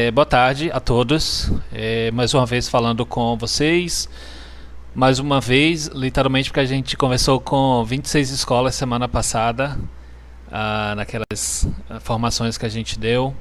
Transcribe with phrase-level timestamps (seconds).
[0.00, 1.50] É, boa tarde a todos.
[1.72, 4.08] É, mais uma vez falando com vocês.
[4.94, 9.76] Mais uma vez, literalmente, porque a gente conversou com 26 escolas semana passada,
[10.52, 13.34] ah, naquelas ah, formações que a gente deu.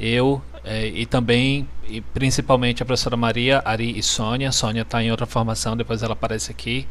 [0.00, 4.50] Eu é, e também, e principalmente a professora Maria, Ari e Sônia.
[4.50, 6.88] Sônia está em outra formação, depois ela aparece aqui.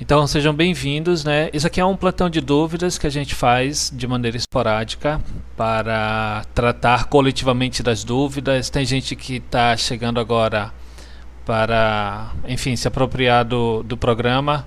[0.00, 1.50] Então sejam bem-vindos, né?
[1.52, 5.20] Isso aqui é um plantão de dúvidas que a gente faz de maneira esporádica
[5.54, 8.70] para tratar coletivamente das dúvidas.
[8.70, 10.72] Tem gente que está chegando agora
[11.44, 14.66] para, enfim, se apropriar do, do programa.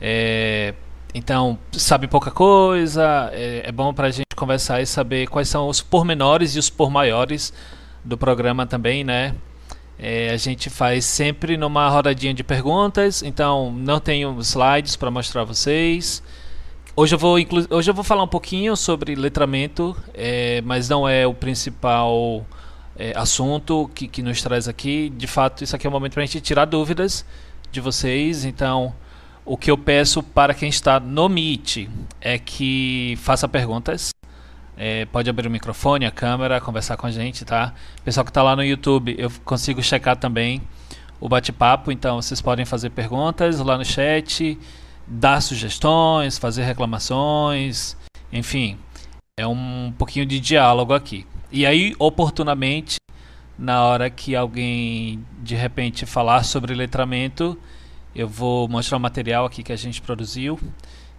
[0.00, 0.72] É,
[1.14, 5.68] então, sabe pouca coisa, é, é bom para a gente conversar e saber quais são
[5.68, 7.52] os pormenores e os por maiores
[8.02, 9.34] do programa também, né?
[9.98, 15.42] É, a gente faz sempre numa rodadinha de perguntas, então não tenho slides para mostrar
[15.42, 16.22] a vocês.
[16.96, 17.36] Hoje eu, vou
[17.70, 22.46] hoje eu vou falar um pouquinho sobre letramento, é, mas não é o principal
[22.96, 25.10] é, assunto que, que nos traz aqui.
[25.10, 27.24] De fato, isso aqui é um momento para a gente tirar dúvidas
[27.70, 28.44] de vocês.
[28.44, 28.94] Então,
[29.44, 31.88] o que eu peço para quem está no Meet
[32.20, 34.10] é que faça perguntas.
[34.76, 37.74] É, pode abrir o microfone, a câmera, conversar com a gente, tá?
[38.04, 40.60] Pessoal que está lá no YouTube, eu consigo checar também
[41.20, 44.58] o bate-papo, então vocês podem fazer perguntas lá no chat,
[45.06, 47.96] dar sugestões, fazer reclamações,
[48.32, 48.78] enfim,
[49.38, 51.26] é um pouquinho de diálogo aqui.
[51.52, 52.96] E aí, oportunamente,
[53.58, 57.56] na hora que alguém de repente falar sobre letramento,
[58.14, 60.58] eu vou mostrar o material aqui que a gente produziu,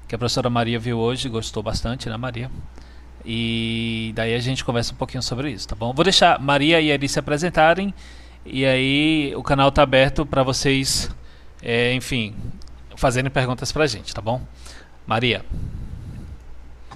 [0.08, 2.52] que a professora Maria viu hoje, gostou bastante, né, Maria?
[3.26, 5.92] E daí a gente conversa um pouquinho sobre isso, tá bom?
[5.94, 7.94] Vou deixar Maria e Ari se apresentarem
[8.46, 11.10] e aí o canal tá aberto para vocês,
[11.64, 12.36] é, enfim,
[12.96, 14.40] fazerem perguntas para a gente, tá bom?
[15.08, 15.44] Maria.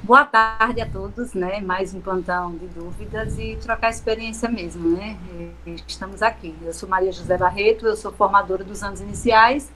[0.04, 1.60] Boa tarde a todos, né?
[1.60, 5.18] Mais um plantão de dúvidas e trocar experiência mesmo, né?
[5.88, 6.56] Estamos aqui.
[6.62, 9.72] Eu sou Maria José Barreto, eu sou formadora dos anos iniciais,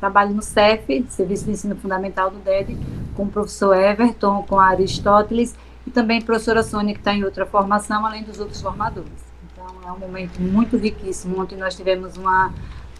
[0.00, 2.78] trabalho no CEF, Serviço de Ensino Fundamental do DED,
[3.14, 5.54] com o professor Everton, com a Aristóteles
[5.90, 9.10] e também a professora Sônia, que está em outra formação, além dos outros formadores.
[9.52, 11.40] Então, é um momento muito riquíssimo.
[11.40, 12.54] Ontem nós tivemos uma,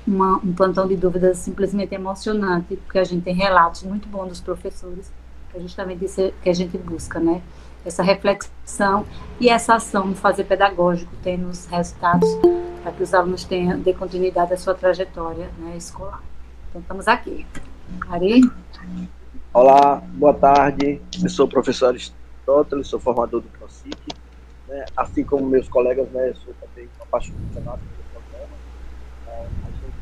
[0.07, 4.41] uma, um plantão de dúvidas simplesmente emocionante, porque a gente tem relatos muito bons dos
[4.41, 5.11] professores,
[5.51, 7.41] que é justamente isso que a gente busca, né?
[7.85, 9.07] Essa reflexão
[9.39, 12.29] e essa ação no fazer pedagógico, tendo os resultados
[12.83, 16.21] para que os alunos tenham, dê continuidade à sua trajetória né, escolar.
[16.69, 17.47] Então, estamos aqui.
[18.11, 18.43] Ari?
[19.55, 21.01] Olá, boa tarde.
[21.23, 21.97] Eu sou o professor
[22.51, 23.97] Aristóteles, sou formador do ProSIC.
[24.69, 24.85] Né?
[24.97, 28.55] Assim como meus colegas, né, eu sou também apaixonado pelo programa.
[29.29, 29.95] É, a gente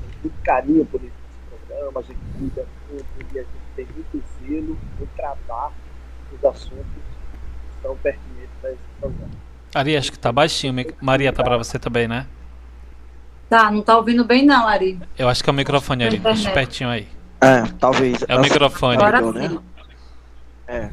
[0.00, 1.12] tem muito carinho por esse
[1.48, 5.72] programa, a gente cuida muito e a gente tem muito zelo em tratar
[6.32, 9.30] os assuntos que são pertinentes a esse programa.
[9.74, 10.74] Ari, acho que tá baixinho.
[11.00, 12.26] Maria, tá para você também, né?
[13.48, 14.98] Tá, não tá ouvindo bem não, Ari.
[15.18, 16.18] Eu acho que é o microfone, Ari.
[16.18, 17.08] Deixa pertinho aí.
[17.40, 18.24] É, talvez.
[18.26, 18.96] É o microfone.
[18.96, 19.58] Agora né?
[20.66, 20.90] É.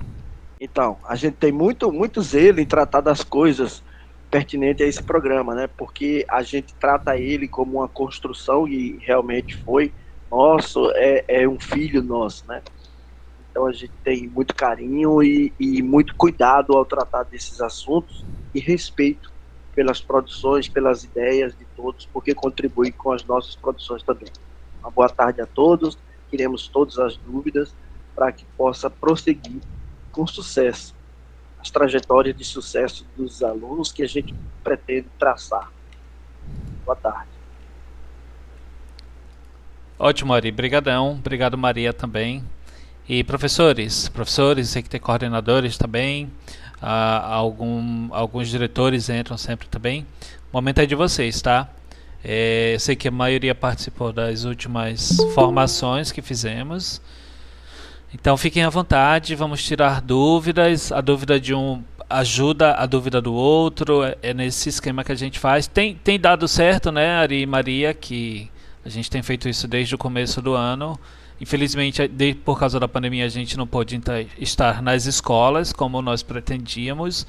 [0.59, 3.83] Então, a gente tem muito, muito zelo em tratar das coisas
[4.29, 5.67] pertinentes a esse programa, né?
[5.67, 9.93] Porque a gente trata ele como uma construção e realmente foi
[10.29, 12.61] nosso, é, é um filho nosso, né?
[13.49, 18.59] Então a gente tem muito carinho e, e muito cuidado ao tratar desses assuntos e
[18.59, 19.29] respeito
[19.75, 24.31] pelas produções, pelas ideias de todos, porque contribuem com as nossas produções também.
[24.81, 25.97] Uma boa tarde a todos,
[26.29, 27.75] queremos todas as dúvidas
[28.15, 29.61] para que possa prosseguir
[30.11, 30.93] com sucesso
[31.61, 34.33] as trajetórias de sucesso dos alunos que a gente
[34.63, 35.71] pretende traçar.
[36.83, 37.29] Boa tarde.
[39.99, 40.49] Ótimo, Ari.
[40.49, 41.11] Obrigadão.
[41.11, 42.43] Obrigado, Maria, também.
[43.07, 46.31] E professores, professores, sei que tem coordenadores também,
[46.81, 50.05] ah, algum, alguns diretores entram sempre também.
[50.51, 51.69] O momento é de vocês, tá?
[52.23, 57.01] É, eu sei que a maioria participou das últimas formações que fizemos.
[58.13, 60.91] Então fiquem à vontade, vamos tirar dúvidas.
[60.91, 61.81] A dúvida de um
[62.11, 64.03] ajuda a dúvida do outro.
[64.03, 65.67] É, é nesse esquema que a gente faz.
[65.67, 68.49] Tem, tem dado certo, né, Ari e Maria, que
[68.83, 70.99] a gente tem feito isso desde o começo do ano.
[71.39, 73.99] Infelizmente, de, por causa da pandemia, a gente não pôde
[74.37, 77.25] estar nas escolas como nós pretendíamos,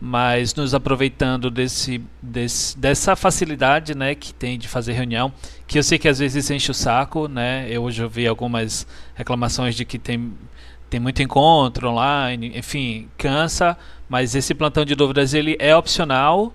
[0.00, 5.30] mas nos aproveitando desse, desse, dessa facilidade né, que tem de fazer reunião,
[5.66, 7.66] que eu sei que às vezes enche o saco, né?
[7.68, 10.32] Eu hoje ouvi algumas reclamações de que tem,
[10.88, 13.76] tem muito encontro online, enfim, cansa,
[14.08, 16.54] mas esse plantão de dúvidas ele é opcional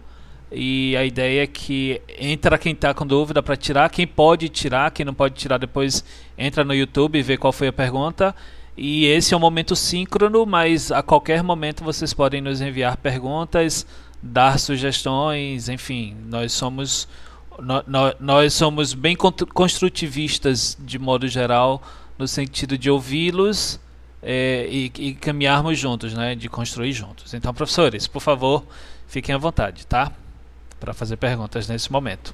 [0.51, 4.89] e a ideia é que entra quem está com dúvida para tirar, quem pode tirar,
[4.89, 6.03] quem não pode tirar depois
[6.38, 8.36] entra no YouTube e vê qual foi a pergunta.
[8.77, 13.86] E esse é um momento síncrono, mas a qualquer momento vocês podem nos enviar perguntas,
[14.22, 17.07] dar sugestões, enfim, nós somos
[17.57, 21.81] nós, nós somos bem construtivistas de modo geral,
[22.18, 23.80] no sentido de ouvi-los
[24.22, 27.33] é, e, e, caminharmos juntos, né, de construir juntos.
[27.33, 28.66] Então, professores, por favor,
[29.07, 30.12] fiquem à vontade, tá?
[30.80, 32.33] Para fazer perguntas nesse momento.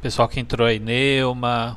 [0.00, 1.76] Pessoal que entrou aí, Neuma,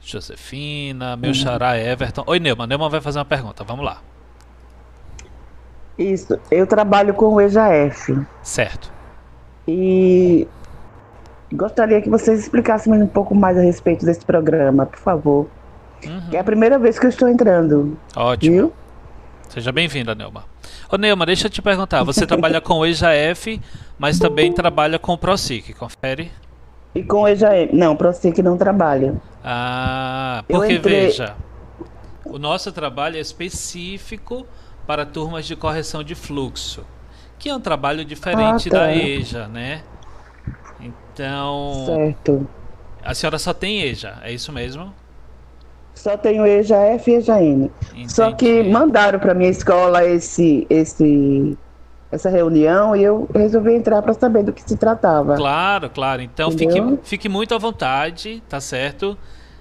[0.00, 1.34] Josefina, meu uhum.
[1.34, 2.22] xará Everton.
[2.26, 2.66] Oi, Neuma.
[2.66, 3.64] Neuma vai fazer uma pergunta.
[3.64, 4.02] Vamos lá.
[5.98, 6.38] Isso.
[6.50, 8.20] Eu trabalho com o EJF.
[8.42, 8.92] Certo.
[9.66, 10.46] E
[11.52, 15.48] gostaria que vocês explicassem um pouco mais a respeito desse programa, por favor.
[16.04, 16.28] Uhum.
[16.32, 17.96] É a primeira vez que eu estou entrando.
[18.14, 18.54] Ótimo.
[18.54, 18.72] Viu?
[19.48, 20.44] Seja bem-vinda, Neuma.
[20.90, 22.02] Ô, Neuma, deixa eu te perguntar.
[22.02, 23.60] Você trabalha com o EJF,
[23.98, 26.30] mas também trabalha com o ProSIC, confere?
[26.94, 27.72] E com o EJM.
[27.72, 29.14] Não, ProSIC não trabalha.
[29.42, 31.06] Ah, porque entrei...
[31.06, 31.34] veja,
[32.24, 34.46] o nosso trabalho é específico
[34.86, 36.84] para turmas de correção de fluxo,
[37.38, 38.78] que é um trabalho diferente ah, tá.
[38.78, 39.82] da EJA, né?
[40.80, 41.84] Então.
[41.86, 42.48] Certo.
[43.02, 44.94] A senhora só tem EJA, é isso mesmo?
[45.94, 47.70] Só tenho EJA F e EJA N.
[47.92, 48.12] Entendi.
[48.12, 51.56] Só que mandaram para minha escola esse esse
[52.14, 55.36] essa reunião e eu resolvi entrar para saber do que se tratava.
[55.36, 56.22] Claro, claro.
[56.22, 59.18] Então fique, fique muito à vontade, tá certo?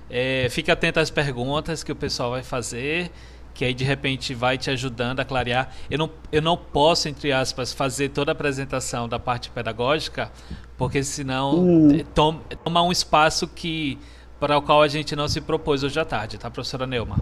[0.09, 3.11] É, fique atento às perguntas que o pessoal vai fazer,
[3.53, 5.71] que aí de repente vai te ajudando a clarear.
[5.89, 10.31] Eu não, eu não posso, entre aspas, fazer toda a apresentação da parte pedagógica,
[10.77, 12.03] porque senão hum.
[12.13, 13.97] toma, toma um espaço que
[14.39, 17.17] para o qual a gente não se propôs hoje à tarde, tá, professora Neuma?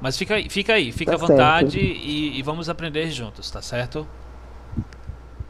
[0.00, 3.60] Mas fica aí, fica aí, fica tá à vontade e, e vamos aprender juntos, tá
[3.60, 4.06] certo?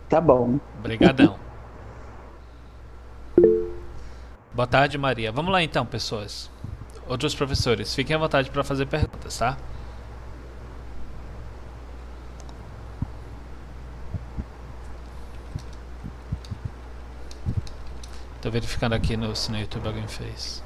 [0.09, 0.59] Tá bom.
[0.79, 1.37] Obrigadão.
[4.53, 5.31] Boa tarde, Maria.
[5.33, 6.51] Vamos lá então, pessoas.
[7.07, 9.57] Outros professores, fiquem à vontade para fazer perguntas, tá?
[18.41, 20.63] Tô verificando aqui no, se no YouTube alguém fez.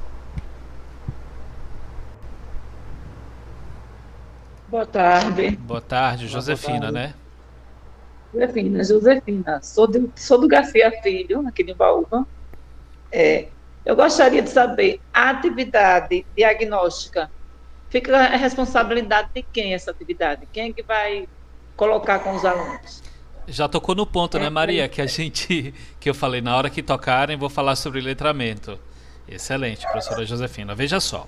[4.68, 5.56] Boa tarde.
[5.56, 7.08] Boa tarde, Josefina, Boa tarde.
[7.08, 7.14] né?
[8.32, 12.26] Josefina, Josefina, sou do, sou do Garcia Filho, aqui de Baúba.
[13.10, 13.48] É,
[13.84, 17.30] eu gostaria de saber, a atividade diagnóstica,
[17.88, 20.46] fica a responsabilidade de quem essa atividade?
[20.52, 21.28] Quem é que vai
[21.76, 23.02] colocar com os alunos?
[23.48, 24.88] Já tocou no ponto, né, é, né, Maria?
[24.88, 28.78] Que a gente, que eu falei, na hora que tocarem, vou falar sobre letramento.
[29.26, 30.74] Excelente, professora Josefina.
[30.74, 31.26] Veja só.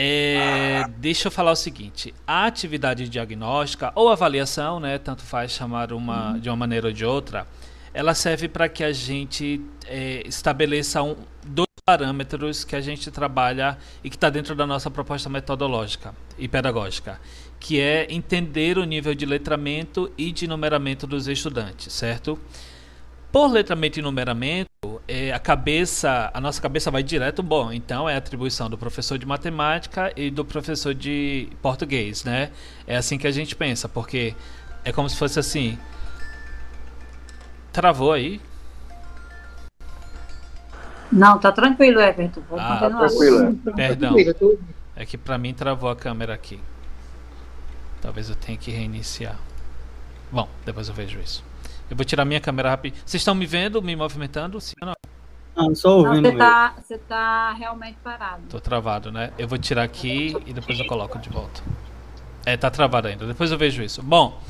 [0.00, 5.92] É, deixa eu falar o seguinte: a atividade diagnóstica ou avaliação, né, tanto faz chamar
[5.92, 6.38] uma uhum.
[6.38, 7.48] de uma maneira ou de outra,
[7.92, 13.76] ela serve para que a gente é, estabeleça um, dois parâmetros que a gente trabalha
[14.04, 17.20] e que está dentro da nossa proposta metodológica e pedagógica,
[17.58, 22.38] que é entender o nível de letramento e de numeramento dos estudantes, certo?
[23.32, 28.14] Por letramento e numeramento, é, a cabeça, a nossa cabeça vai direto, bom, então é
[28.14, 32.50] atribuição do professor de matemática e do professor de português, né?
[32.86, 34.34] É assim que a gente pensa, porque
[34.84, 35.78] é como se fosse assim.
[37.72, 38.38] Travou aí?
[41.10, 42.42] Não, tá tranquilo, Everton.
[42.42, 43.08] Pode ah, continuar.
[43.08, 43.60] Tranquilo.
[43.66, 43.72] É.
[43.72, 44.16] Perdão.
[44.94, 46.60] É que para mim travou a câmera aqui.
[48.02, 49.38] Talvez eu tenha que reiniciar.
[50.30, 51.47] Bom, depois eu vejo isso.
[51.90, 52.94] Eu vou tirar minha câmera rápido.
[53.04, 54.60] Vocês estão me vendo, me movimentando?
[54.60, 54.94] Sim ou não?
[55.56, 56.22] Não, só ouvindo.
[56.22, 58.42] Não, você, tá, você tá realmente parado.
[58.48, 59.32] Tô travado, né?
[59.36, 61.60] Eu vou tirar aqui e depois eu coloco de volta.
[62.46, 63.26] É, tá travado ainda.
[63.26, 64.02] Depois eu vejo isso.
[64.02, 64.40] Bom,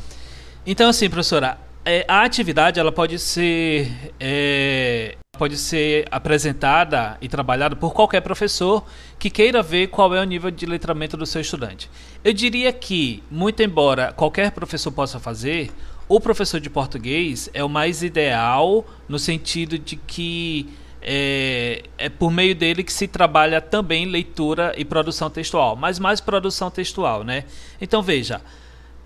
[0.66, 7.74] então assim, professora, é, a atividade ela pode ser é, pode ser apresentada e trabalhada
[7.74, 8.84] por qualquer professor
[9.18, 11.88] que queira ver qual é o nível de letramento do seu estudante.
[12.22, 15.70] Eu diria que, muito embora qualquer professor possa fazer,
[16.08, 20.68] o professor de português é o mais ideal no sentido de que
[21.02, 26.20] é, é, por meio dele que se trabalha também leitura e produção textual, mas mais
[26.20, 27.44] produção textual, né?
[27.80, 28.40] Então veja,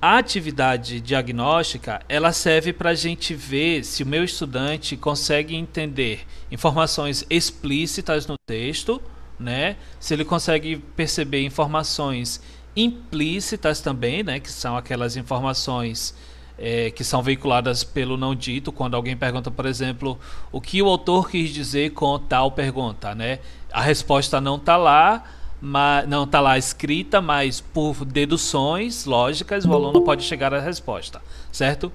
[0.01, 6.27] a atividade diagnóstica ela serve para a gente ver se o meu estudante consegue entender
[6.51, 9.01] informações explícitas no texto,
[9.39, 9.77] né?
[10.01, 12.41] Se ele consegue perceber informações
[12.75, 14.41] implícitas também, né?
[14.41, 16.15] Que são aquelas informações
[16.65, 20.17] é, que são veiculadas pelo não dito, quando alguém pergunta, por exemplo,
[20.53, 23.41] o que o autor quis dizer com tal pergunta, né?
[23.73, 25.25] A resposta não está lá,
[25.61, 31.21] mas, não está lá escrita, mas por deduções lógicas o aluno pode chegar à resposta,
[31.51, 31.91] certo?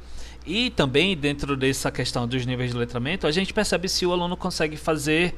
[0.45, 4.35] E também, dentro dessa questão dos níveis de letramento, a gente percebe se o aluno
[4.35, 5.33] consegue fazer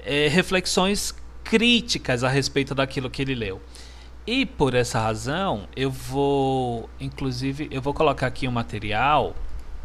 [0.00, 3.60] é, reflexões críticas a respeito daquilo que ele leu.
[4.26, 9.34] E por essa razão, eu vou, inclusive, eu vou colocar aqui um material,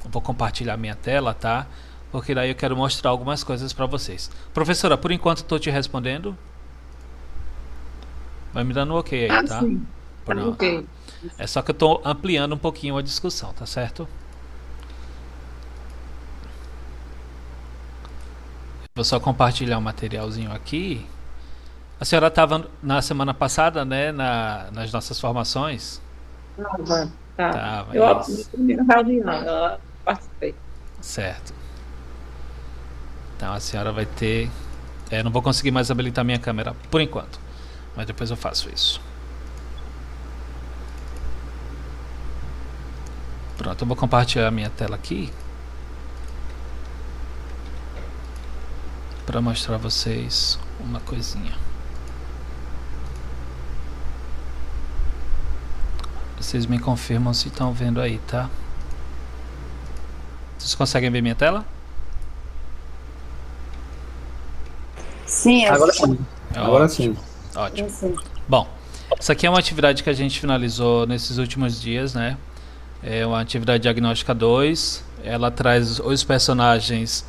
[0.05, 1.65] vou compartilhar minha tela, tá?
[2.11, 4.29] Porque daí eu quero mostrar algumas coisas para vocês.
[4.53, 6.37] Professora, por enquanto estou te respondendo.
[8.53, 9.59] Vai me dando um ok aí, ah, tá?
[9.59, 9.85] Sim.
[10.25, 10.85] Tá ok.
[11.37, 14.07] É só que eu estou ampliando um pouquinho a discussão, tá certo?
[18.93, 21.05] Vou só compartilhar um materialzinho aqui.
[21.99, 25.99] A senhora estava na semana passada, né, na, nas nossas formações?
[26.55, 27.49] Tava, tá.
[27.49, 30.55] Tava, eu eu participei.
[31.01, 31.53] Certo.
[33.35, 34.49] Então a senhora vai ter.
[35.09, 37.39] É, não vou conseguir mais habilitar minha câmera por enquanto,
[37.95, 39.01] mas depois eu faço isso.
[43.57, 45.31] Pronto, eu vou compartilhar a minha tela aqui
[49.25, 51.66] para mostrar a vocês uma coisinha.
[56.37, 58.49] Vocês me confirmam se estão vendo aí, tá?
[60.57, 61.65] Vocês conseguem ver minha tela?
[65.25, 66.17] Sim, agora sim.
[66.55, 67.15] Agora sim.
[67.55, 67.89] Ótimo.
[68.47, 68.67] Bom,
[69.19, 72.37] isso aqui é uma atividade que a gente finalizou nesses últimos dias, né?
[73.03, 75.03] É uma atividade diagnóstica 2.
[75.23, 77.25] Ela traz os personagens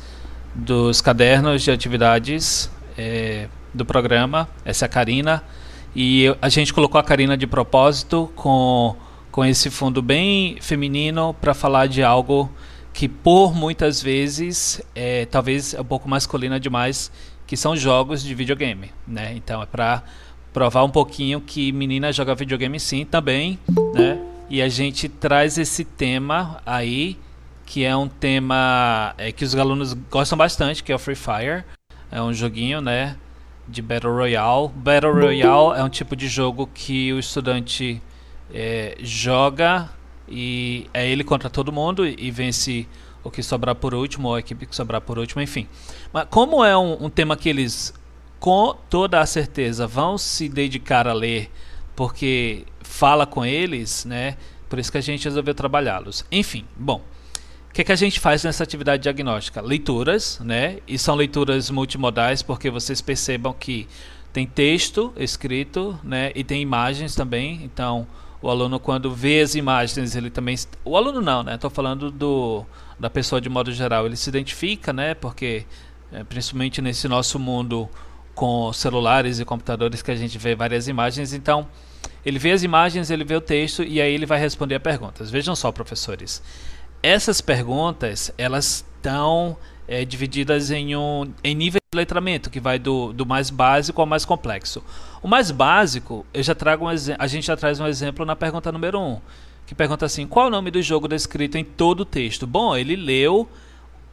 [0.53, 4.47] dos cadernos de atividades é, do programa.
[4.63, 5.43] Essa é a Karina.
[5.95, 8.95] E a gente colocou a Karina de propósito com,
[9.31, 12.49] com esse fundo bem feminino para falar de algo
[12.93, 17.11] que por muitas vezes é talvez é um pouco masculina demais,
[17.47, 19.33] que são jogos de videogame, né?
[19.35, 20.03] Então é para
[20.53, 23.57] provar um pouquinho que menina joga videogame sim também,
[23.93, 24.19] né?
[24.49, 27.17] E a gente traz esse tema aí
[27.65, 31.63] que é um tema é, que os alunos gostam bastante, que é o Free Fire.
[32.11, 33.15] É um joguinho, né,
[33.69, 34.69] de Battle Royale.
[34.75, 38.01] Battle Royale é um tipo de jogo que o estudante
[38.53, 39.89] é, joga
[40.27, 42.87] e é ele contra todo mundo e vence
[43.23, 45.67] o que sobrar por último ou a equipe que sobrar por último, enfim.
[46.11, 47.93] Mas como é um, um tema que eles
[48.39, 51.51] com toda a certeza vão se dedicar a ler,
[51.95, 54.37] porque fala com eles, né?
[54.69, 56.25] Por isso que a gente resolveu trabalhá-los.
[56.31, 57.01] Enfim, bom.
[57.69, 59.61] O que, que a gente faz nessa atividade diagnóstica?
[59.61, 60.79] Leituras, né?
[60.87, 63.87] E são leituras multimodais, porque vocês percebam que
[64.33, 66.31] tem texto escrito, né?
[66.35, 67.61] E tem imagens também.
[67.63, 68.07] Então,
[68.41, 70.55] o aluno quando vê as imagens, ele também.
[70.83, 71.55] O aluno não, né?
[71.55, 72.65] Estou falando do
[72.99, 74.07] da pessoa de modo geral.
[74.07, 75.13] Ele se identifica, né?
[75.13, 75.63] Porque
[76.11, 77.87] é, principalmente nesse nosso mundo
[78.33, 81.67] com celulares e computadores que a gente vê várias imagens, então
[82.25, 85.29] ele vê as imagens, ele vê o texto e aí ele vai responder a perguntas.
[85.29, 86.41] Vejam só, professores
[87.01, 93.11] essas perguntas elas estão é, divididas em um em nível de letramento que vai do,
[93.11, 94.83] do mais básico ao mais complexo.
[95.21, 98.71] O mais básico, eu já trago um a gente já traz um exemplo na pergunta
[98.71, 99.19] número 1, um,
[99.65, 102.45] que pergunta assim: qual é o nome do jogo descrito em todo o texto?
[102.45, 103.49] Bom, ele leu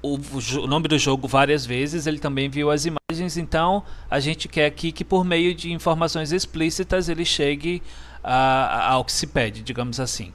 [0.03, 0.19] o,
[0.63, 4.67] o, nome do jogo várias vezes, ele também viu as imagens, então a gente quer
[4.67, 7.83] aqui que por meio de informações explícitas ele chegue
[8.23, 10.33] a, a, ao que se pede, digamos assim.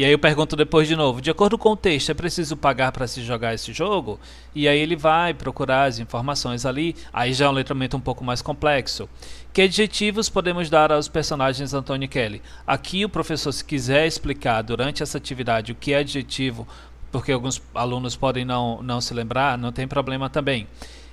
[0.00, 2.90] E aí eu pergunto depois de novo, de acordo com o texto, é preciso pagar
[2.90, 4.18] para se jogar esse jogo?
[4.54, 8.24] E aí ele vai procurar as informações ali, aí já é um letramento um pouco
[8.24, 9.06] mais complexo.
[9.52, 12.40] Que adjetivos podemos dar aos personagens e Kelly?
[12.66, 16.66] Aqui o professor, se quiser explicar durante essa atividade o que é adjetivo,
[17.12, 20.66] porque alguns alunos podem não, não se lembrar, não tem problema também.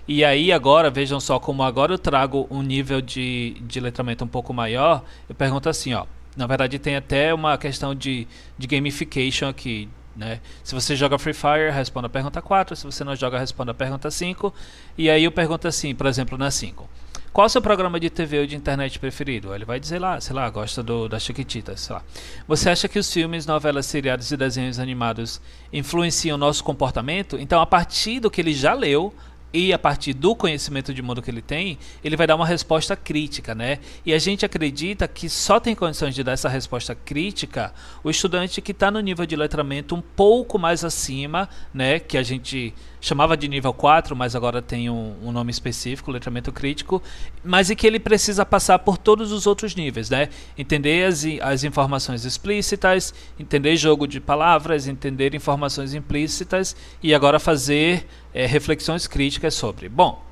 [0.08, 4.30] E aí agora, vejam só como agora eu trago um nível de, de letramento um
[4.30, 6.06] pouco maior, eu pergunto assim, ó,
[6.38, 8.28] na verdade, tem até uma questão de,
[8.58, 9.90] de gamification aqui.
[10.16, 10.40] Né?
[10.64, 12.76] Se você joga Free Fire, responda a pergunta 4.
[12.76, 14.54] Se você não joga, responda a pergunta 5.
[14.98, 16.88] E aí eu pergunto assim, por exemplo, na 5.
[17.34, 19.54] Qual o seu programa de TV ou de internet preferido?
[19.54, 22.02] Ele vai dizer lá, sei lá, gosta do, das Chiquititas, sei lá.
[22.48, 25.40] Você acha que os filmes, novelas, seriados e desenhos animados
[25.72, 27.38] influenciam o nosso comportamento?
[27.40, 29.14] Então, a partir do que ele já leu,
[29.54, 32.96] e a partir do conhecimento de mundo que ele tem, ele vai dar uma resposta
[32.96, 33.80] crítica, né?
[34.06, 37.74] E a gente acredita que só tem condições de dar essa resposta crítica
[38.04, 42.00] o estudante que está no nível de letramento um pouco mais acima, né?
[42.00, 46.52] Que a gente chamava de nível 4, mas agora tem um, um, nome específico, letramento
[46.52, 47.02] crítico,
[47.44, 50.30] mas e que ele precisa passar por todos os outros níveis, né?
[50.58, 58.08] Entender as, as informações explícitas, entender jogo de palavras, entender informações implícitas e agora fazer
[58.34, 59.88] é, reflexões críticas sobre.
[59.88, 60.28] Bom,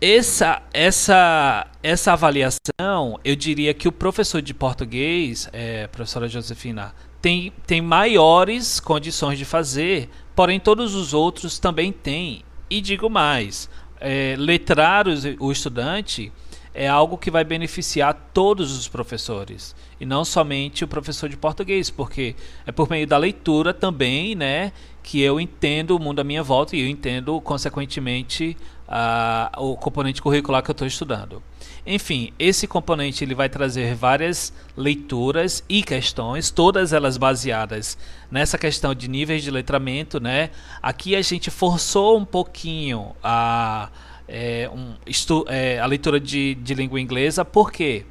[0.00, 7.52] essa, essa, essa avaliação, eu diria que o professor de português, é, professora Josefina, tem,
[7.66, 12.42] tem maiores condições de fazer, porém todos os outros também têm.
[12.68, 13.68] E digo mais,
[14.00, 15.06] é, letrar
[15.38, 16.32] o estudante
[16.74, 21.88] é algo que vai beneficiar todos os professores e não somente o professor de português,
[21.88, 26.42] porque é por meio da leitura também, né, que eu entendo o mundo à minha
[26.42, 28.54] volta e eu entendo consequentemente
[28.88, 31.42] a, o componente curricular que eu estou estudando.
[31.86, 37.96] Enfim, esse componente ele vai trazer várias leituras e questões, todas elas baseadas
[38.30, 40.50] nessa questão de níveis de letramento, né?
[40.82, 43.88] Aqui a gente forçou um pouquinho a
[44.28, 48.04] é, um, estu, é, a leitura de, de língua inglesa, por quê?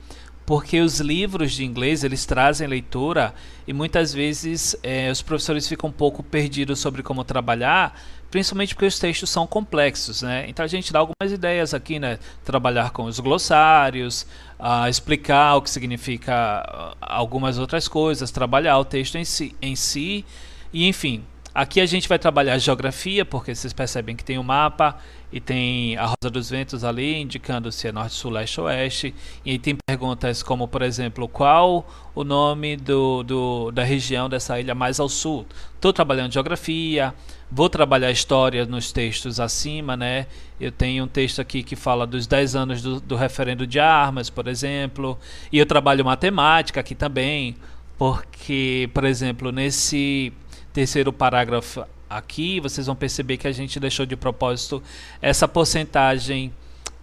[0.46, 3.34] Porque os livros de inglês eles trazem leitura
[3.68, 8.00] e muitas vezes é, os professores ficam um pouco perdidos sobre como trabalhar,
[8.36, 10.44] principalmente porque os textos são complexos, né?
[10.50, 12.20] Então a gente dá algumas ideias aqui, né?
[12.44, 14.28] Trabalhar com os glossários,
[14.60, 19.74] uh, explicar o que significa uh, algumas outras coisas, trabalhar o texto em si, em
[19.74, 20.26] si
[20.74, 21.24] e enfim.
[21.54, 24.98] Aqui a gente vai trabalhar geografia, porque vocês percebem que tem o um mapa
[25.32, 29.16] e tem a Rosa dos Ventos ali, indicando se é norte, sul, leste ou oeste.
[29.46, 34.60] E aí tem perguntas como, por exemplo, qual o nome do, do da região dessa
[34.60, 35.46] ilha mais ao sul?
[35.76, 37.14] Estou trabalhando geografia,
[37.52, 40.28] vou trabalhar história nos textos acima, né?
[40.60, 44.30] Eu tenho um texto aqui que fala dos 10 anos do, do referendo de armas,
[44.30, 45.18] por exemplo.
[45.52, 47.56] E eu trabalho matemática aqui também,
[47.98, 50.34] porque, por exemplo, nesse
[50.74, 54.82] terceiro parágrafo aqui, vocês vão perceber que a gente deixou de propósito
[55.22, 56.52] essa porcentagem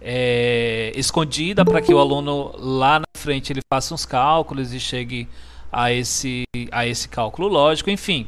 [0.01, 5.27] é, escondida para que o aluno lá na frente ele faça uns cálculos e chegue
[5.71, 7.89] a esse, a esse cálculo lógico.
[7.89, 8.27] Enfim,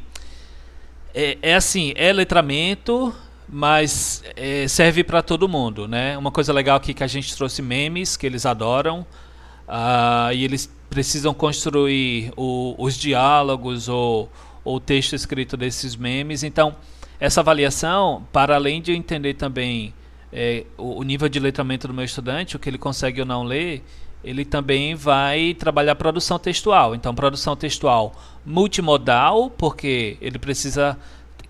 [1.15, 3.15] é, é assim, é letramento,
[3.47, 6.17] mas é, serve para todo mundo, né?
[6.17, 8.99] Uma coisa legal aqui que a gente trouxe memes que eles adoram
[9.67, 14.29] uh, e eles precisam construir o, os diálogos ou
[14.65, 16.41] ou texto escrito desses memes.
[16.41, 16.75] Então,
[17.19, 19.93] essa avaliação, para além de entender também
[20.33, 23.43] é, o, o, nível de letramento do meu estudante, o que ele consegue ou não
[23.43, 23.83] ler,
[24.25, 26.95] ele também vai trabalhar produção textual.
[26.95, 28.13] Então, produção textual
[28.45, 30.97] multimodal, porque ele precisa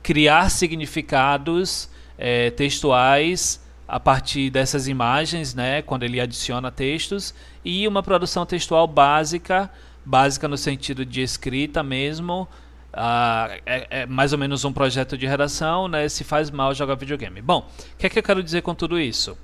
[0.04, 7.34] criar significados é, textuais a partir dessas imagens, né, quando ele adiciona textos,
[7.64, 9.72] e uma produção textual básica,
[10.04, 12.48] básica no sentido de escrita mesmo,
[12.98, 16.08] ah, é, é, mais ou menos um projeto de redação, né?
[16.08, 17.42] Se faz mal jogar videogame.
[17.42, 19.38] Bom, o que é que eu quero dizer com tudo isso?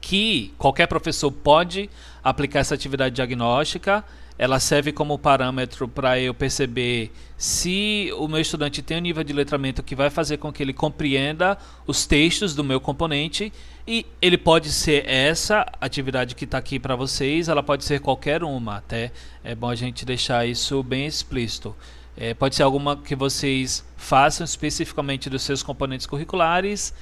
[0.00, 1.88] Que qualquer professor pode
[2.22, 4.04] aplicar essa atividade diagnóstica,
[4.38, 9.34] ela serve como parâmetro para eu perceber se o meu estudante tem um nível de
[9.34, 13.52] letramento que vai fazer com que ele compreenda os textos do meu componente
[13.86, 18.42] e ele pode ser essa atividade que está aqui para vocês, ela pode ser qualquer
[18.42, 19.12] uma, até
[19.44, 21.76] é bom a gente deixar isso bem explícito.
[22.16, 26.94] É, pode ser alguma que vocês façam especificamente dos seus componentes curriculares.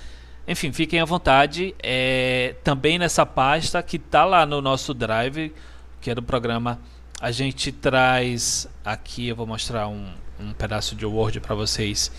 [0.49, 1.75] Enfim, fiquem à vontade.
[1.83, 5.53] É, também nessa pasta que está lá no nosso Drive,
[6.01, 6.81] que é do programa,
[7.21, 10.07] a gente traz aqui, eu vou mostrar um,
[10.41, 12.11] um pedaço de Word para vocês,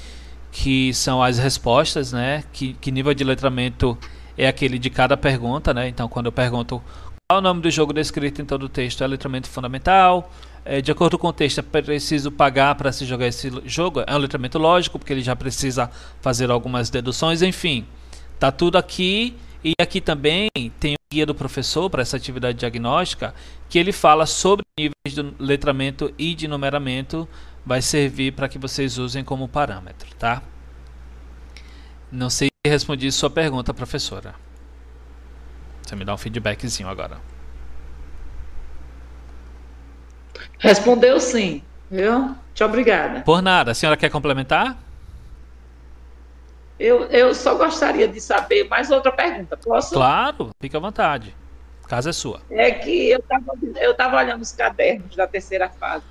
[0.51, 2.43] que são as respostas, né?
[2.53, 3.97] Que, que nível de letramento
[4.37, 5.87] é aquele de cada pergunta, né?
[5.87, 6.81] Então, quando eu pergunto
[7.27, 10.31] qual o nome do jogo descrito em todo o texto, é letramento fundamental
[10.65, 14.03] é, de acordo com o texto, é preciso pagar para se jogar esse jogo.
[14.05, 15.89] É um letramento lógico, porque ele já precisa
[16.21, 17.87] fazer algumas deduções, enfim.
[18.39, 19.37] Tá tudo aqui.
[19.61, 20.49] E aqui também
[20.79, 23.35] tem o guia do professor para essa atividade diagnóstica,
[23.67, 27.27] que ele fala sobre níveis de letramento e de numeramento.
[27.65, 30.41] Vai servir para que vocês usem como parâmetro, tá?
[32.09, 34.33] Não sei se respondi sua pergunta, professora.
[35.83, 37.17] Você me dá um feedbackzinho agora.
[40.57, 42.19] Respondeu sim, viu?
[42.19, 43.21] Muito obrigada.
[43.21, 43.71] Por nada.
[43.71, 44.77] A senhora quer complementar?
[46.79, 49.57] Eu, eu só gostaria de saber mais outra pergunta.
[49.57, 49.93] Posso?
[49.93, 51.35] Claro, fica à vontade.
[51.83, 52.41] A casa é sua.
[52.49, 56.03] É que eu estava eu tava olhando os cadernos da terceira fase.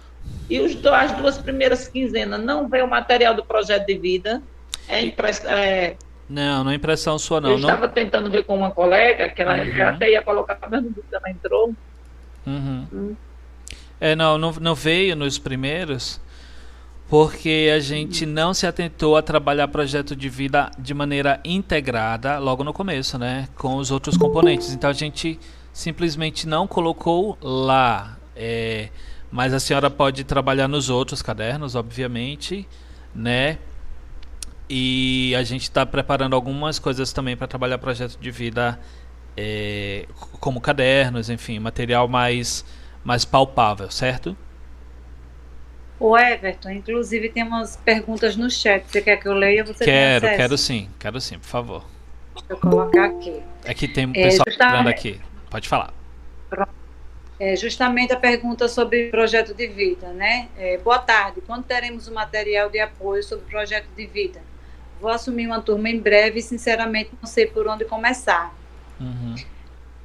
[0.50, 4.42] E os, as duas primeiras quinzenas não veio o material do projeto de vida.
[4.88, 5.96] É, impress, é
[6.28, 7.52] não, não é impressão sua, não.
[7.52, 7.68] Eu não...
[7.68, 9.88] estava tentando ver com uma colega, que ela uhum.
[9.88, 11.74] até ia colocar, mas não ela entrou.
[12.46, 12.86] Uhum.
[12.92, 13.16] Hum.
[13.98, 16.20] É, não, não, não veio nos primeiros
[17.08, 22.62] porque a gente não se atentou a trabalhar projeto de vida de maneira integrada logo
[22.62, 24.72] no começo, né, com os outros componentes.
[24.72, 25.40] Então a gente
[25.72, 28.18] simplesmente não colocou lá.
[28.36, 28.90] É,
[29.30, 32.68] mas a senhora pode trabalhar nos outros cadernos, obviamente,
[33.14, 33.58] né?
[34.70, 38.78] E a gente está preparando algumas coisas também para trabalhar projeto de vida
[39.36, 40.06] é,
[40.40, 42.64] como cadernos, enfim, material mais,
[43.02, 44.36] mais palpável, certo?
[46.00, 48.84] O Everton, inclusive tem umas perguntas no chat.
[48.86, 49.64] Você quer que eu leia?
[49.64, 51.84] Você quero, quero sim, quero sim, por favor.
[52.34, 53.42] Deixa eu colocar aqui.
[53.66, 54.88] Aqui é tem um pessoal é, justamente...
[54.88, 55.20] aqui.
[55.50, 55.92] Pode falar.
[57.40, 60.48] É justamente a pergunta sobre projeto de vida, né?
[60.56, 61.40] É, boa tarde.
[61.40, 64.40] Quando teremos o material de apoio sobre projeto de vida?
[65.00, 68.52] Vou assumir uma turma em breve e, sinceramente, não sei por onde começar.
[69.00, 69.36] Uhum.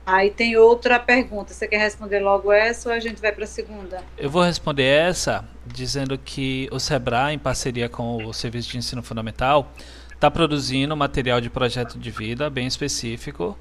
[0.05, 1.53] Aí tem outra pergunta.
[1.53, 4.03] Você quer responder logo essa ou a gente vai para a segunda?
[4.17, 9.01] Eu vou responder essa dizendo que o Sebrae, em parceria com o Serviço de Ensino
[9.01, 9.71] Fundamental,
[10.13, 13.57] está produzindo material de projeto de vida bem específico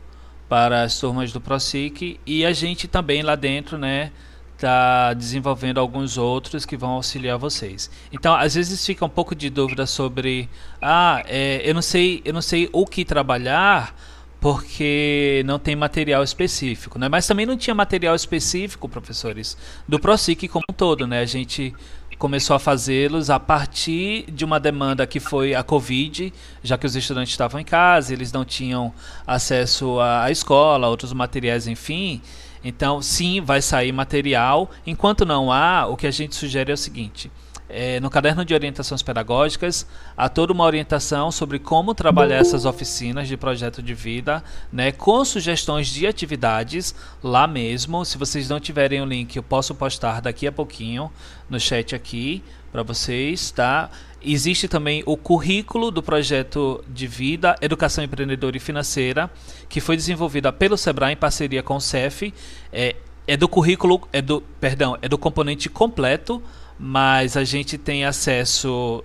[0.49, 4.13] para as turmas do ProSIC e a gente também lá dentro, né,
[4.55, 7.91] está desenvolvendo alguns outros que vão auxiliar vocês.
[8.13, 10.49] Então, às vezes fica um pouco de dúvida sobre,
[10.81, 13.95] ah, é, eu não sei, eu não sei o que trabalhar
[14.43, 17.09] porque não tem material específico, né?
[17.09, 21.21] Mas também não tinha material específico, professores, do ProSIC como um todo, né?
[21.21, 21.73] A gente
[22.19, 26.97] começou a fazê-los a partir de uma demanda que foi a Covid, já que os
[26.97, 28.93] estudantes estavam em casa, eles não tinham
[29.25, 32.21] acesso à escola, outros materiais, enfim.
[32.65, 34.69] Então, sim, vai sair material.
[34.85, 37.31] Enquanto não há, o que a gente sugere é o seguinte:
[37.73, 43.27] é, no caderno de orientações pedagógicas há toda uma orientação sobre como trabalhar essas oficinas
[43.27, 48.05] de projeto de vida, né, com sugestões de atividades lá mesmo.
[48.05, 51.11] Se vocês não tiverem o link, eu posso postar daqui a pouquinho
[51.49, 53.91] no chat aqui para vocês, tá?
[54.25, 59.31] Existe também o currículo do projeto de vida Educação Empreendedora e Financeira,
[59.69, 62.33] que foi desenvolvida pelo Sebrae em parceria com o CEF.
[62.73, 62.95] É,
[63.27, 66.43] é do currículo, é do, perdão, é do componente completo
[66.79, 69.05] mas a gente tem acesso.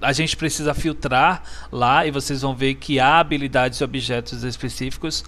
[0.00, 5.24] A gente precisa filtrar lá e vocês vão ver que há habilidades e objetos específicos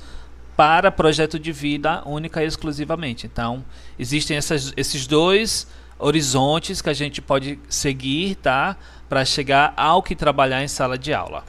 [0.56, 3.26] para projeto de vida única e exclusivamente.
[3.26, 3.64] Então,
[3.98, 8.76] existem essas, esses dois horizontes que a gente pode seguir, tá?
[9.08, 11.44] Para chegar ao que trabalhar em sala de aula.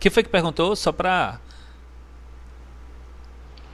[0.00, 0.74] Quem foi que perguntou?
[0.76, 1.40] Só para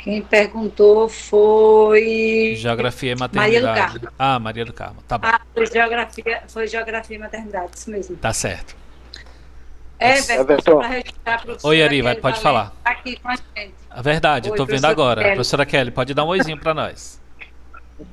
[0.04, 2.52] quem perguntou foi.
[2.58, 3.64] Geografia e maternidade.
[3.64, 4.14] Maria do Carmo.
[4.18, 5.02] Ah, Maria do Carmo.
[5.08, 5.26] Tá bom.
[5.26, 8.14] Ah, foi geografia, foi geografia e maternidade, isso mesmo.
[8.18, 8.76] Tá certo.
[9.98, 10.82] É, Everton,
[11.62, 12.74] Oi, Ari, vai, pode falar.
[12.84, 13.72] Aqui com a gente.
[13.88, 15.22] A verdade, Oi, eu tô vendo agora.
[15.22, 15.34] Kelly.
[15.36, 17.18] Professora Kelly, pode dar um oizinho para nós.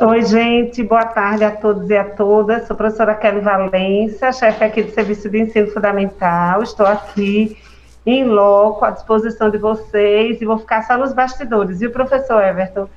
[0.00, 2.66] Oi, gente, boa tarde a todos e a todas.
[2.66, 6.62] Sou a professora Kelly Valença, chefe aqui do Serviço de Ensino Fundamental.
[6.62, 7.58] Estou aqui
[8.04, 11.80] em loco, à disposição de vocês, e vou ficar só nos bastidores.
[11.80, 12.88] E o professor Everton?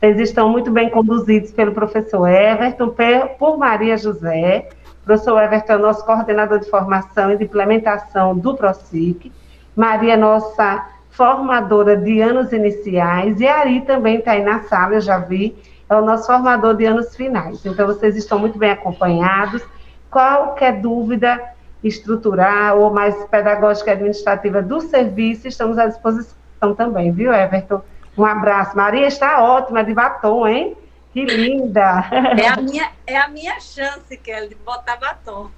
[0.00, 2.94] Vocês estão muito bem conduzidos pelo professor Everton,
[3.38, 4.68] por Maria José.
[5.02, 9.32] O professor Everton é nosso coordenador de formação e de implementação do PROSIC.
[9.76, 15.00] Maria é nossa formadora de anos iniciais, e Ari também está aí na sala, eu
[15.00, 15.56] já vi,
[15.88, 17.64] é o nosso formador de anos finais.
[17.64, 19.62] Então, vocês estão muito bem acompanhados.
[20.10, 21.40] Qualquer dúvida,
[21.84, 26.34] estruturar ou mais pedagógica e administrativa do serviço, estamos à disposição
[26.76, 27.82] também, viu, Everton?
[28.16, 28.76] Um abraço.
[28.76, 30.76] Maria está ótima de batom, hein?
[31.12, 32.08] Que linda!
[32.38, 35.50] É a minha, é a minha chance, Kelly, de botar batom.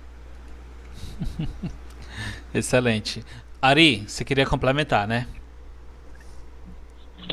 [2.53, 3.25] Excelente.
[3.62, 5.27] Ari, você queria complementar, né?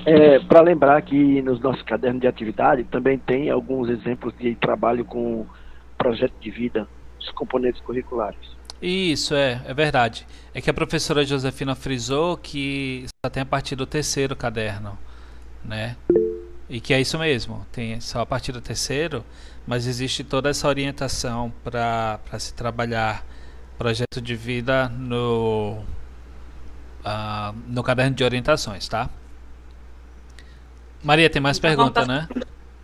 [0.05, 5.05] É, Para lembrar que nos nossos cadernos de atividade também tem alguns exemplos de trabalho
[5.05, 5.45] com
[5.97, 6.87] projeto de vida,
[7.19, 8.52] os componentes curriculares.
[8.85, 10.27] Isso, é, é verdade.
[10.53, 14.99] É que a professora Josefina frisou que só tem a partir do terceiro caderno,
[15.63, 15.95] né?
[16.69, 19.23] E que é isso mesmo, tem só a partir do terceiro,
[19.65, 23.25] mas existe toda essa orientação para se trabalhar
[23.77, 25.77] projeto de vida no,
[27.05, 29.09] uh, no caderno de orientações, tá?
[31.01, 32.27] Maria, tem mais então, pergunta, né?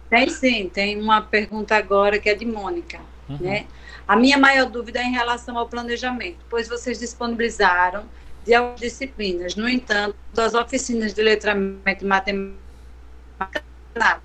[0.09, 3.37] Tem sim, tem uma pergunta agora que é de Mônica, uhum.
[3.41, 3.65] né?
[4.09, 8.09] A minha maior dúvida é em relação ao planejamento, pois vocês disponibilizaram
[8.43, 9.55] de algumas disciplinas.
[9.55, 14.23] No entanto, as oficinas de letramento e matemática, nada.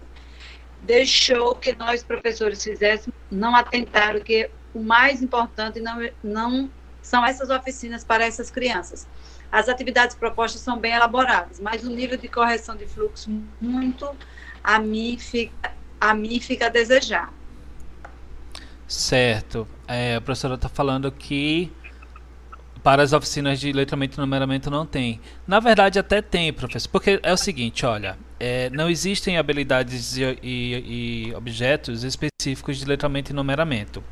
[0.80, 6.70] Deixou que nós, professores, fizéssemos, não atentaram que o mais importante não, não
[7.02, 9.06] são essas oficinas para essas crianças.
[9.52, 13.28] As atividades propostas são bem elaboradas, mas o nível de correção de fluxo
[13.60, 14.16] muito
[14.62, 17.30] a mim fica a mim fica a desejar.
[18.94, 19.66] Certo.
[19.88, 21.70] É, a professora está falando que
[22.80, 25.20] para as oficinas de letramento e numeramento não tem.
[25.48, 26.88] Na verdade, até tem, professor.
[26.90, 32.84] Porque é o seguinte, olha, é, não existem habilidades e, e, e, objetos específicos de
[32.84, 34.02] letramento e numeramento.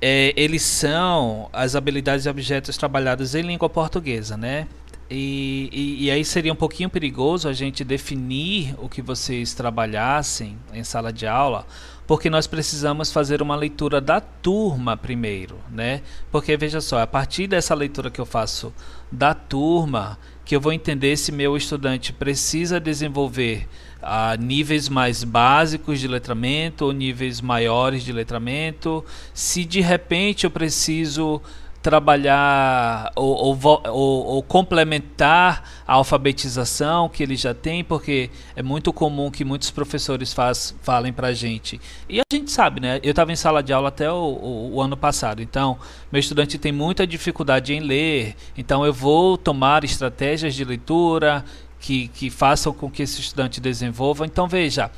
[0.00, 4.66] É, eles são as habilidades e objetos trabalhados em língua portuguesa, né?
[5.10, 10.58] E, e, e, aí seria um pouquinho perigoso a gente definir o que vocês trabalhassem
[10.72, 11.64] em sala de aula,
[12.06, 16.02] porque nós precisamos fazer uma leitura da turma primeiro, né?
[16.30, 18.72] Porque veja só, a partir dessa leitura que eu faço
[19.10, 23.68] da turma, que eu vou entender se meu estudante precisa desenvolver
[24.00, 30.50] a níveis mais básicos de letramento ou níveis maiores de letramento, se de repente eu
[30.50, 31.42] preciso
[31.86, 38.92] trabalhar ou, ou, ou, ou, complementar a alfabetização que ele já tem, porque é muito
[38.92, 41.80] comum que muitos professores faz, falem para a gente.
[42.08, 42.98] E a gente sabe, né?
[43.04, 45.78] Eu estava em sala de aula até o, o, o, ano passado, então
[46.10, 51.44] meu estudante tem muita dificuldade em ler, então eu vou tomar estratégias de leitura
[51.78, 54.26] que, que façam com que esse estudante desenvolva.
[54.26, 54.90] Então veja,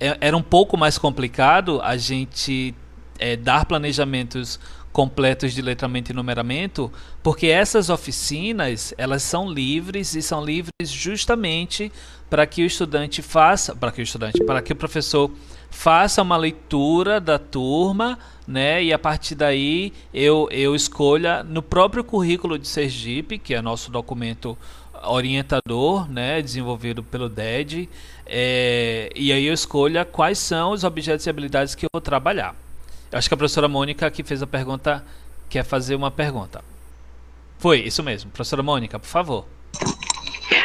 [0.00, 2.74] é, era um pouco mais complicado a gente
[3.16, 4.58] é, dar planejamentos
[4.92, 11.90] completos de letramento e numeramento, porque essas oficinas, elas são livres e são livres justamente
[12.28, 15.30] para que o estudante faça, para que o estudante, para que o professor
[15.70, 18.84] faça uma leitura da turma, né?
[18.84, 23.90] E a partir daí eu eu escolha no próprio currículo de Sergipe, que é nosso
[23.90, 24.56] documento
[25.04, 27.88] orientador, né, desenvolvido pelo DED,
[28.24, 32.54] é, e aí eu escolha quais são os objetos e habilidades que eu vou trabalhar.
[33.12, 35.04] Acho que a professora Mônica que fez a pergunta
[35.50, 36.64] quer fazer uma pergunta.
[37.58, 38.30] Foi, isso mesmo.
[38.30, 39.44] Professora Mônica, por favor.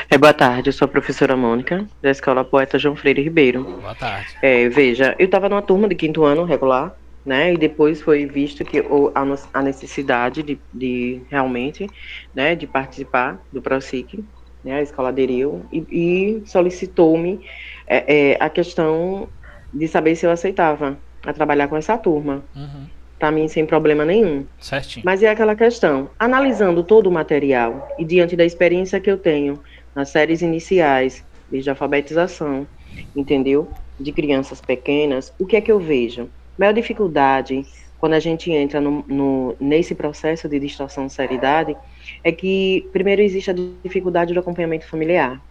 [0.10, 3.64] É, boa tarde, eu sou a professora Mônica, da Escola Poeta João Freire Ribeiro.
[3.64, 4.30] Boa tarde.
[4.42, 8.64] É, veja, eu estava numa turma de quinto ano regular, né, e depois foi visto
[8.64, 11.90] que o, a, a, necessidade de, de, realmente,
[12.34, 14.24] né, de participar do ProSIC,
[14.64, 17.46] né, a escola aderiu e, e solicitou-me
[17.86, 19.28] é, é, a questão
[19.74, 20.98] de saber se eu aceitava
[21.28, 22.44] a trabalhar com essa turma.
[22.56, 22.86] Uhum.
[23.20, 24.46] Para mim, sem problema nenhum.
[24.60, 25.04] Certinho.
[25.06, 29.60] Mas é aquela questão, analisando todo o material e diante da experiência que eu tenho
[29.94, 32.68] nas séries iniciais, desde a alfabetização,
[33.16, 33.68] entendeu?
[34.00, 36.30] De crianças pequenas, o que é que eu vejo?
[36.58, 37.66] Maior dificuldade
[38.00, 41.76] quando a gente entra no, no, nesse processo de distorção de seriedade
[42.24, 45.42] é que, primeiro, existe a dificuldade do acompanhamento familiar.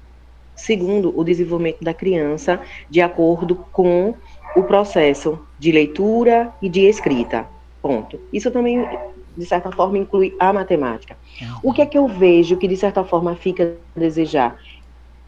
[0.54, 4.14] Segundo, o desenvolvimento da criança de acordo com
[4.56, 7.46] o processo de leitura e de escrita.
[7.82, 8.18] Ponto.
[8.32, 8.84] Isso também,
[9.36, 11.16] de certa forma, inclui a matemática.
[11.62, 14.58] O que é que eu vejo que, de certa forma, fica a desejar?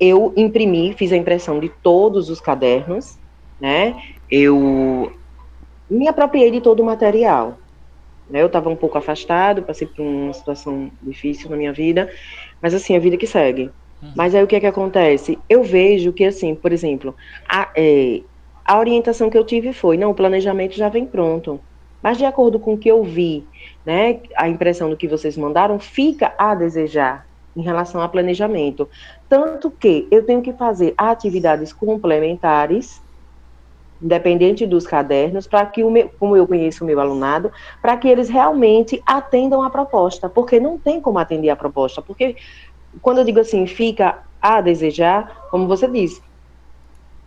[0.00, 3.18] Eu imprimi, fiz a impressão de todos os cadernos,
[3.60, 4.00] né?
[4.30, 5.12] Eu
[5.90, 7.58] me apropriei de todo o material.
[8.30, 8.42] Né?
[8.42, 12.10] Eu estava um pouco afastado, passei por uma situação difícil na minha vida,
[12.62, 13.70] mas assim, a vida que segue.
[14.02, 14.12] Uhum.
[14.14, 15.38] Mas aí o que é que acontece?
[15.48, 17.14] Eu vejo que, assim, por exemplo,
[17.48, 18.20] a, é,
[18.68, 21.58] a orientação que eu tive foi, não, o planejamento já vem pronto.
[22.02, 23.46] Mas de acordo com o que eu vi,
[23.84, 27.26] né, a impressão do que vocês mandaram fica a desejar
[27.56, 28.86] em relação a planejamento.
[29.26, 33.02] Tanto que eu tenho que fazer atividades complementares,
[34.02, 37.50] independente dos cadernos, para que o meu, como eu conheço o meu alunado,
[37.80, 42.36] para que eles realmente atendam a proposta, porque não tem como atender a proposta, porque
[43.00, 46.27] quando eu digo assim, fica a desejar, como você disse,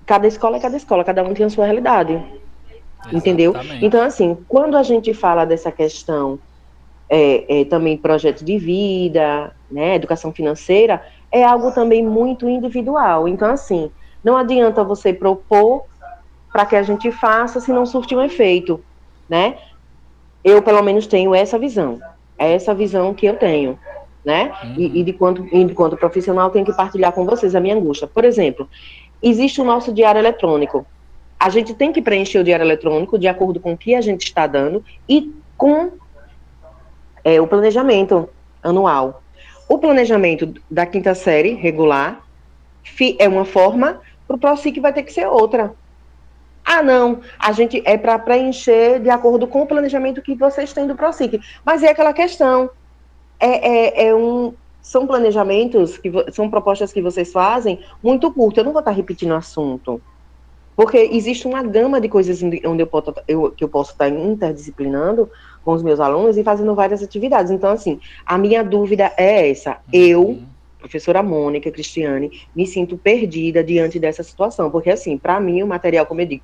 [0.06, 2.14] cada escola é cada escola, cada um tem a sua realidade.
[2.14, 3.16] Exatamente.
[3.16, 3.54] Entendeu?
[3.82, 6.40] Então, assim, quando a gente fala dessa questão
[7.10, 13.28] é, é, também projeto de vida, né, educação financeira, é algo também muito individual.
[13.28, 13.92] Então, assim,
[14.24, 15.86] não adianta você propor
[16.52, 18.84] para que a gente faça se não surtir um efeito,
[19.30, 19.58] né?
[20.44, 22.00] Eu, pelo menos, tenho essa visão.
[22.38, 23.80] É essa visão que eu tenho,
[24.26, 24.52] né?
[24.64, 24.76] Uhum.
[24.78, 27.76] E, e, de quanto, e de quanto profissional, tenho que partilhar com vocês a minha
[27.76, 28.08] angústia.
[28.08, 28.68] Por exemplo,
[29.22, 30.86] existe o nosso diário eletrônico.
[31.40, 34.24] A gente tem que preencher o diário eletrônico de acordo com o que a gente
[34.24, 35.92] está dando e com
[37.24, 38.30] é, o planejamento
[38.62, 39.24] anual.
[39.68, 42.22] O planejamento da quinta série regular
[43.18, 45.74] é uma forma, para o ProSIC vai ter que ser outra.
[46.64, 50.88] Ah, não, a gente é para preencher de acordo com o planejamento que vocês têm
[50.88, 51.42] do ProSIC.
[51.66, 52.70] Mas é aquela questão,
[53.40, 58.60] é, é, é um, são planejamentos, que são propostas que vocês fazem muito curtas.
[58.60, 60.02] Eu não vou estar repetindo o assunto.
[60.76, 65.30] Porque existe uma gama de coisas onde eu, posso, eu, que eu posso estar interdisciplinando
[65.64, 67.52] com os meus alunos e fazendo várias atividades.
[67.52, 69.78] Então, assim, a minha dúvida é essa.
[69.94, 70.46] Eu, uhum.
[70.80, 74.72] professora Mônica Cristiane, me sinto perdida diante dessa situação.
[74.72, 76.44] Porque, assim, para mim, o material, como eu digo,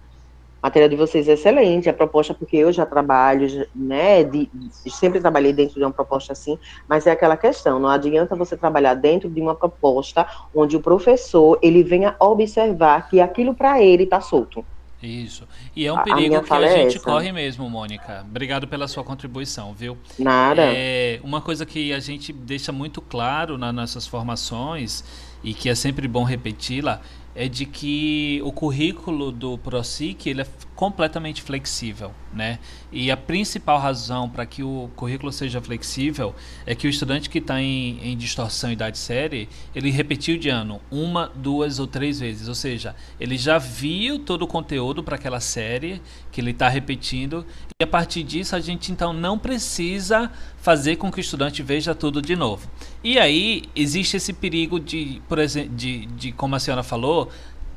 [0.61, 4.49] a matéria de vocês é excelente, a proposta, porque eu já trabalho, né, de,
[4.89, 8.95] sempre trabalhei dentro de uma proposta assim, mas é aquela questão, não adianta você trabalhar
[8.95, 14.19] dentro de uma proposta onde o professor, ele venha observar que aquilo para ele está
[14.19, 14.65] solto.
[15.01, 15.47] Isso.
[15.75, 18.25] E é um perigo que a é gente corre mesmo, Mônica.
[18.27, 19.95] Obrigado pela sua contribuição, viu?
[20.17, 20.63] Nada.
[20.65, 25.03] É, uma coisa que a gente deixa muito claro nas nossas formações
[25.43, 26.99] e que é sempre bom repeti-la
[27.37, 30.47] é de que o currículo do ProSIC ele é
[30.77, 32.59] completamente flexível, né?
[32.91, 36.35] E a principal razão para que o currículo seja flexível
[36.67, 40.79] é que o estudante que está em, em distorção idade série, ele repetiu de ano
[40.91, 45.39] uma, duas ou três vezes, ou seja, ele já viu todo o conteúdo para aquela
[45.39, 45.99] série
[46.31, 47.43] que ele está repetindo
[47.79, 51.95] e a partir disso a gente então não precisa fazer com que o estudante veja
[51.95, 52.69] tudo de novo.
[53.03, 57.31] E aí existe esse perigo de, por exemplo, de, de como a senhora falou,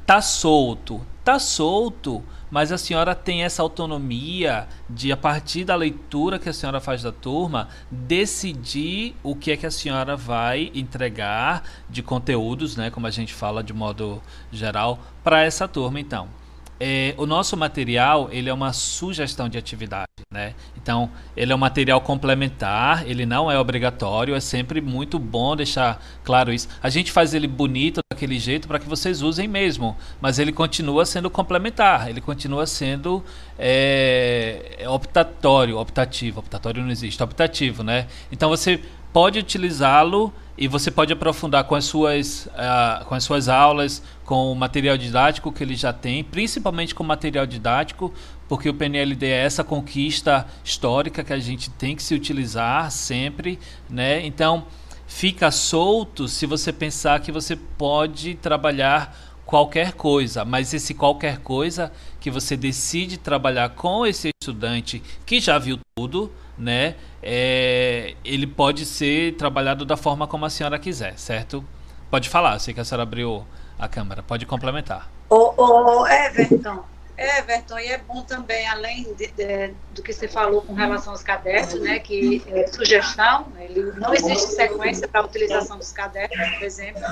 [0.05, 6.39] tá solto, tá solto mas a senhora tem essa autonomia de, a partir da leitura
[6.39, 11.63] que a senhora faz da turma, decidir o que é que a senhora vai entregar
[11.89, 16.40] de conteúdos, né, como a gente fala de modo geral, para essa turma, então
[16.81, 20.55] é, o nosso material ele é uma sugestão de atividade, né?
[20.75, 26.03] Então ele é um material complementar, ele não é obrigatório, é sempre muito bom deixar
[26.25, 26.69] claro isso.
[26.83, 31.05] A gente faz ele bonito daquele jeito para que vocês usem mesmo, mas ele continua
[31.05, 33.23] sendo complementar, ele continua sendo
[33.59, 38.07] é, optatório, optativo, optatório não existe, optativo, né?
[38.33, 38.81] Então você
[39.13, 44.53] pode utilizá-lo e você pode aprofundar com as suas, uh, com as suas aulas, com
[44.53, 48.13] o material didático que ele já tem, principalmente com o material didático,
[48.47, 53.59] porque o PNLD é essa conquista histórica que a gente tem que se utilizar sempre,
[53.89, 54.25] né?
[54.27, 54.67] Então,
[55.07, 61.91] fica solto se você pensar que você pode trabalhar qualquer coisa, mas esse qualquer coisa
[62.21, 66.95] que você decide trabalhar com esse estudante que já viu tudo, né?
[67.23, 71.65] É, ele pode ser trabalhado da forma como a senhora quiser, certo?
[72.11, 73.45] Pode falar, sei que a senhora abriu
[73.79, 75.11] a câmera, pode complementar.
[75.29, 76.85] Ô, ô Everton,
[77.17, 81.23] Everton, e é bom também, além de, de, do que você falou com relação aos
[81.23, 86.63] cadernos, né, que é, sugestão, ele, não existe sequência para a utilização dos cadernos, por
[86.63, 87.03] exemplo,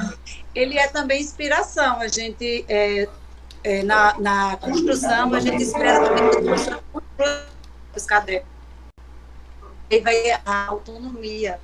[0.54, 3.08] ele é também inspiração, a gente, é,
[3.64, 6.52] é, na, na construção, a gente espera também
[7.94, 8.57] os cadernos
[9.90, 11.59] aí vai a autonomia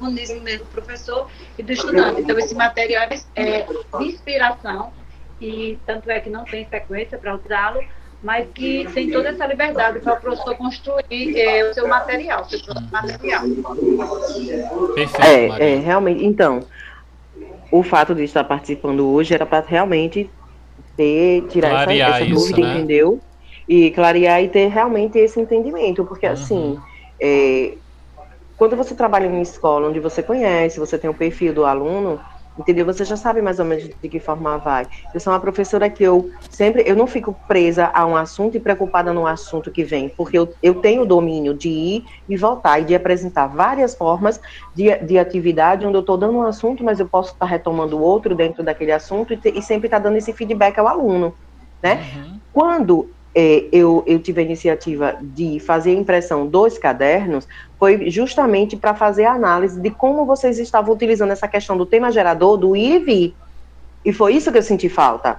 [0.00, 2.20] o mesmo do professor e do estudante.
[2.20, 3.62] Então, esse material é
[3.98, 4.92] de inspiração,
[5.40, 7.82] e tanto é que não tem sequência para usá-lo,
[8.22, 12.48] mas que tem toda essa liberdade para o professor construir é, o seu material, o
[12.48, 13.42] seu material.
[14.94, 16.24] Perfeito, é, é, realmente.
[16.24, 16.64] Então,
[17.70, 20.30] o fato de estar participando hoje era para realmente
[20.96, 22.74] ter, tirar essa, essa, dúvida, né?
[22.74, 23.20] entendeu?
[23.68, 26.32] E clarear e ter realmente esse entendimento, porque uhum.
[26.32, 26.78] assim
[27.20, 27.78] é,
[28.56, 31.64] quando você trabalha em uma escola onde você conhece, você tem o um perfil do
[31.64, 32.20] aluno,
[32.58, 32.86] entendeu?
[32.86, 34.88] Você já sabe mais ou menos de que forma vai.
[35.12, 38.60] Eu sou uma professora que eu sempre, eu não fico presa a um assunto e
[38.60, 42.80] preocupada no assunto que vem, porque eu, eu tenho o domínio de ir e voltar
[42.80, 44.40] e de apresentar várias formas
[44.74, 48.34] de, de atividade onde eu estou dando um assunto, mas eu posso estar retomando outro
[48.34, 51.34] dentro daquele assunto e, te, e sempre estar tá dando esse feedback ao aluno,
[51.82, 52.02] né?
[52.16, 52.40] Uhum.
[52.52, 53.15] Quando
[53.70, 57.46] eu, eu tive a iniciativa de fazer a impressão dos cadernos
[57.78, 62.10] foi justamente para fazer a análise de como vocês estavam utilizando essa questão do tema
[62.10, 63.36] gerador, do ir e vir.
[64.02, 65.38] E foi isso que eu senti falta.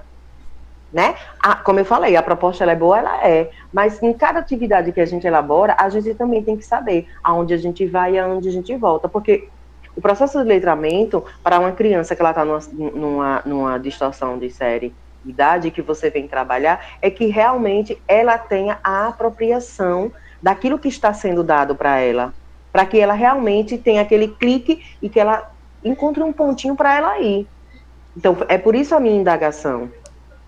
[0.92, 1.16] Né?
[1.42, 5.00] A, como eu falei, a proposta é boa, ela é, mas em cada atividade que
[5.00, 8.48] a gente elabora, a gente também tem que saber aonde a gente vai e aonde
[8.48, 9.48] a gente volta, porque
[9.96, 12.60] o processo de letramento para uma criança que ela está numa,
[12.94, 18.78] numa, numa distorção de série idade que você vem trabalhar é que realmente ela tenha
[18.82, 22.32] a apropriação daquilo que está sendo dado para ela,
[22.72, 25.50] para que ela realmente tenha aquele clique e que ela
[25.84, 27.46] encontre um pontinho para ela ir.
[28.16, 29.90] Então, é por isso a minha indagação.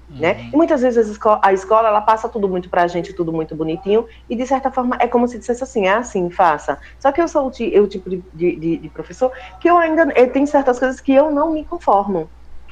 [0.09, 0.33] Né?
[0.33, 0.51] Uhum.
[0.53, 3.33] E muitas vezes a escola, a escola, ela passa tudo muito para a gente, tudo
[3.33, 6.79] muito bonitinho, e de certa forma é como se dissesse assim, é assim, faça.
[6.99, 9.31] Só que eu sou o, o tipo de, de, de, professor
[9.61, 12.29] que eu ainda eu tenho certas coisas que eu não me conformo.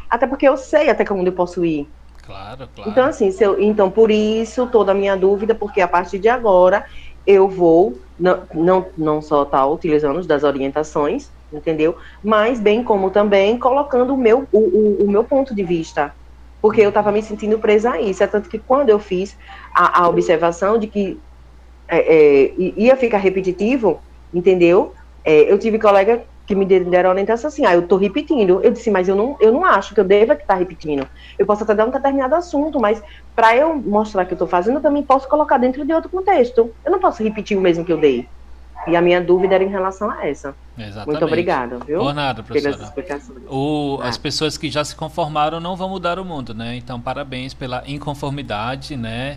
[0.08, 1.88] Até porque eu sei até onde eu posso ir.
[2.24, 2.90] Claro, claro.
[2.90, 6.84] Então, assim, eu, então, por isso, toda a minha dúvida, porque a partir de agora
[7.26, 11.96] eu vou não, não, não só estar tá utilizando das orientações, entendeu?
[12.22, 16.12] Mas bem como também colocando o meu, o, o, o meu ponto de vista.
[16.60, 18.22] Porque eu estava me sentindo presa a isso.
[18.22, 19.36] É tanto que quando eu fiz
[19.74, 21.18] a, a observação de que
[21.88, 24.00] é, é, ia ficar repetitivo,
[24.34, 24.92] entendeu?
[25.24, 28.60] É, eu tive colega que me deram orientação assim, ah, eu estou repetindo.
[28.62, 31.06] Eu disse, mas eu não, eu não acho que eu deva estar repetindo.
[31.38, 33.02] Eu posso até dar um determinado assunto, mas
[33.36, 36.72] para eu mostrar que eu estou fazendo, eu também posso colocar dentro de outro contexto.
[36.82, 38.26] Eu não posso repetir o mesmo que eu dei.
[38.86, 40.54] E a minha dúvida era em relação a essa.
[40.78, 41.06] Exatamente.
[41.08, 41.98] Muito obrigada, viu?
[41.98, 42.84] Por nada, Pelas professora.
[42.88, 43.38] explicações.
[43.50, 44.08] O, Ah.
[44.08, 46.76] As pessoas que já se conformaram não vão mudar o mundo, né?
[46.76, 49.36] Então, parabéns pela inconformidade, né?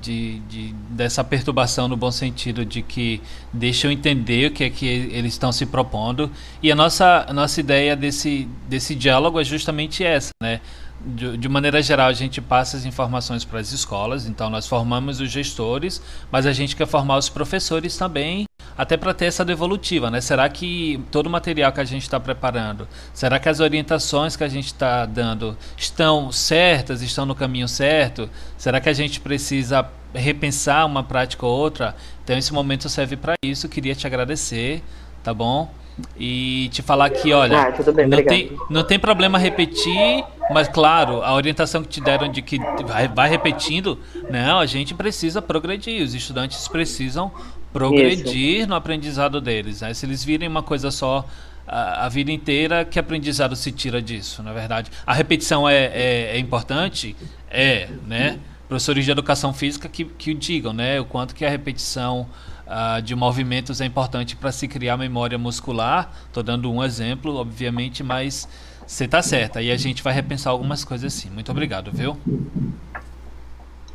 [0.00, 3.20] De, de- dessa perturbação no bom sentido de que
[3.52, 6.30] deixam entender o que é que eles estão se propondo.
[6.62, 10.60] E a nossa, nossa ideia desse, desse diálogo é justamente essa, né?
[11.06, 15.20] De, de maneira geral, a gente passa as informações para as escolas, então nós formamos
[15.20, 16.02] os gestores,
[16.32, 18.44] mas a gente quer formar os professores também
[18.76, 20.20] até para ter essa devolutiva, né?
[20.20, 24.42] Será que todo o material que a gente está preparando, será que as orientações que
[24.42, 28.28] a gente está dando estão certas, estão no caminho certo?
[28.58, 31.94] Será que a gente precisa repensar uma prática ou outra?
[32.24, 33.68] Então esse momento serve para isso.
[33.68, 34.82] Queria te agradecer,
[35.22, 35.72] tá bom?
[36.18, 41.22] E te falar que, olha, Ah, bem, não tem, não tem problema repetir, mas claro,
[41.22, 43.98] a orientação que te deram de que vai, vai repetindo,
[44.30, 47.32] não, a gente precisa progredir, os estudantes precisam
[47.72, 49.80] progredir no aprendizado deles.
[49.80, 49.94] Né?
[49.94, 51.26] Se eles virem uma coisa só
[51.66, 54.90] a, a vida inteira, que aprendizado se tira disso, na verdade?
[55.06, 57.16] A repetição é, é, é importante?
[57.50, 58.38] É, né?
[58.68, 61.00] Professores de educação física que, que o digam, né?
[61.00, 62.26] O quanto que a repetição
[62.66, 66.10] ah, de movimentos é importante para se criar memória muscular.
[66.26, 68.48] Estou dando um exemplo, obviamente, mas
[68.86, 69.62] você está certa.
[69.62, 71.30] E a gente vai repensar algumas coisas sim.
[71.30, 72.16] Muito obrigado, viu?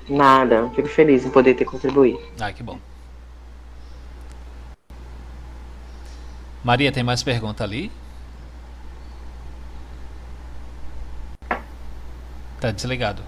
[0.10, 2.22] Nada, fico feliz em poder ter contribuído.
[2.40, 2.80] Ah, que bom.
[6.64, 7.92] Maria, tem mais pergunta ali?
[12.60, 13.24] Tá desligado.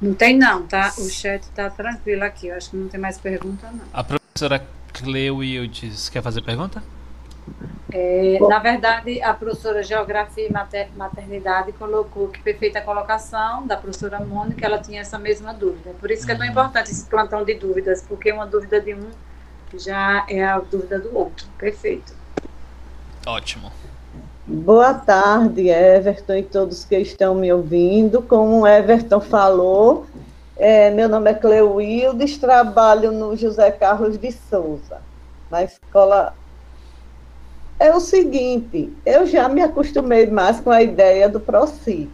[0.00, 0.94] Não tem não, tá?
[0.96, 2.46] O chat tá tranquilo aqui.
[2.46, 3.84] Eu acho que não tem mais pergunta, não.
[4.32, 6.82] Professora Cleuildes quer fazer pergunta?
[7.92, 14.20] É, na verdade, a professora Geografia e Mater- Maternidade colocou que perfeita colocação da professora
[14.20, 15.90] Mônica, ela tinha essa mesma dúvida.
[15.98, 19.10] Por isso que é tão importante esse plantão de dúvidas, porque uma dúvida de um
[19.76, 21.46] já é a dúvida do outro.
[21.58, 22.12] Perfeito.
[23.26, 23.72] Ótimo.
[24.46, 28.22] Boa tarde, Everton e todos que estão me ouvindo.
[28.22, 30.06] Como o Everton falou,
[30.60, 35.00] é, meu nome é Cleuildes, trabalho no José Carlos de Souza,
[35.50, 36.34] na escola.
[37.78, 42.10] É o seguinte, eu já me acostumei mais com a ideia do ProCit.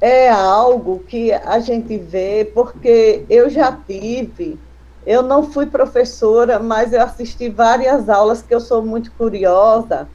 [0.00, 4.58] É algo que a gente vê, porque eu já tive,
[5.04, 10.08] eu não fui professora, mas eu assisti várias aulas que eu sou muito curiosa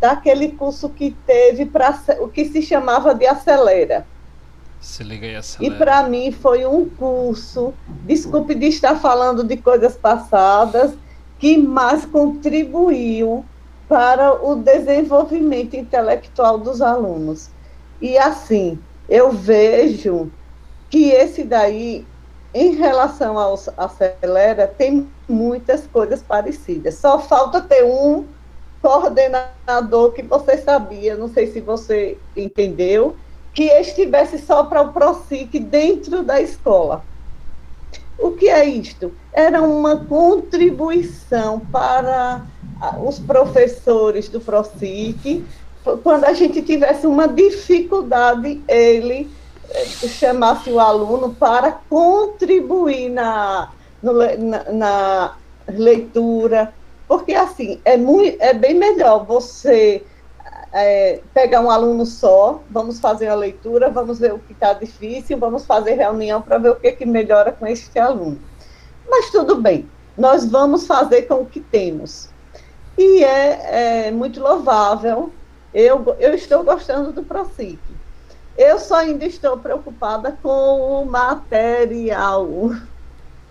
[0.00, 4.04] daquele curso que teve para o que se chamava de acelera.
[4.84, 7.72] Se liga aí, E para mim foi um curso,
[8.04, 10.92] desculpe de estar falando de coisas passadas,
[11.38, 13.42] que mais contribuiu
[13.88, 17.48] para o desenvolvimento intelectual dos alunos.
[17.98, 18.78] E assim,
[19.08, 20.30] eu vejo
[20.90, 22.06] que esse daí,
[22.52, 26.96] em relação ao Acelera, tem muitas coisas parecidas.
[26.96, 28.26] Só falta ter um
[28.82, 33.16] coordenador que você sabia, não sei se você entendeu,
[33.54, 37.04] que estivesse só para o PROSIC dentro da escola.
[38.18, 39.12] O que é isto?
[39.32, 42.44] Era uma contribuição para
[42.80, 45.44] ah, os professores do PROSIC,
[46.02, 49.30] quando a gente tivesse uma dificuldade, ele
[49.70, 53.70] eh, chamasse o aluno para contribuir na,
[54.02, 55.36] no na, na
[55.68, 56.72] leitura,
[57.06, 60.02] porque assim, é, muito, é bem melhor você
[60.74, 65.38] é, pegar um aluno só, vamos fazer a leitura, vamos ver o que está difícil,
[65.38, 68.40] vamos fazer reunião para ver o que, que melhora com este aluno.
[69.08, 72.28] Mas tudo bem, nós vamos fazer com o que temos.
[72.98, 75.30] E é, é muito louvável,
[75.72, 77.78] eu, eu estou gostando do ProSIC.
[78.58, 82.48] Eu só ainda estou preocupada com o material.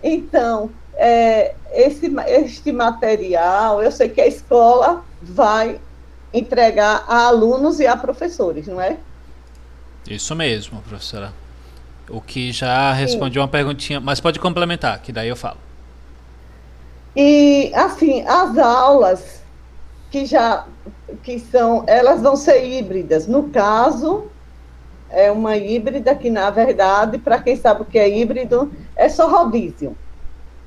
[0.02, 5.80] Então, é, esse, este material, eu sei que a escola vai
[6.34, 8.98] entregar a alunos e a professores, não é?
[10.10, 11.32] Isso mesmo, professora.
[12.10, 15.56] O que já responde uma perguntinha, mas pode complementar, que daí eu falo.
[17.16, 19.42] E assim, as aulas
[20.10, 20.66] que já
[21.22, 23.26] que são, elas vão ser híbridas.
[23.26, 24.26] No caso,
[25.08, 29.28] é uma híbrida que na verdade, para quem sabe o que é híbrido, é só
[29.28, 29.96] rodízio.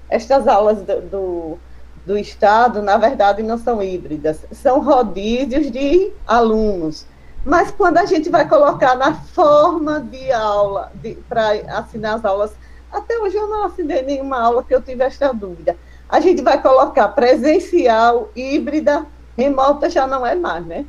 [0.09, 1.59] Estas aulas do, do,
[2.07, 7.05] do Estado, na verdade, não são híbridas, são rodízios de alunos.
[7.45, 10.89] Mas quando a gente vai colocar na forma de aula,
[11.27, 12.51] para assinar as aulas,
[12.89, 15.75] até hoje eu não assinei nenhuma aula que eu tive esta dúvida.
[16.07, 19.05] A gente vai colocar presencial, híbrida,
[19.37, 20.85] remota já não é mais, né?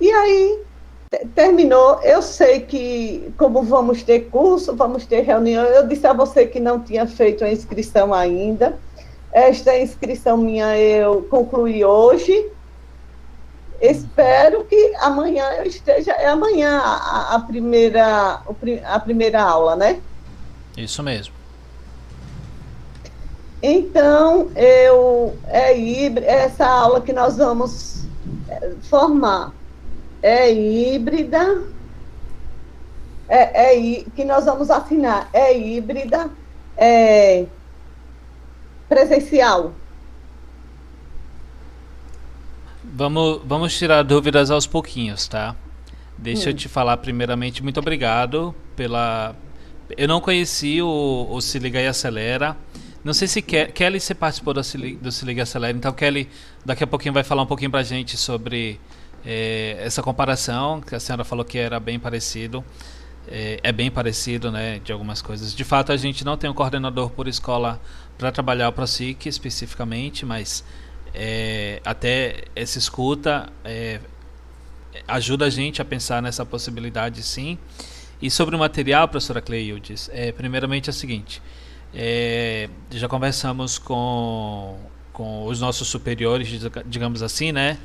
[0.00, 0.62] E aí,
[1.34, 2.00] terminou.
[2.02, 6.60] Eu sei que, como vamos ter curso, vamos ter reunião, eu disse a você que
[6.60, 8.78] não tinha feito a inscrição ainda.
[9.34, 12.52] Esta inscrição minha eu concluí hoje.
[13.80, 16.12] Espero que amanhã eu esteja.
[16.12, 18.40] É amanhã a, a primeira,
[18.84, 20.00] a primeira aula, né?
[20.76, 21.34] Isso mesmo.
[23.60, 28.04] Então, eu é híbrida, essa aula que nós vamos
[28.48, 29.52] é, formar
[30.22, 31.62] é híbrida,
[33.28, 36.30] é, é, que nós vamos assinar é híbrida,
[36.76, 37.46] é
[38.94, 39.74] presencial.
[42.84, 45.56] Vamos, vamos tirar dúvidas aos pouquinhos, tá?
[46.16, 46.52] Deixa hum.
[46.52, 49.34] eu te falar primeiramente, muito obrigado pela.
[49.98, 52.56] Eu não conheci o, o Se Liga e Acelera.
[53.02, 55.92] Não sei se Ke Kelly você participou do Se, do Se Liga e Acelera, então
[55.92, 56.28] Kelly
[56.64, 58.80] daqui a pouquinho vai falar um pouquinho pra gente sobre
[59.26, 62.64] é, essa comparação, que a senhora falou que era bem parecido.
[63.26, 65.54] É, é, bem parecido, né, de algumas coisas.
[65.54, 67.80] De fato, a gente não tem um coordenador por escola
[68.18, 70.62] para trabalhar o ProSIC especificamente, mas
[71.14, 74.00] é, até essa escuta é,
[75.08, 77.58] ajuda a gente a pensar nessa possibilidade, sim.
[78.20, 81.42] E sobre o material, professora Cleildes, é, primeiramente é o seguinte,
[81.94, 84.78] é, já conversamos com,
[85.12, 86.48] com os nossos superiores,
[86.86, 87.78] digamos assim, né,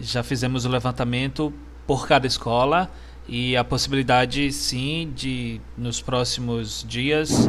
[0.00, 1.52] já fizemos o levantamento
[1.86, 2.90] por cada escola
[3.28, 7.48] e a possibilidade sim de nos próximos dias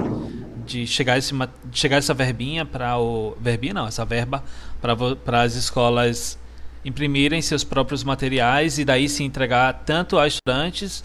[0.66, 1.34] de chegar esse
[1.72, 4.44] chegar essa verbinha para o verbinha não essa verba
[4.80, 6.38] para as escolas
[6.86, 11.04] imprimirem seus próprios materiais e daí se entregar tanto a estudantes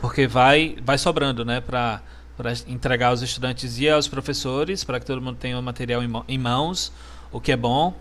[0.00, 2.02] porque vai vai sobrando né para
[2.36, 6.38] para entregar aos estudantes e aos professores para que todo mundo tenha o material em
[6.38, 6.92] mãos
[7.30, 7.94] o que é bom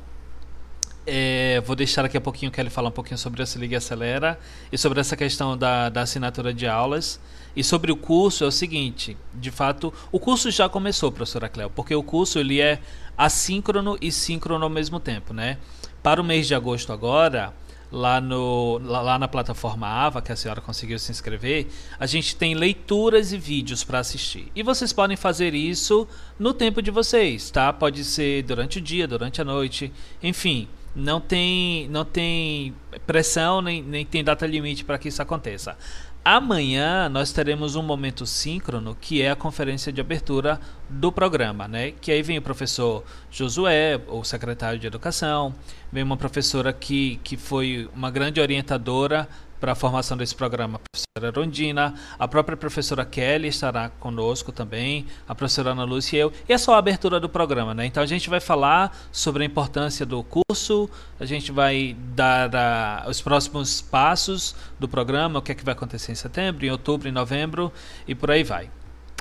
[1.07, 4.37] é, vou deixar daqui a pouquinho que falar um pouquinho sobre a Se Liga Acelera
[4.69, 7.19] e sobre essa questão da, da assinatura de aulas.
[7.55, 11.71] E sobre o curso é o seguinte, de fato, o curso já começou, professora Cléo,
[11.71, 12.79] porque o curso ele é
[13.17, 15.57] assíncrono e síncrono ao mesmo tempo, né?
[16.03, 17.53] Para o mês de agosto agora,
[17.91, 21.67] lá, no, lá na plataforma AVA, que a senhora conseguiu se inscrever,
[21.99, 24.51] a gente tem leituras e vídeos para assistir.
[24.53, 27.73] E vocês podem fazer isso no tempo de vocês, tá?
[27.73, 29.91] Pode ser durante o dia, durante a noite,
[30.21, 30.67] enfim
[30.97, 32.73] não tem, não tem
[33.05, 35.77] pressão nem, nem tem data limite para que isso aconteça.
[36.25, 41.91] Amanhã nós teremos um momento síncrono que é a conferência de abertura do programa, né?
[41.91, 45.55] Que aí vem o professor Josué, o secretário de Educação,
[45.89, 49.29] vem uma professora que, que foi uma grande orientadora
[49.59, 55.05] para a formação desse programa, a professora Rondina, a própria professora Kelly estará conosco também,
[55.27, 57.85] a professora Ana Lúcia e eu, e é só a abertura do programa, né?
[57.85, 60.89] Então a gente vai falar sobre a importância do curso,
[61.19, 66.11] a gente vai dar os próximos passos do programa, o que é que vai acontecer
[66.11, 67.71] em setembro, em outubro, em novembro
[68.07, 68.65] e por aí vai.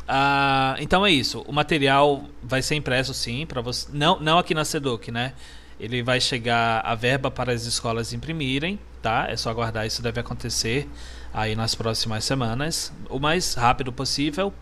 [0.06, 4.54] Uh, então é isso, o material vai ser impresso sim, para você, não, não aqui
[4.54, 5.32] na Seduc, né?
[5.78, 9.26] Ele vai chegar a verba para as escolas imprimirem, tá?
[9.28, 10.88] É só aguardar, isso deve acontecer
[11.32, 14.52] aí nas próximas semanas, o mais rápido possível.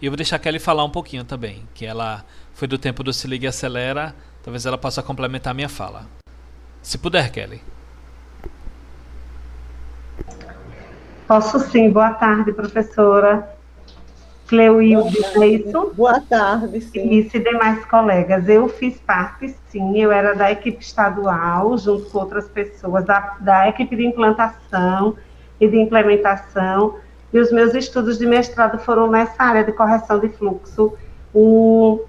[0.00, 3.02] E eu vou deixar a Kelly falar um pouquinho também, que ela foi do tempo
[3.02, 6.06] do Se Liga e Acelera, talvez ela possa complementar a minha fala.
[6.82, 7.62] Se puder, Kelly.
[11.26, 11.90] Posso sim.
[11.90, 13.57] Boa tarde, professora.
[14.48, 15.92] Cleuilde, isso?
[15.94, 17.10] Boa tarde, sim.
[17.10, 18.48] E se demais colegas.
[18.48, 23.68] Eu fiz parte, sim, eu era da equipe estadual, junto com outras pessoas, da, da
[23.68, 25.16] equipe de implantação
[25.60, 26.96] e de implementação,
[27.30, 30.96] e os meus estudos de mestrado foram nessa área de correção de fluxo,
[31.34, 32.00] o,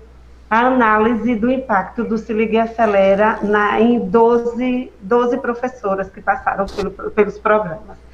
[0.49, 6.21] a análise do impacto do Se Liga e Acelera na, em 12, 12 professoras que
[6.21, 8.08] passaram pelo, pelos programas.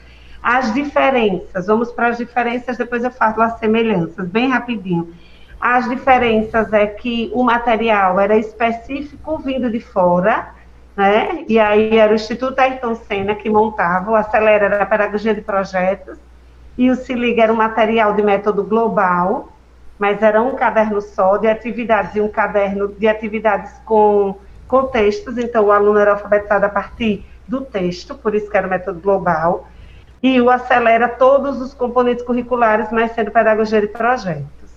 [0.46, 5.12] As diferenças, vamos para as diferenças, depois eu falo as semelhanças, bem rapidinho.
[5.60, 10.50] As diferenças é que o material era específico vindo de fora,
[10.96, 11.43] né?
[11.50, 15.41] E aí era o Instituto Ayrton Senna que montava, o Acelera era a pedagogia de
[15.41, 16.20] projetos,
[16.78, 19.52] e o Se Liga era um material de método global,
[19.98, 24.36] mas era um caderno só de atividades e um caderno de atividades com,
[24.68, 28.68] com textos, então o aluno era alfabetizado a partir do texto, por isso que era
[28.68, 29.68] o método global
[30.26, 34.71] e o acelera todos os componentes curriculares, mas sendo pedagogia de projetos.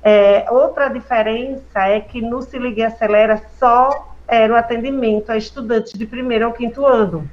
[0.00, 5.92] É, outra diferença é que no Se Ligue Acelera só era o atendimento a estudantes
[5.92, 7.28] de primeiro ao quinto ano.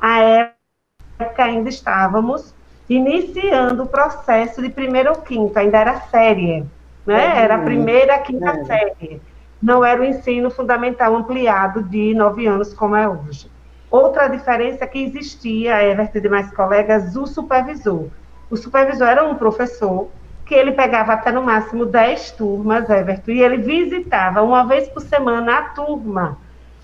[0.00, 2.52] A época ainda estávamos
[2.88, 6.66] iniciando o processo de primeiro ao quinto, ainda era série,
[7.06, 7.44] né?
[7.44, 8.64] Era a primeira a quinta é.
[8.64, 9.22] série.
[9.62, 13.48] Não era o ensino fundamental ampliado de nove anos como é hoje.
[13.90, 18.06] Outra diferença que existia, Everton e demais colegas, o supervisor.
[18.48, 20.08] O supervisor era um professor
[20.46, 25.00] que ele pegava até no máximo 10 turmas, Everton, e ele visitava uma vez por
[25.00, 26.38] semana a turma.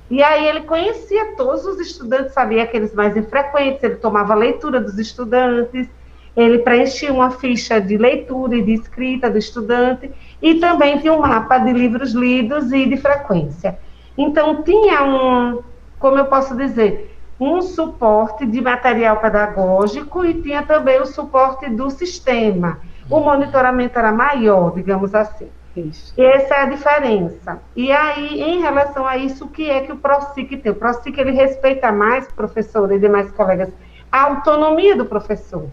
[0.09, 4.99] E aí ele conhecia todos os estudantes, sabia aqueles mais infrequentes, ele tomava leitura dos
[4.99, 5.89] estudantes,
[6.37, 11.21] ele preenchia uma ficha de leitura e de escrita do estudante, e também tinha um
[11.21, 13.79] mapa de livros lidos e de frequência.
[14.17, 15.63] Então, tinha um,
[15.99, 21.91] como eu posso dizer, um suporte de material pedagógico e tinha também o suporte do
[21.91, 22.81] sistema.
[23.11, 25.49] O monitoramento era maior, digamos assim.
[25.77, 26.15] Isso.
[26.17, 27.61] E essa é a diferença.
[27.75, 30.73] E aí, em relação a isso, o que é que o PROSIC tem?
[30.73, 33.69] O PROSIC, ele respeita mais, professor e demais colegas,
[34.11, 35.69] a autonomia do professor.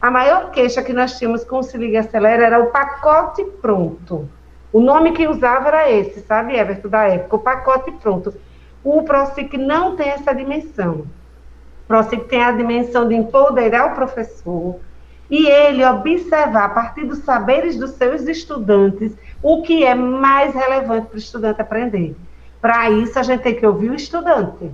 [0.00, 4.28] A maior queixa que nós tínhamos com o Se Liga Acelera era o pacote pronto.
[4.72, 8.32] O nome que usava era esse, sabe, Everton, da época, o pacote pronto.
[8.82, 11.06] O PROSIC não tem essa dimensão.
[11.84, 14.78] O PROSIC tem a dimensão de empoderar o professor
[15.30, 19.12] e ele observar, a partir dos saberes dos seus estudantes,
[19.42, 22.16] o que é mais relevante para o estudante aprender.
[22.60, 24.70] Para isso, a gente tem que ouvir o estudante.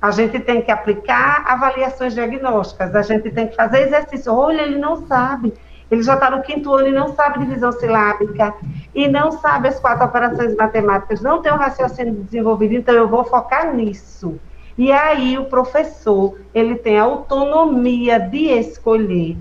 [0.00, 4.32] A gente tem que aplicar avaliações diagnósticas, a gente tem que fazer exercício.
[4.32, 5.52] Olha, ele não sabe.
[5.90, 8.54] Ele já está no quinto ano e não sabe divisão silábica,
[8.94, 13.24] e não sabe as quatro operações matemáticas, não tem um raciocínio desenvolvido, então eu vou
[13.24, 14.38] focar nisso.
[14.78, 19.36] E aí o professor, ele tem autonomia de escolher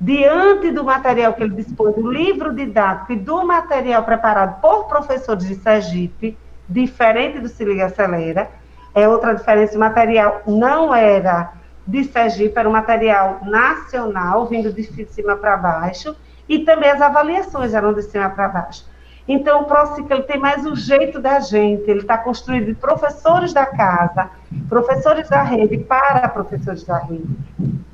[0.00, 5.46] diante do material que ele dispõe, do livro didático e do material preparado por professores
[5.46, 6.36] de Sergipe,
[6.68, 8.48] diferente do Se Liga Acelera,
[8.94, 11.52] é outra diferença, o material não era
[11.88, 16.14] de Sergipe, era um material nacional, vindo de cima para baixo,
[16.46, 18.84] e também as avaliações eram de cima para baixo.
[19.26, 23.54] Então, o ProCiclo ele tem mais o jeito da gente, ele está construído de professores
[23.54, 24.30] da casa,
[24.68, 27.28] professores da rede para professores da rede.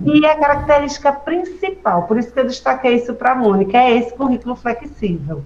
[0.04, 4.14] E a característica principal, por isso que eu destaquei isso para a Mônica, é esse
[4.14, 5.44] currículo flexível.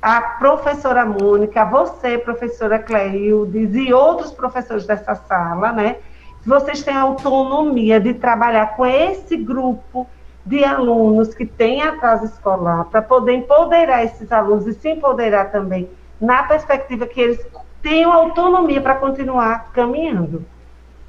[0.00, 5.96] A professora Mônica, você, professora Cleildes e outros professores dessa sala, né?
[6.44, 10.06] Vocês têm autonomia de trabalhar com esse grupo
[10.44, 15.88] de alunos que têm atraso escolar, para poder empoderar esses alunos e se empoderar também
[16.20, 17.46] na perspectiva que eles
[17.82, 20.44] tenham autonomia para continuar caminhando.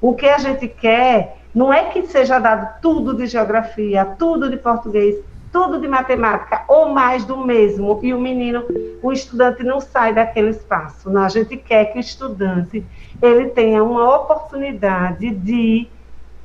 [0.01, 4.57] O que a gente quer não é que seja dado tudo de geografia, tudo de
[4.57, 5.15] português,
[5.51, 8.63] tudo de matemática, ou mais do mesmo, e o menino,
[9.01, 11.09] o estudante não sai daquele espaço.
[11.09, 12.85] Não, a gente quer que o estudante
[13.21, 15.87] ele tenha uma oportunidade de,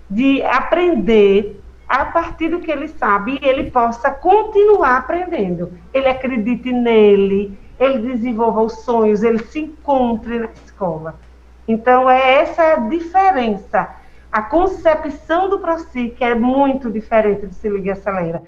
[0.09, 5.73] de aprender a partir do que ele sabe e ele possa continuar aprendendo.
[5.93, 11.19] Ele acredite nele, ele desenvolva os sonhos, ele se encontre na escola.
[11.67, 13.89] Então, é essa a diferença.
[14.31, 18.43] A concepção do PROSIC é muito diferente do Se Liga Acelera.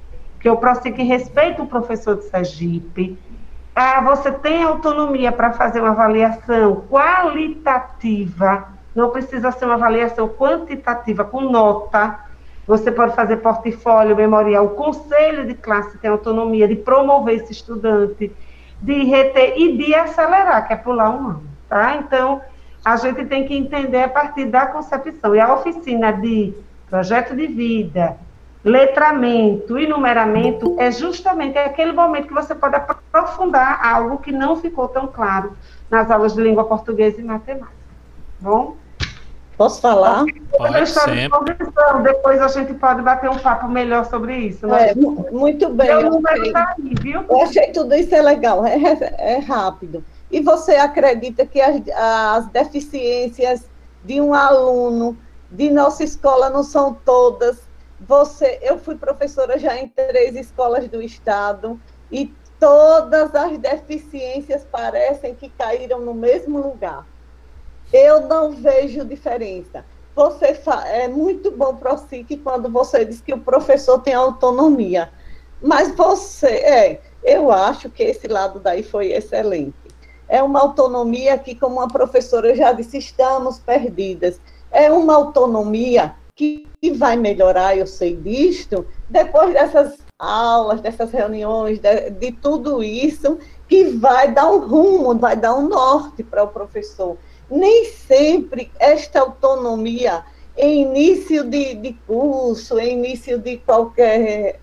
[0.47, 3.19] Porque o PROSIC respeita o professor de Sergipe,
[3.75, 11.25] ah, você tem autonomia para fazer uma avaliação qualitativa, não precisa ser uma avaliação quantitativa
[11.25, 12.21] com nota,
[12.65, 14.67] você pode fazer portfólio, memorial.
[14.67, 18.33] O conselho de classe tem autonomia de promover esse estudante,
[18.81, 21.97] de reter e de acelerar, que é pular um ano, tá?
[21.97, 22.41] Então,
[22.85, 25.35] a gente tem que entender a partir da concepção.
[25.35, 26.55] E a oficina de
[26.89, 28.17] projeto de vida,
[28.67, 34.89] letramento e numeramento é justamente aquele momento que você pode aprofundar algo que não ficou
[34.89, 35.57] tão claro
[35.89, 37.71] nas aulas de língua portuguesa e matemática.
[38.43, 38.77] Tá bom?
[39.57, 40.25] Posso falar?
[40.59, 41.31] Pode sempre.
[42.03, 44.67] Depois a gente pode bater um papo melhor sobre isso.
[44.67, 44.91] Né?
[44.91, 45.87] É, muito bem.
[45.87, 47.25] Eu, achei, tá aí, viu?
[47.27, 48.77] eu achei tudo isso é legal, é,
[49.17, 50.05] é rápido.
[50.29, 53.65] E você acredita que as, as deficiências
[54.05, 55.17] de um aluno
[55.53, 57.66] de nossa escola não são todas?
[58.01, 61.81] Você, eu fui professora já em três escolas do estado
[62.11, 67.07] e todas as deficiências parecem que caíram no mesmo lugar
[67.93, 69.85] eu não vejo diferença.
[70.15, 75.11] Você é muito bom para SIC quando você diz que o professor tem autonomia.
[75.61, 79.75] Mas você, é, eu acho que esse lado daí foi excelente.
[80.29, 84.41] É uma autonomia que, como a professora já disse, estamos perdidas.
[84.71, 92.11] É uma autonomia que vai melhorar, eu sei disto, depois dessas aulas, dessas reuniões, de,
[92.11, 97.17] de tudo isso, que vai dar um rumo, vai dar um norte para o professor
[97.51, 100.25] nem sempre esta autonomia
[100.57, 104.61] em início de, de curso, em início de qualquer,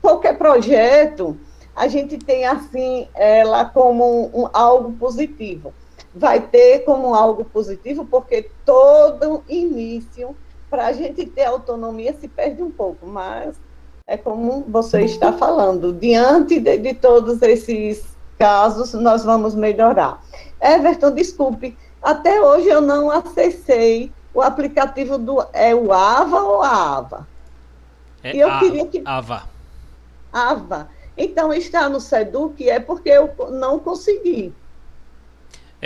[0.00, 1.38] qualquer projeto,
[1.76, 5.72] a gente tem assim ela como um, algo positivo.
[6.14, 10.36] Vai ter como algo positivo, porque todo início,
[10.70, 13.56] para a gente ter autonomia, se perde um pouco, mas
[14.06, 20.22] é como você está falando, diante de, de todos esses casos, nós vamos melhorar.
[20.60, 25.44] Everton, desculpe, até hoje eu não acessei o aplicativo do.
[25.52, 27.28] É o AVA ou a AVA?
[28.22, 29.02] É e eu a, queria que.
[29.04, 29.44] AVA.
[30.32, 30.88] AVA.
[31.16, 34.52] Então está no SEDUC, é porque eu não consegui.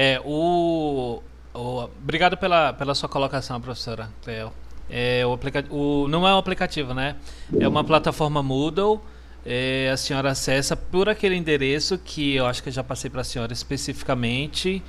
[0.01, 1.21] É, o.
[1.53, 4.53] o obrigado pela, pela sua colocação, professora Cleo.
[4.89, 5.37] É, o
[5.75, 7.17] o, não é um aplicativo, né?
[7.59, 9.01] É uma plataforma Moodle.
[9.45, 13.23] É, a senhora acessa por aquele endereço que eu acho que eu já passei para
[13.23, 14.85] a senhora especificamente.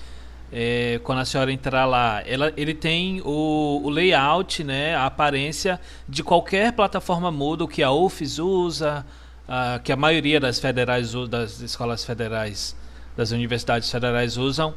[0.53, 5.81] É, quando a senhora entrar lá, ela, ele tem o, o, layout, né, a aparência
[6.07, 9.03] de qualquer plataforma Moodle que a UFES usa,
[9.47, 12.75] a, que a maioria das federais das escolas federais,
[13.15, 14.73] das universidades federais usam.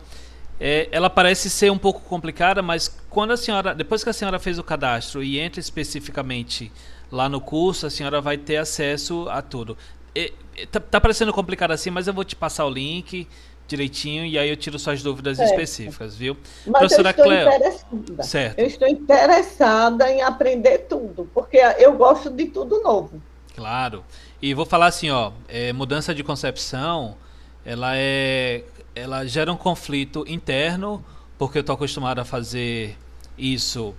[0.61, 4.39] É, ela parece ser um pouco complicada, mas quando a senhora, depois que a senhora
[4.39, 6.71] fez o cadastro e entra especificamente
[7.11, 9.77] lá no curso, a senhora vai ter acesso a tudo.
[10.15, 10.33] É,
[10.71, 13.27] tá, tá parecendo complicado assim, mas eu vou te passar o link
[13.67, 15.51] direitinho e aí eu tiro suas dúvidas certo.
[15.51, 16.37] específicas, viu?
[16.67, 18.23] Mas Professora eu estou Cleo, interessada.
[18.23, 18.59] Certo.
[18.59, 23.23] Eu estou interessada em aprender tudo, porque eu gosto de tudo novo.
[23.55, 24.05] Claro.
[24.41, 27.17] E vou falar assim, ó, é, mudança de concepção,
[27.65, 31.05] ela é ela gera um conflito interno,
[31.39, 32.97] porque eu estou acostumado a fazer
[33.39, 33.95] isso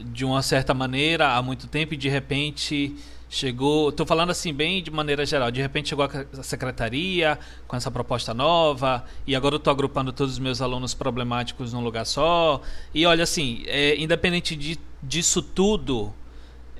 [0.00, 2.94] de uma certa maneira há muito tempo e de repente
[3.30, 7.90] chegou, estou falando assim bem de maneira geral, de repente chegou a secretaria com essa
[7.90, 12.60] proposta nova e agora eu estou agrupando todos os meus alunos problemáticos num lugar só.
[12.92, 16.12] E olha assim, é, independente de, disso tudo,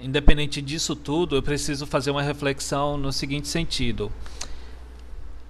[0.01, 4.13] independente disso tudo, eu preciso fazer uma reflexão no seguinte sentido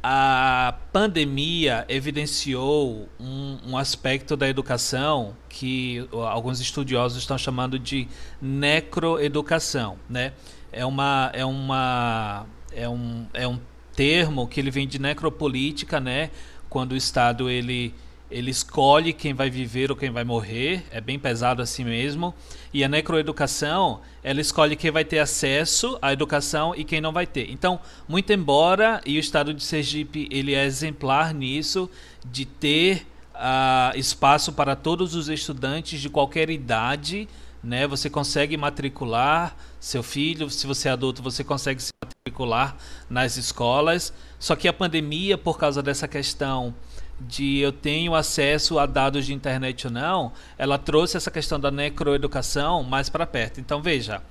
[0.06, 8.06] a pandemia evidenciou um, um, aspecto da educação que alguns estudiosos estão chamando de
[8.38, 10.34] necroeducação, né?
[10.70, 13.58] É uma é uma é um, é um
[13.96, 16.30] termo que ele vem de necropolítica, né?
[16.68, 17.94] Quando o Estado ele
[18.30, 22.34] ele escolhe quem vai viver ou quem vai morrer, é bem pesado assim mesmo.
[22.72, 27.26] E a necroeducação, ela escolhe quem vai ter acesso à educação e quem não vai
[27.26, 27.50] ter.
[27.50, 31.88] Então, muito embora e o estado de Sergipe ele é exemplar nisso
[32.24, 37.28] de ter uh, espaço para todos os estudantes de qualquer idade,
[37.62, 37.86] né?
[37.86, 42.76] Você consegue matricular seu filho, se você é adulto, você consegue se matricular
[43.08, 44.12] nas escolas.
[44.38, 46.74] Só que a pandemia, por causa dessa questão
[47.20, 51.70] de eu tenho acesso a dados de internet ou não, ela trouxe essa questão da
[51.70, 53.60] necroeducação mais para perto.
[53.60, 54.22] Então veja,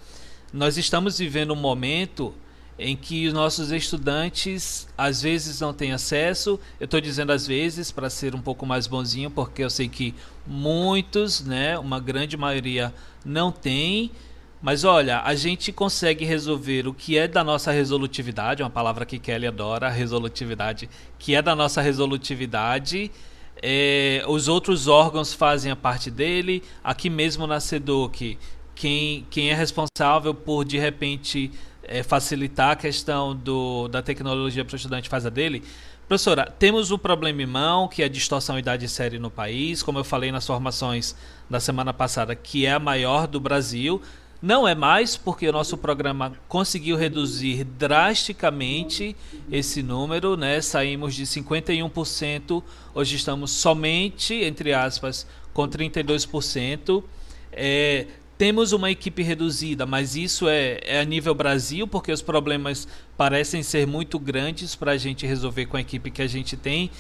[0.52, 2.34] nós estamos vivendo um momento
[2.78, 6.60] em que os nossos estudantes às vezes não têm acesso.
[6.80, 10.14] Eu estou dizendo às vezes para ser um pouco mais bonzinho, porque eu sei que
[10.46, 14.12] muitos, né, uma grande maioria não tem.
[14.64, 19.20] Mas olha, a gente consegue resolver o que é da nossa resolutividade, uma palavra que
[19.20, 20.90] Kelly adora, resolutividade,
[21.20, 23.12] que é da nossa resolutividade.
[23.62, 26.64] É, os outros órgãos fazem a parte dele.
[26.82, 28.40] Aqui mesmo na SEDUC,
[28.74, 31.52] quem, quem é responsável por de repente
[31.84, 35.62] é, facilitar a questão do, da tecnologia para o estudante faz a dele.
[36.08, 40.00] Professora, temos um problema em mão, que é a distorção idade série no país, como
[40.00, 41.16] eu falei nas formações
[41.50, 44.02] da semana passada, que é a maior do Brasil.
[44.44, 49.16] Não é mais, porque o nosso programa conseguiu reduzir drasticamente
[49.50, 50.60] esse número, né?
[50.60, 52.62] Saímos de 51%,
[52.94, 57.06] hoje estamos somente, entre aspas, com 32%.
[57.54, 58.06] É,
[58.38, 62.86] temos uma equipe reduzida, mas isso é, é, a nível Brasil, porque os problemas
[63.16, 66.92] parecem ser muito grandes para a gente resolver com a equipe que a gente tem.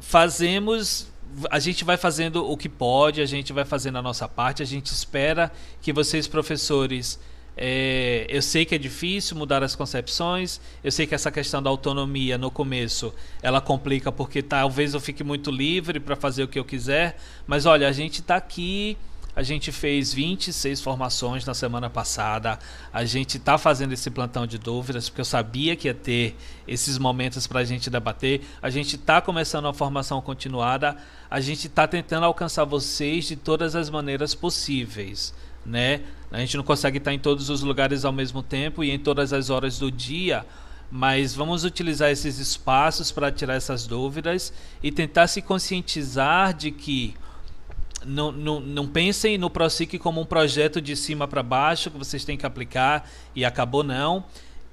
[0.00, 1.06] Fazemos
[1.50, 4.66] a gente vai fazendo o que pode, a gente vai fazendo a nossa parte, a
[4.66, 7.18] gente espera que vocês, professores,
[7.56, 11.70] é, eu sei que é difícil mudar as concepções, eu sei que essa questão da
[11.70, 16.58] autonomia no começo ela complica porque talvez eu fique muito livre para fazer o que
[16.58, 17.16] eu quiser,
[17.46, 18.96] mas olha, a gente está aqui
[19.36, 22.58] a gente fez 26 formações na semana passada.
[22.92, 26.36] A gente está fazendo esse plantão de dúvidas porque eu sabia que ia ter
[26.68, 28.42] esses momentos para a gente debater.
[28.62, 30.96] A gente está começando a formação continuada.
[31.28, 35.34] A gente está tentando alcançar vocês de todas as maneiras possíveis,
[35.66, 36.02] né?
[36.30, 39.32] A gente não consegue estar em todos os lugares ao mesmo tempo e em todas
[39.32, 40.46] as horas do dia,
[40.90, 47.14] mas vamos utilizar esses espaços para tirar essas dúvidas e tentar se conscientizar de que
[48.06, 52.24] não, não, não pensem no ProSIC como um projeto de cima para baixo que vocês
[52.24, 54.24] têm que aplicar e acabou não.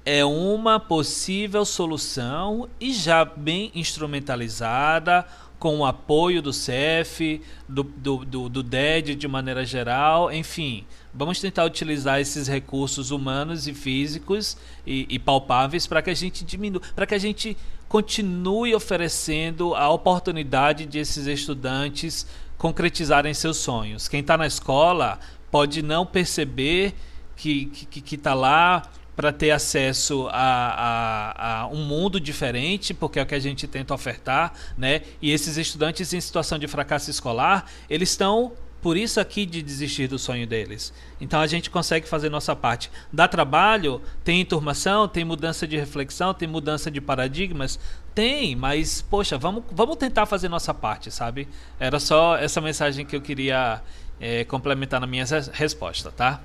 [0.04, 5.24] É uma possível solução e já bem instrumentalizada,
[5.62, 10.84] com o apoio do CEF, do, do, do, do DED de maneira geral, enfim.
[11.14, 16.44] Vamos tentar utilizar esses recursos humanos e físicos e, e palpáveis para que a gente
[16.44, 17.56] diminua, para que a gente
[17.88, 22.26] continue oferecendo a oportunidade de esses estudantes
[22.62, 24.06] concretizarem seus sonhos.
[24.06, 25.18] Quem está na escola
[25.50, 26.94] pode não perceber
[27.34, 28.84] que está que, que tá lá
[29.16, 33.66] para ter acesso a, a, a, um mundo diferente, porque é o que a gente
[33.66, 35.02] tenta ofertar, né?
[35.20, 38.52] E esses estudantes em situação de fracasso escolar, eles estão
[38.82, 40.92] por isso aqui de desistir do sonho deles.
[41.20, 42.90] Então a gente consegue fazer nossa parte.
[43.12, 47.78] Dá trabalho, tem enturmação, tem mudança de reflexão, tem mudança de paradigmas,
[48.12, 51.48] tem, mas poxa, vamos, vamos tentar fazer nossa parte, sabe?
[51.78, 53.80] Era só essa mensagem que eu queria
[54.20, 56.40] é, complementar na minha resposta, tá?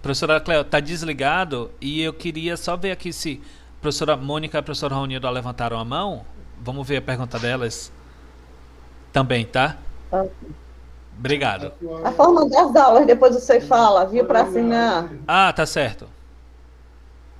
[0.00, 3.42] Professora Cleo, tá desligado e eu queria só ver aqui se
[3.78, 6.24] a professora Mônica e a professora Ronilda levantaram a mão.
[6.58, 7.92] Vamos ver a pergunta delas
[9.12, 9.76] também, tá?
[11.16, 11.72] Obrigado.
[12.04, 15.10] A forma das aulas, depois você fala, viu, para assinar.
[15.28, 16.08] Ah, tá certo.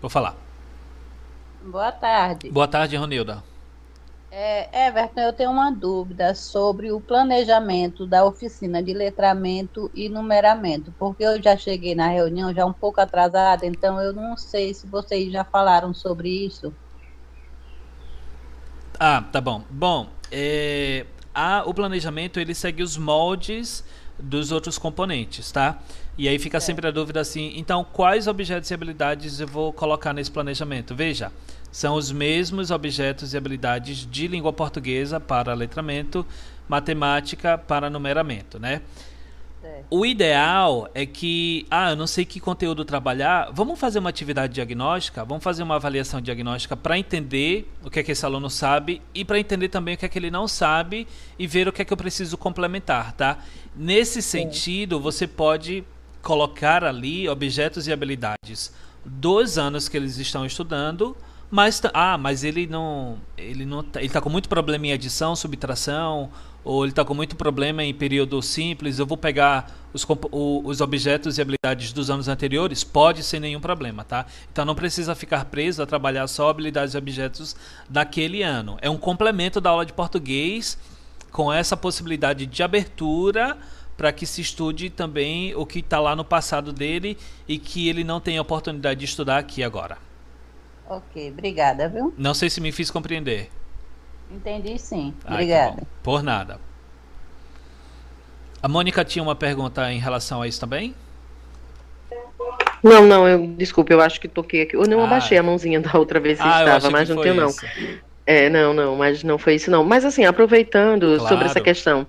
[0.01, 0.37] Vou falar.
[1.65, 2.51] Boa tarde.
[2.51, 3.43] Boa tarde, Ronilda.
[4.35, 10.93] É, Everton, eu tenho uma dúvida sobre o planejamento da oficina de letramento e numeramento,
[10.99, 14.87] porque eu já cheguei na reunião já um pouco atrasada, então eu não sei se
[14.87, 16.75] vocês já falaram sobre isso.
[18.99, 19.65] Ah, tá bom.
[19.69, 21.05] Bom, é,
[21.35, 23.85] a, o planejamento ele segue os moldes
[24.19, 25.79] dos outros componentes, tá?
[26.17, 26.61] E aí fica é.
[26.61, 30.95] sempre a dúvida assim, então quais objetos e habilidades eu vou colocar nesse planejamento?
[30.95, 31.33] Veja,
[31.71, 36.25] são os mesmos objetos e habilidades de língua portuguesa para letramento,
[36.69, 38.83] matemática para numeramento, né?
[39.95, 44.55] O ideal é que, ah, eu não sei que conteúdo trabalhar, vamos fazer uma atividade
[44.55, 49.03] diagnóstica, vamos fazer uma avaliação diagnóstica para entender o que é que esse aluno sabe
[49.15, 51.07] e para entender também o que é que ele não sabe
[51.39, 53.41] e ver o que é que eu preciso complementar, tá?
[53.77, 55.85] Nesse sentido, você pode
[56.23, 58.73] colocar ali objetos e habilidades
[59.05, 61.15] dos anos que eles estão estudando
[61.53, 65.37] mas ah, mas ele não, ele não, tá, ele tá com muito problema em adição,
[65.37, 66.31] subtração,
[66.65, 68.99] ou ele tá com muito problema em período simples.
[68.99, 74.03] Eu vou pegar os, os objetos e habilidades dos anos anteriores, pode sem nenhum problema,
[74.03, 74.25] tá?
[74.51, 77.55] Então não precisa ficar preso a trabalhar só habilidades e objetos
[77.87, 78.79] daquele ano.
[78.81, 80.79] É um complemento da aula de português
[81.31, 83.59] com essa possibilidade de abertura
[83.95, 88.05] para que se estude também o que está lá no passado dele e que ele
[88.05, 89.99] não tenha oportunidade de estudar aqui agora.
[90.89, 92.13] Ok, obrigada, viu?
[92.17, 93.51] Não sei se me fiz compreender.
[94.31, 95.15] Entendi sim.
[95.27, 95.83] obrigada.
[96.03, 96.59] Por nada.
[98.63, 100.95] A Mônica tinha uma pergunta em relação a isso também?
[102.83, 104.77] Não, não, eu desculpe, eu acho que toquei aqui.
[104.77, 105.05] Eu não ah.
[105.05, 107.51] abaixei a mãozinha da outra vez que ah, estava, mas não tenho não.
[108.25, 109.85] É, não, não, mas não foi isso não.
[109.85, 111.29] Mas assim, aproveitando claro.
[111.29, 112.07] sobre essa questão,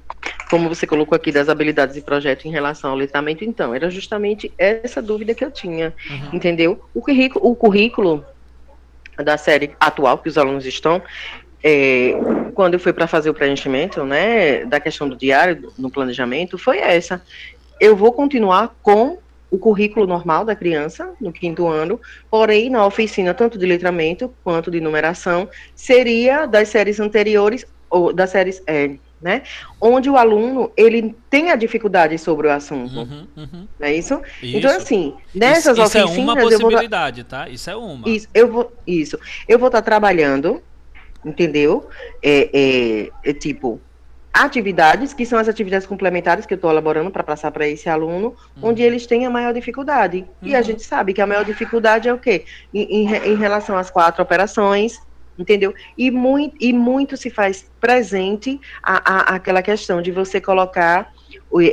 [0.49, 4.51] como você colocou aqui das habilidades e projeto em relação ao letramento, então, era justamente
[4.57, 6.29] essa dúvida que eu tinha, uhum.
[6.33, 6.83] entendeu?
[6.93, 8.25] O currículo, o currículo
[9.17, 11.01] da série atual que os alunos estão,
[11.63, 12.13] é,
[12.53, 16.79] quando eu fui para fazer o preenchimento, né, da questão do diário, no planejamento, foi
[16.79, 17.21] essa.
[17.79, 19.17] Eu vou continuar com
[19.49, 24.71] o currículo normal da criança, no quinto ano, porém, na oficina, tanto de letramento quanto
[24.71, 29.43] de numeração, seria das séries anteriores, ou das séries, é, né?
[29.79, 33.67] Onde o aluno ele tem a dificuldade sobre o assunto, uhum, uhum.
[33.79, 34.21] não é isso?
[34.41, 34.57] isso?
[34.57, 37.29] Então assim, nessas isso, isso oficinas é uma possibilidade, vou...
[37.29, 37.47] tá?
[37.47, 38.09] Isso é uma.
[38.09, 39.17] Isso, eu vou, isso,
[39.47, 40.61] eu vou estar tá trabalhando,
[41.25, 41.87] entendeu?
[42.21, 43.79] É, é, é, tipo
[44.33, 48.35] atividades que são as atividades complementares que eu estou elaborando para passar para esse aluno,
[48.57, 48.69] uhum.
[48.69, 50.25] onde eles têm a maior dificuldade.
[50.41, 50.63] E a uhum.
[50.63, 52.43] gente sabe que a maior dificuldade é o quê?
[52.73, 54.99] Em, em, em relação às quatro operações
[55.37, 55.73] entendeu?
[55.97, 61.11] E muito, e muito se faz presente a, a, aquela questão de você colocar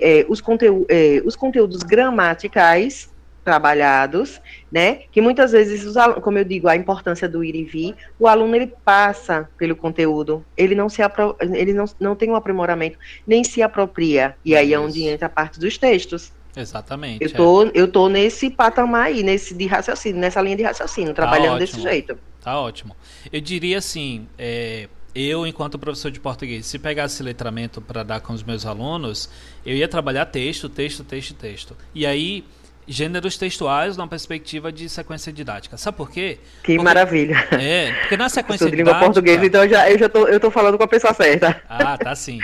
[0.01, 3.11] é, os, conteúdo, é, os conteúdos gramaticais
[3.45, 4.41] trabalhados,
[4.71, 5.01] né?
[5.11, 8.55] Que muitas vezes, os como eu digo, a importância do ir e vir, o aluno
[8.55, 13.43] ele passa pelo conteúdo, ele não se apro ele não, não tem um aprimoramento, nem
[13.43, 14.37] se apropria.
[14.45, 16.33] E aí é onde entra a parte dos textos.
[16.57, 17.23] Exatamente.
[17.23, 17.71] Eu tô, é.
[17.75, 21.59] eu tô nesse patamar aí, nesse de raciocínio, nessa linha de raciocínio, tá trabalhando ótimo.
[21.59, 22.19] desse jeito.
[22.41, 22.97] Tá ótimo.
[23.33, 28.33] Eu diria assim, é, eu, enquanto professor de português, se pegasse letramento para dar com
[28.33, 29.29] os meus alunos,
[29.65, 31.77] eu ia trabalhar texto, texto, texto, texto.
[31.95, 32.45] E aí,
[32.87, 35.77] gêneros textuais numa perspectiva de sequência didática.
[35.77, 36.39] Sabe por quê?
[36.63, 37.37] Que porque, maravilha.
[37.53, 40.27] É, porque na sequência eu sou de língua portuguesa, então eu já, eu já tô,
[40.27, 41.63] eu tô falando com a pessoa certa.
[41.69, 42.39] Ah, tá sim.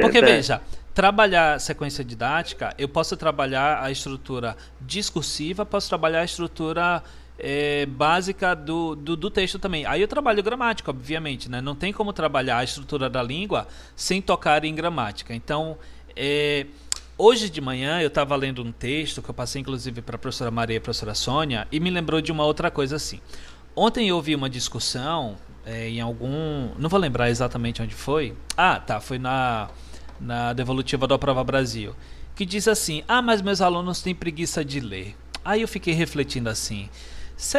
[0.00, 0.60] Porque, veja,
[0.94, 7.02] trabalhar sequência didática, eu posso trabalhar a estrutura discursiva, posso trabalhar a estrutura
[7.38, 9.84] é, básica do, do, do, texto também.
[9.86, 11.60] Aí eu trabalho gramática, obviamente, né?
[11.60, 15.34] Não tem como trabalhar a estrutura da língua sem tocar em gramática.
[15.34, 15.76] Então,
[16.14, 16.66] é,
[17.18, 20.50] hoje de manhã eu estava lendo um texto que eu passei inclusive para a professora
[20.50, 23.20] Maria e a professora Sônia e me lembrou de uma outra coisa assim.
[23.74, 26.70] Ontem eu ouvi uma discussão é, em algum.
[26.78, 28.34] Não vou lembrar exatamente onde foi.
[28.56, 29.00] Ah, tá.
[29.00, 29.68] Foi na,
[30.18, 31.94] na devolutiva da Prova Brasil.
[32.34, 35.14] Que diz assim: Ah, mas meus alunos têm preguiça de ler.
[35.44, 36.88] Aí eu fiquei refletindo assim.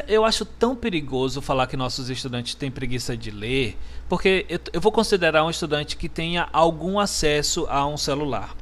[0.08, 3.78] Eu acho tão perigoso falar que nossos estudantes têm preguiça de ler,
[4.10, 8.56] porque eu, eu vou considerar um estudante que tenha algum acesso a um celular.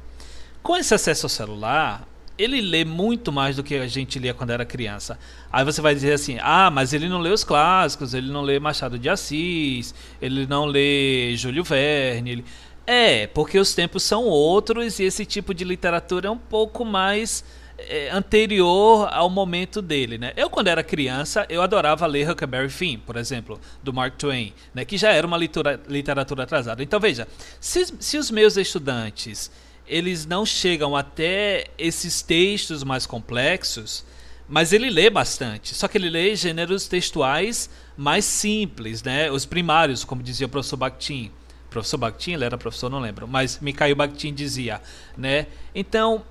[0.61, 2.05] Com esse acesso ao celular,
[2.37, 5.17] ele lê muito mais do que a gente lia quando era criança.
[5.51, 8.59] Aí você vai dizer assim: ah, mas ele não lê os clássicos, ele não lê
[8.59, 12.31] Machado de Assis, ele não lê Júlio Verne.
[12.31, 12.45] Ele...
[12.85, 17.43] É, porque os tempos são outros e esse tipo de literatura é um pouco mais
[17.77, 20.33] é, anterior ao momento dele, né?
[20.35, 24.85] Eu quando era criança, eu adorava ler Huckleberry Finn, por exemplo, do Mark Twain, né?
[24.85, 26.81] Que já era uma literatura, literatura atrasada.
[26.83, 27.27] Então veja,
[27.59, 29.51] se, se os meus estudantes
[29.87, 34.03] eles não chegam até esses textos mais complexos,
[34.47, 35.75] mas ele lê bastante.
[35.75, 39.31] Só que ele lê gêneros textuais mais simples, né?
[39.31, 41.31] Os primários, como dizia o professor Bakhtin.
[41.69, 44.81] Professor Bakhtin, ele era professor, não lembro, mas Mikhail Bakhtin dizia,
[45.17, 45.47] né?
[45.73, 46.23] Então,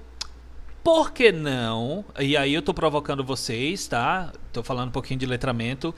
[0.85, 2.05] por que não?
[2.21, 4.31] E aí eu estou provocando vocês, tá?
[4.49, 5.95] Estou falando um pouquinho de letramento.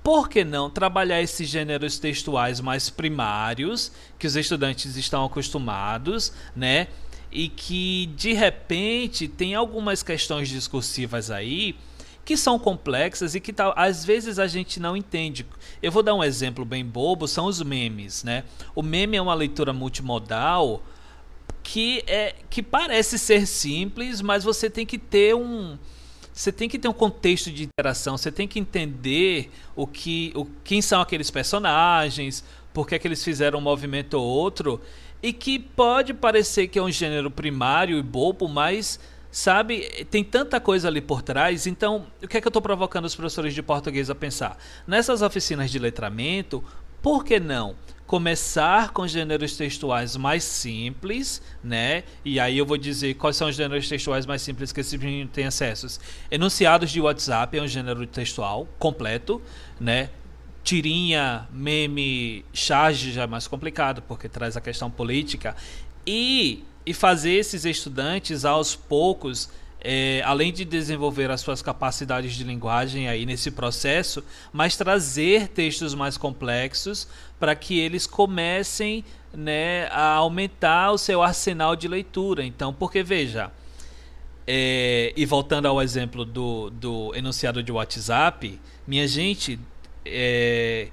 [0.00, 6.86] Por que não trabalhar esses gêneros textuais mais primários que os estudantes estão acostumados, né?
[7.32, 11.76] E que de repente tem algumas questões discursivas aí
[12.24, 15.44] que são complexas e que tal, às vezes a gente não entende.
[15.82, 18.44] Eu vou dar um exemplo bem bobo, são os memes, né?
[18.72, 20.80] O meme é uma leitura multimodal
[21.70, 25.78] que é que parece ser simples, mas você tem que ter um
[26.32, 30.46] você tem que ter um contexto de interação, você tem que entender o que o
[30.64, 32.42] quem são aqueles personagens,
[32.72, 34.80] por que, é que eles fizeram um movimento ou outro,
[35.22, 38.98] e que pode parecer que é um gênero primário e bobo, mas
[39.30, 41.66] sabe, tem tanta coisa ali por trás.
[41.66, 44.56] Então, o que é que eu estou provocando os professores de português a pensar?
[44.86, 46.64] Nessas oficinas de letramento,
[47.02, 47.76] por que não
[48.08, 52.04] começar com gêneros textuais mais simples, né?
[52.24, 55.28] E aí eu vou dizer quais são os gêneros textuais mais simples que esse menino
[55.28, 56.00] tem acessos.
[56.30, 59.42] Enunciados de WhatsApp é um gênero textual completo,
[59.78, 60.08] né?
[60.64, 65.54] Tirinha, meme, charge já é mais complicado porque traz a questão política
[66.06, 69.50] e e fazer esses estudantes aos poucos
[69.80, 75.94] é, além de desenvolver as suas capacidades de linguagem aí nesse processo, mas trazer textos
[75.94, 77.06] mais complexos
[77.38, 82.44] para que eles comecem né, a aumentar o seu arsenal de leitura.
[82.44, 83.50] Então, porque veja,
[84.46, 89.60] é, e voltando ao exemplo do, do enunciado de WhatsApp, minha gente,
[90.04, 90.88] é,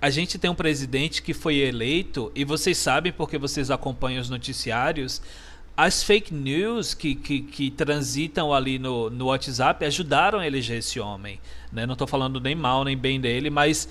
[0.00, 4.30] a gente tem um presidente que foi eleito, e vocês sabem porque vocês acompanham os
[4.30, 5.20] noticiários,
[5.76, 11.00] as fake news que, que, que, transitam ali no, no WhatsApp ajudaram a eleger esse
[11.00, 11.40] homem.
[11.72, 11.86] Né?
[11.86, 13.88] Não estou falando nem mal nem bem dele, mas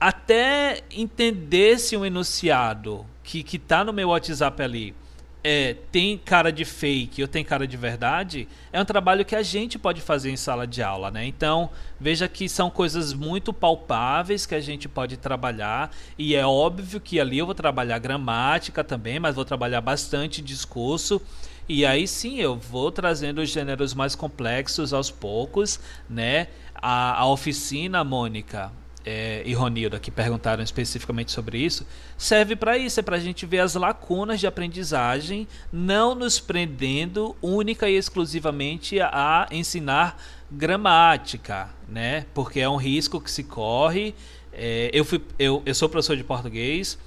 [0.00, 4.94] até entender se um enunciado que está no meu WhatsApp ali
[5.42, 9.42] é, tem cara de fake ou tem cara de verdade, é um trabalho que a
[9.42, 11.24] gente pode fazer em sala de aula, né?
[11.24, 17.00] Então, veja que são coisas muito palpáveis que a gente pode trabalhar, e é óbvio
[17.00, 21.20] que ali eu vou trabalhar gramática também, mas vou trabalhar bastante discurso.
[21.68, 26.48] E aí sim eu vou trazendo os gêneros mais complexos aos poucos, né?
[26.74, 28.72] A, a oficina, Mônica,
[29.04, 31.86] é, e Ronilda, que perguntaram especificamente sobre isso,
[32.18, 37.36] serve para isso, é para a gente ver as lacunas de aprendizagem, não nos prendendo
[37.40, 40.20] única e exclusivamente a, a ensinar
[40.50, 42.26] gramática, né?
[42.34, 44.14] Porque é um risco que se corre.
[44.52, 46.98] É, eu, fui, eu, eu sou professor de português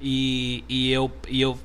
[0.00, 1.58] e, e eu, e eu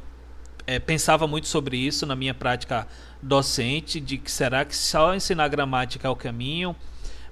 [0.66, 2.88] é, pensava muito sobre isso na minha prática
[3.22, 6.76] docente, de que será que só ensinar gramática é o caminho?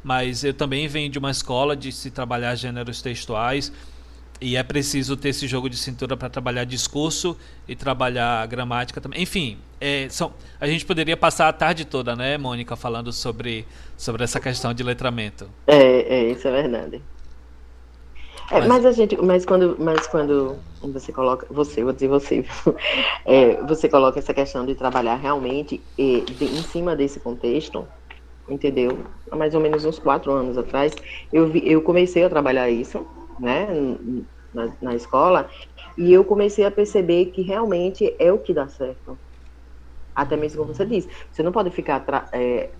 [0.05, 3.73] Mas eu também venho de uma escola de se trabalhar gêneros textuais
[4.39, 7.35] e é preciso ter esse jogo de cintura para trabalhar discurso
[7.67, 9.23] e trabalhar gramática também.
[9.23, 10.31] Enfim, é, são,
[10.61, 13.65] a gente poderia passar a tarde toda, né, Mônica, falando sobre,
[13.97, 15.49] sobre essa questão de letramento.
[15.65, 17.01] É, é isso é verdade.
[18.51, 18.67] É, mas...
[18.67, 18.85] mas...
[18.85, 22.45] a gente, mas quando, mas quando você coloca, você, vou dizer você,
[23.25, 27.87] é, você coloca essa questão de trabalhar realmente e, de, em cima desse contexto,
[28.47, 29.05] entendeu?
[29.31, 30.93] Há mais ou menos uns quatro anos atrás,
[31.31, 33.05] eu, vi, eu comecei a trabalhar isso,
[33.39, 33.67] né,
[34.53, 35.49] na, na escola,
[35.97, 39.19] e eu comecei a perceber que realmente é o que dá certo.
[40.13, 42.71] Até mesmo como você disse, você não pode ficar é,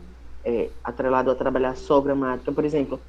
[0.46, 2.52] é, atrelado a trabalhar só gramática.
[2.52, 3.02] Por exemplo,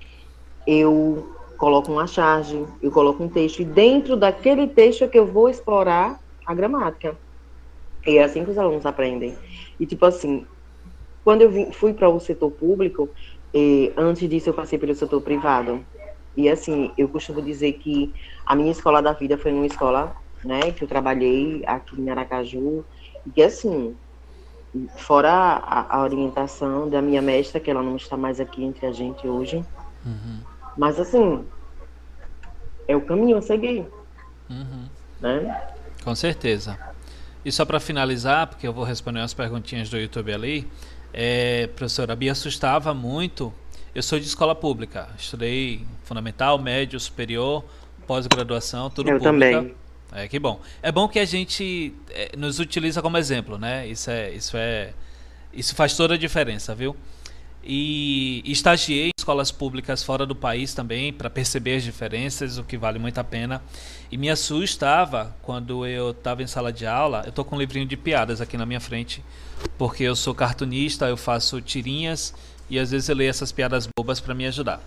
[0.66, 5.26] eu coloco uma charge, eu coloco um texto, e dentro daquele texto é que eu
[5.26, 7.16] vou explorar a gramática.
[8.06, 9.36] E é assim que os alunos aprendem.
[9.78, 10.46] E, tipo assim,
[11.26, 13.10] quando eu vim, fui para o setor público,
[13.52, 15.84] eh, antes disso eu passei pelo setor privado.
[16.36, 18.14] E, assim, eu costumo dizer que
[18.46, 20.14] a minha escola da vida foi numa escola,
[20.44, 22.84] né, que eu trabalhei aqui em Aracaju.
[23.34, 23.96] E, assim,
[24.98, 28.92] fora a, a orientação da minha mestra, que ela não está mais aqui entre a
[28.92, 29.64] gente hoje.
[30.04, 30.38] Uhum.
[30.78, 31.44] Mas, assim,
[32.86, 33.84] é o caminho a seguir.
[34.48, 34.84] Uhum.
[35.20, 35.60] Né?
[36.04, 36.78] Com certeza.
[37.44, 40.70] E só para finalizar, porque eu vou responder umas perguntinhas do YouTube ali,
[41.16, 43.52] é, professora, Bia assustava muito.
[43.94, 47.64] Eu sou de escola pública, estudei fundamental, médio, superior,
[48.06, 49.62] pós-graduação, tudo eu pública.
[49.62, 49.74] também.
[50.12, 50.60] É que bom.
[50.82, 53.86] É bom que a gente é, nos utiliza como exemplo, né?
[53.88, 54.92] Isso é, isso é,
[55.54, 56.94] isso faz toda a diferença, viu?
[57.68, 62.78] E estagiei em escolas públicas fora do país também para perceber as diferenças, o que
[62.78, 63.60] vale muito a pena.
[64.10, 67.22] E me assustava quando eu estava em sala de aula.
[67.24, 69.22] Eu estou com um livrinho de piadas aqui na minha frente,
[69.76, 72.32] porque eu sou cartunista, eu faço tirinhas
[72.70, 74.80] e às vezes eu leio essas piadas bobas para me ajudar.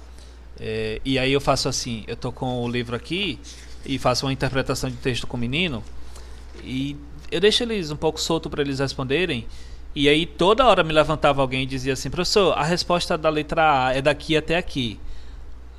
[0.57, 3.37] É, e aí eu faço assim: eu estou com o livro aqui
[3.85, 5.83] e faço uma interpretação de texto com o menino
[6.63, 6.95] e
[7.31, 9.45] eu deixo eles um pouco solto para eles responderem.
[9.95, 13.87] E aí toda hora me levantava alguém e dizia assim, professor, a resposta da letra
[13.87, 14.99] A é daqui até aqui.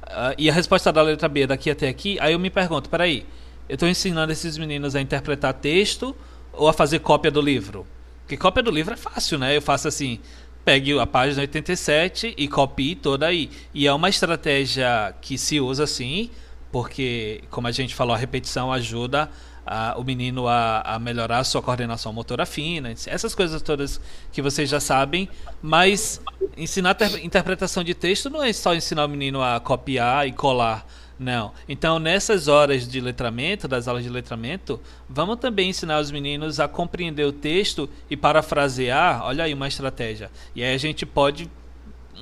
[0.03, 2.19] Uh, e a resposta da letra B é daqui até aqui.
[2.21, 3.25] Aí eu me pergunto, peraí,
[3.69, 6.15] eu estou ensinando esses meninos a interpretar texto
[6.53, 7.87] ou a fazer cópia do livro?
[8.23, 9.57] Porque cópia do livro é fácil, né?
[9.57, 10.19] Eu faço assim,
[10.65, 13.49] pegue a página 87 e copie toda aí.
[13.73, 16.31] E é uma estratégia que se usa assim,
[16.73, 19.31] porque, como a gente falou, a repetição ajuda
[19.73, 24.01] a, o menino a, a, melhorar a sua coordenação motora fina, essas coisas todas
[24.33, 25.29] que vocês já sabem,
[25.63, 26.21] mas
[26.57, 30.85] ensinar interpretação de texto não é só ensinar o menino a copiar e colar.
[31.17, 31.53] Não.
[31.69, 36.67] Então, nessas horas de letramento, das aulas de letramento, vamos também ensinar os meninos a
[36.67, 39.23] compreender o texto e parafrasear.
[39.25, 40.31] Olha aí uma estratégia.
[40.57, 41.49] E aí a gente pode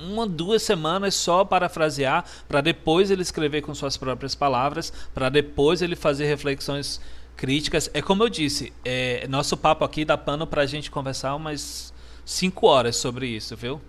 [0.03, 5.81] uma, duas semanas só parafrasear, para depois ele escrever com suas próprias palavras, para depois
[5.81, 7.01] ele fazer reflexões
[7.39, 7.89] críticas.
[7.93, 11.93] É como eu disse, é, nosso papo aqui dá pano para a gente conversar umas
[12.25, 13.79] 5 horas sobre isso, viu?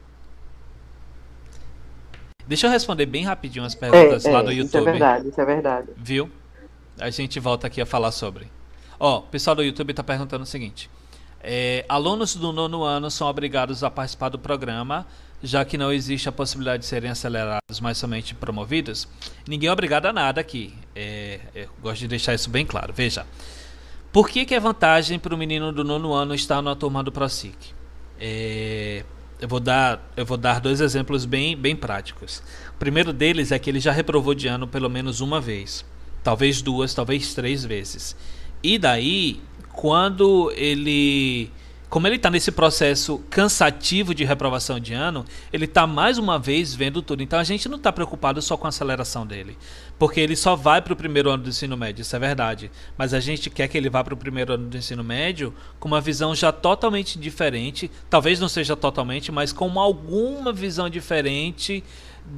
[2.47, 4.67] Deixa eu responder bem rapidinho as perguntas é, lá é, do YouTube.
[4.67, 5.89] Isso é verdade, isso é verdade.
[5.97, 6.31] Viu?
[6.99, 8.47] A gente volta aqui a falar sobre.
[9.01, 10.89] Ó, o pessoal do YouTube está perguntando o seguinte:
[11.43, 15.07] é, alunos do nono ano são obrigados a participar do programa
[15.43, 19.09] já que não existe a possibilidade de serem acelerados, mas somente promovidos,
[19.49, 20.75] ninguém é obrigado a nada aqui.
[20.95, 22.93] É, eu gosto de deixar isso bem claro.
[22.93, 23.27] Veja,
[24.13, 27.11] por que, que é vantagem para o menino do nono ano estar na turma do
[27.11, 27.57] ProSIC?
[28.21, 29.05] É,
[29.41, 32.43] eu, vou dar, eu vou dar dois exemplos bem, bem práticos.
[32.75, 35.85] O primeiro deles é que ele já reprovou de ano pelo menos uma vez,
[36.23, 38.15] talvez duas, talvez três vezes.
[38.63, 39.41] E daí,
[39.73, 41.51] quando ele
[41.91, 46.73] como ele está nesse processo cansativo de reprovação de ano, ele está mais uma vez
[46.73, 47.21] vendo tudo.
[47.21, 49.59] Então a gente não está preocupado só com a aceleração dele,
[49.99, 52.71] porque ele só vai para o primeiro ano do ensino médio, isso é verdade.
[52.97, 55.89] Mas a gente quer que ele vá para o primeiro ano do ensino médio com
[55.89, 61.83] uma visão já totalmente diferente, talvez não seja totalmente, mas com alguma visão diferente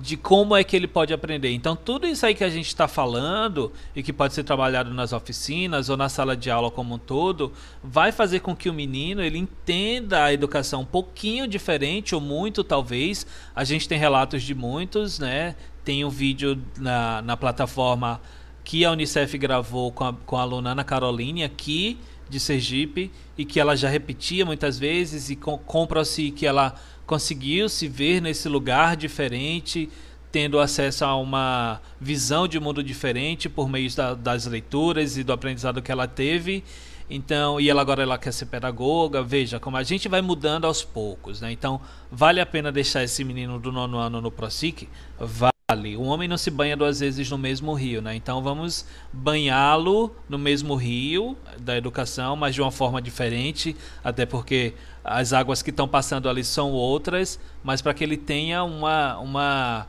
[0.01, 1.53] de como é que ele pode aprender.
[1.53, 5.13] Então, tudo isso aí que a gente está falando e que pode ser trabalhado nas
[5.13, 7.53] oficinas ou na sala de aula como um todo,
[7.83, 12.65] vai fazer com que o menino ele entenda a educação um pouquinho diferente ou muito,
[12.65, 13.27] talvez.
[13.55, 15.55] A gente tem relatos de muitos, né?
[15.85, 18.21] Tem um vídeo na, na plataforma
[18.65, 23.45] que a Unicef gravou com a, com a aluna Ana Caroline aqui de Sergipe e
[23.45, 26.75] que ela já repetia muitas vezes e com, compra-se que ela
[27.07, 29.89] conseguiu se ver nesse lugar diferente,
[30.31, 35.33] tendo acesso a uma visão de mundo diferente por meio da, das leituras e do
[35.33, 36.65] aprendizado que ela teve.
[37.11, 39.23] Então, e ela agora ela quer ser pedagoga.
[39.23, 41.53] Veja como a gente vai mudando aos poucos, né?
[41.53, 41.81] Então,
[42.11, 44.89] vale a pena deixar esse menino do nono ano no ProSIC?
[45.19, 45.52] Vale.
[45.97, 48.15] O homem não se banha duas vezes no mesmo rio, né?
[48.15, 54.75] Então, vamos banhá-lo no mesmo rio da educação, mas de uma forma diferente, até porque
[55.05, 59.87] as águas que estão passando ali são outras, mas para que ele tenha uma, uma,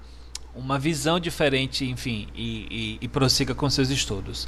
[0.55, 4.47] uma visão diferente, enfim, e, e, e prossiga com seus estudos.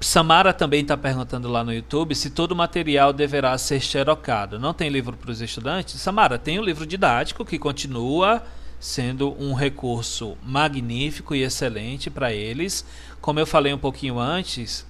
[0.00, 4.58] Samara também está perguntando lá no YouTube se todo o material deverá ser xerocado.
[4.58, 6.00] Não tem livro para os estudantes?
[6.00, 8.42] Samara, tem o um livro didático que continua
[8.80, 12.84] sendo um recurso magnífico e excelente para eles.
[13.20, 14.86] Como eu falei um pouquinho antes,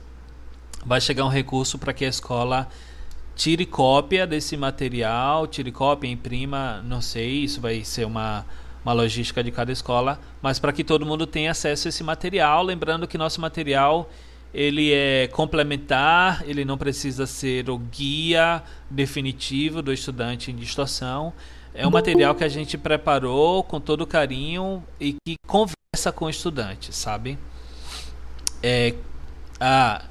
[0.84, 2.68] vai chegar um recurso para que a escola
[3.34, 8.44] tire cópia desse material, tire cópia, imprima, não sei, isso vai ser uma,
[8.84, 12.64] uma logística de cada escola, mas para que todo mundo tenha acesso a esse material,
[12.64, 14.10] lembrando que nosso material
[14.52, 21.32] ele é complementar, ele não precisa ser o guia definitivo do estudante em distorção.
[21.78, 26.28] É um material que a gente preparou com todo carinho e que conversa com o
[26.28, 27.38] estudante, sabe?
[28.60, 28.96] É,
[29.60, 30.02] ah,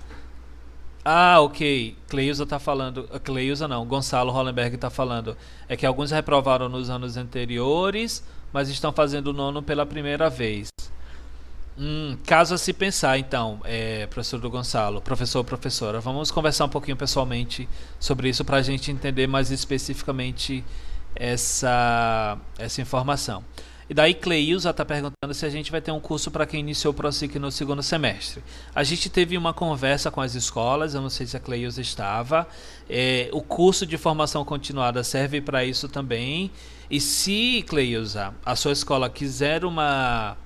[1.03, 1.93] ah, ok.
[2.07, 3.03] Cleusa está falando.
[3.21, 5.35] Cleusa não, Gonçalo Hollenberg está falando.
[5.67, 8.23] É que alguns reprovaram nos anos anteriores,
[8.53, 10.69] mas estão fazendo o nono pela primeira vez.
[11.77, 16.69] Hum, caso a se pensar, então, é, professor do Gonçalo, professor professora, vamos conversar um
[16.69, 17.67] pouquinho pessoalmente
[17.99, 20.63] sobre isso para a gente entender mais especificamente
[21.19, 23.43] essa, essa informação.
[23.89, 26.91] E daí Cleilza está perguntando se a gente vai ter um curso para quem iniciou
[26.91, 28.43] o ProSIC no segundo semestre.
[28.75, 32.45] A gente teve uma conversa com as escolas, eu não sei se a Cleilza estava.
[32.89, 36.51] É, o curso de formação continuada serve para isso também.
[36.91, 40.37] E se, Cleilza, a sua escola quiser uma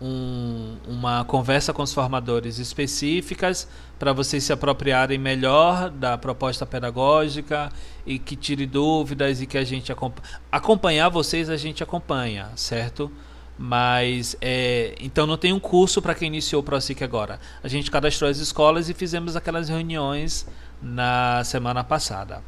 [0.00, 3.66] um, uma conversa com os formadores específicas
[3.98, 7.72] para vocês se apropriarem melhor da proposta pedagógica
[8.04, 10.28] e que tire dúvidas e que a gente acompanhe.
[10.52, 13.10] acompanhar vocês a gente acompanha, certo?
[13.58, 17.40] Mas é, então não tem um curso para quem iniciou o ProSIC agora.
[17.62, 20.46] A gente cadastrou as escolas e fizemos aquelas reuniões
[20.82, 22.42] na semana passada.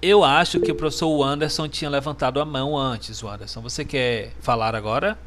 [0.00, 3.60] Eu acho que o professor Anderson tinha levantado a mão antes, Anderson.
[3.62, 5.18] Você quer falar agora?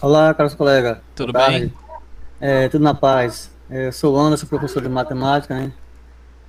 [0.00, 0.98] Olá, caros colegas.
[1.14, 1.72] Tudo Boa bem?
[2.40, 3.50] É, tudo na paz.
[3.68, 5.72] É, eu sou o Anderson, professor de matemática, né?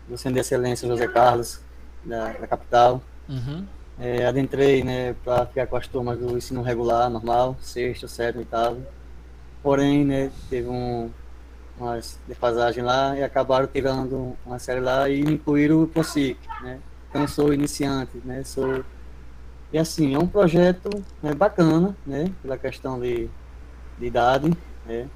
[0.08, 1.60] Do Centro de Excelência José Carlos,
[2.04, 3.02] da, da capital.
[3.28, 3.66] Uhum.
[4.00, 8.86] É, adentrei, né, para ficar com as turmas do ensino regular, normal, sexto, sétimo, oitavo.
[9.64, 11.10] Porém, né, teve um,
[11.80, 16.80] umas defasagem lá e acabaram tirando uma série lá e incluíram o POSIC, né?
[17.10, 18.44] Então, eu sou iniciante, né?
[18.44, 18.84] Sou
[19.72, 20.90] e assim, é um projeto
[21.22, 23.30] né, bacana, né, pela questão de,
[24.00, 24.52] de idade,
[24.86, 25.08] né,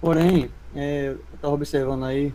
[0.00, 2.34] porém, é, eu estava observando aí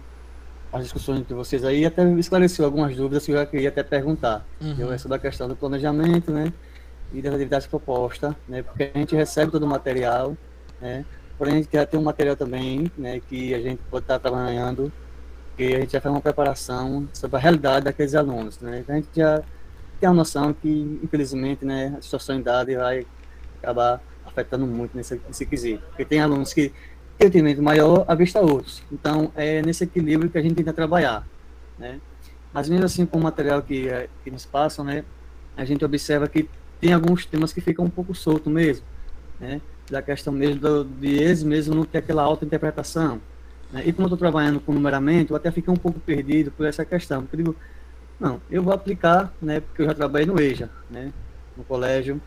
[0.72, 3.81] as discussões entre vocês aí e até esclareceu algumas dúvidas que eu já queria até
[3.81, 4.45] perguntar.
[4.60, 4.76] Uhum.
[4.77, 6.52] Eu, essa da questão do planejamento, né,
[7.14, 10.35] e das atividades propostas, né, porque a gente recebe todo o material,
[10.81, 11.06] né,
[11.38, 14.91] porém a gente quer ter um material também, né, que a gente pode estar trabalhando,
[15.56, 19.07] que a gente já faz uma preparação sobre a realidade daqueles alunos, né, a gente
[19.15, 19.41] já
[20.06, 23.07] tem a noção que, infelizmente, né, a situação em idade vai
[23.57, 25.84] acabar afetando muito nesse, nesse quesito.
[25.88, 26.69] Porque tem alunos que
[27.18, 28.84] têm um entendimento maior à vista outros.
[28.91, 31.27] Então, é nesse equilíbrio que a gente tenta trabalhar.
[31.80, 31.99] Né?
[32.53, 35.03] Mas mesmo assim, com o material que, é, que nos passam, né,
[35.57, 36.48] a gente observa que
[36.80, 38.86] tem alguns temas que ficam um pouco soltos mesmo.
[39.40, 39.60] Né?
[39.90, 43.19] Da questão mesmo do, de eles mesmo não ter aquela auto-interpretação.
[43.72, 43.82] Né?
[43.88, 46.86] E como eu estou trabalhando com numeramento, eu até fiquei um pouco perdido por essa
[46.86, 47.23] questão.
[47.23, 47.56] Porque digo,
[48.19, 51.11] não, eu vou aplicar, né, porque eu já trabalhei no EJA, né,
[51.55, 52.21] no colégio,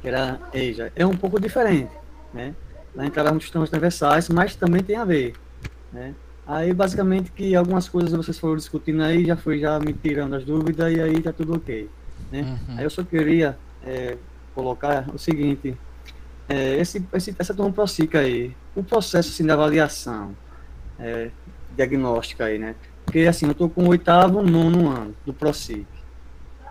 [0.00, 0.92] que era EJA.
[0.94, 1.92] É um pouco diferente,
[2.32, 2.54] né?
[2.94, 5.34] Lá entrávamos sistemas transversais, mas também tem a ver,
[5.92, 6.14] né?
[6.46, 10.44] Aí, basicamente, que algumas coisas vocês foram discutindo aí, já foi já me tirando as
[10.44, 11.90] dúvidas e aí tá tudo ok,
[12.30, 12.42] né?
[12.42, 12.78] Uhum.
[12.78, 14.16] Aí eu só queria é,
[14.54, 15.76] colocar o seguinte,
[16.48, 20.36] é, esse, esse, essa turma ProSIC aí, o processo assim, de avaliação
[20.98, 21.30] é,
[21.74, 22.74] diagnóstica aí, né?
[23.06, 25.86] Porque, assim, eu estou com o oitavo, nono ano do ProSIC.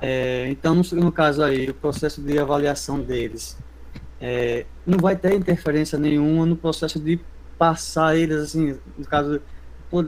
[0.01, 3.57] É, então, no, caso aí, o processo de avaliação deles
[4.19, 7.19] é, não vai ter interferência nenhuma no processo de
[7.57, 9.41] passar eles, assim, no caso,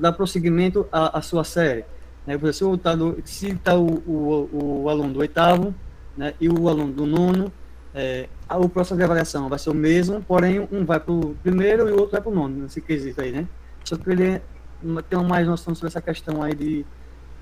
[0.02, 1.86] dar prosseguimento à, à sua série.
[2.26, 2.38] Né?
[2.38, 5.74] Por exemplo, se está o, o, o, aluno do oitavo
[6.18, 7.52] né, e o aluno do nono,
[7.96, 11.88] é, o processo de avaliação vai ser o mesmo, porém um vai para o primeiro
[11.88, 13.48] e o outro vai para o nono, nesse quesito aí, né?
[13.86, 14.42] Só que ele
[15.10, 16.86] tenham mais noção sobre essa questão aí de,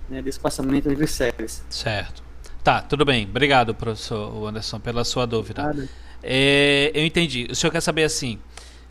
[0.10, 1.64] né, de espaçamento entre séries.
[1.70, 2.24] Certo.
[2.64, 3.26] Tá, tudo bem.
[3.26, 5.76] Obrigado, professor Anderson, pela sua dúvida.
[6.24, 7.48] É, eu entendi.
[7.52, 8.40] O senhor quer saber assim,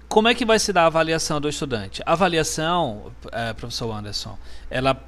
[0.09, 2.03] como é que vai se dar a avaliação do estudante?
[2.07, 4.39] A avaliação, é, professor Anderson,
[4.71, 5.03] ela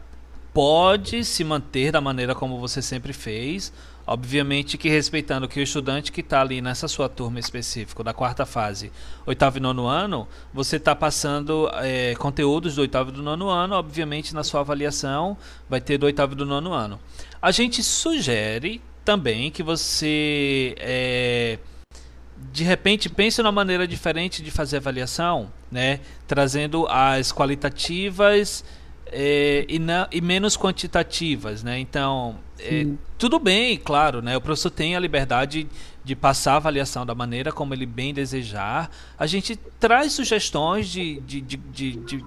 [0.53, 3.73] pode se manter da maneira como você sempre fez,
[4.07, 8.47] Obviamente que respeitando que o estudante que está ali nessa sua turma específica, da quarta
[8.47, 8.93] fase,
[9.27, 13.75] oitavo e nono ano, você está passando é, conteúdos do oitavo e do nono ano,
[13.75, 15.37] obviamente na sua avaliação
[15.69, 17.01] vai ter do oitavo e do nono ano.
[17.43, 21.59] A gente sugere também que você é,
[22.53, 26.01] de repente pense numa maneira diferente de fazer avaliação, né?
[26.29, 28.65] trazendo as qualitativas
[29.07, 31.79] é, e, na, e, menos quantitativas, né?
[31.79, 34.37] Então, é, tudo bem, claro, né?
[34.37, 35.69] O professor tem a liberdade
[36.05, 38.91] de passar a avaliação da maneira como ele bem desejar.
[39.19, 42.25] A gente traz sugestões de, de, de, de,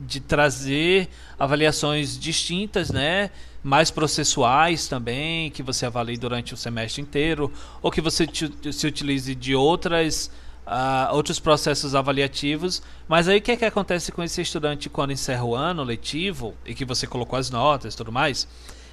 [0.00, 3.30] de trazer avaliações distintas, né?
[3.62, 8.26] Mais processuais também, que você avalie durante o semestre inteiro, ou que você
[8.72, 10.30] se utilize de outras
[10.66, 12.82] uh, outros processos avaliativos.
[13.08, 16.54] Mas aí o que é que acontece com esse estudante quando encerra o ano letivo
[16.64, 18.48] e que você colocou as notas e tudo mais?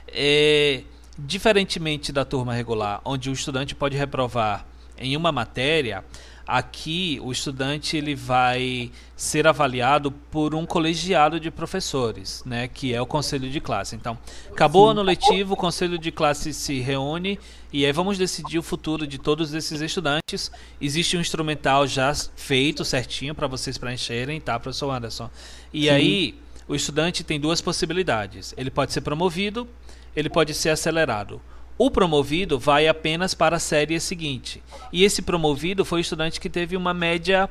[0.07, 0.83] É,
[1.17, 4.65] diferentemente da turma regular, onde o estudante pode reprovar
[4.97, 6.03] em uma matéria,
[6.51, 12.99] Aqui o estudante ele vai ser avaliado por um colegiado de professores, né, que é
[12.99, 13.95] o conselho de classe.
[13.95, 14.17] Então,
[14.49, 17.39] acabou o ano letivo, o conselho de classe se reúne
[17.71, 20.51] e aí vamos decidir o futuro de todos esses estudantes.
[20.81, 25.30] Existe um instrumental já feito certinho para vocês preencherem, tá, professor Anderson?
[25.71, 25.89] E Sim.
[25.89, 26.35] aí
[26.67, 28.55] o estudante tem duas possibilidades.
[28.57, 29.67] Ele pode ser promovido,
[30.15, 31.39] ele pode ser acelerado.
[31.81, 34.61] O promovido vai apenas para a série seguinte.
[34.91, 37.49] E esse promovido foi o estudante que teve uma média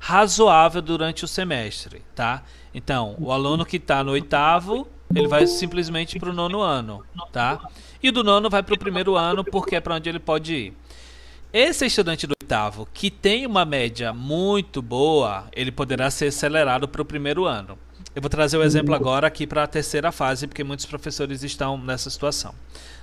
[0.00, 2.42] razoável durante o semestre, tá?
[2.74, 7.70] Então, o aluno que está no oitavo, ele vai simplesmente para o nono ano, tá?
[8.02, 10.52] E o do nono vai para o primeiro ano, porque é para onde ele pode
[10.52, 10.76] ir.
[11.52, 17.00] Esse estudante do oitavo, que tem uma média muito boa, ele poderá ser acelerado para
[17.00, 17.78] o primeiro ano.
[18.12, 21.78] Eu vou trazer o exemplo agora aqui para a terceira fase, porque muitos professores estão
[21.78, 22.52] nessa situação.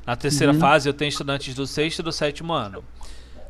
[0.06, 0.60] Na terceira uhum.
[0.60, 2.84] fase, eu tenho estudantes do sexto e do sétimo ano.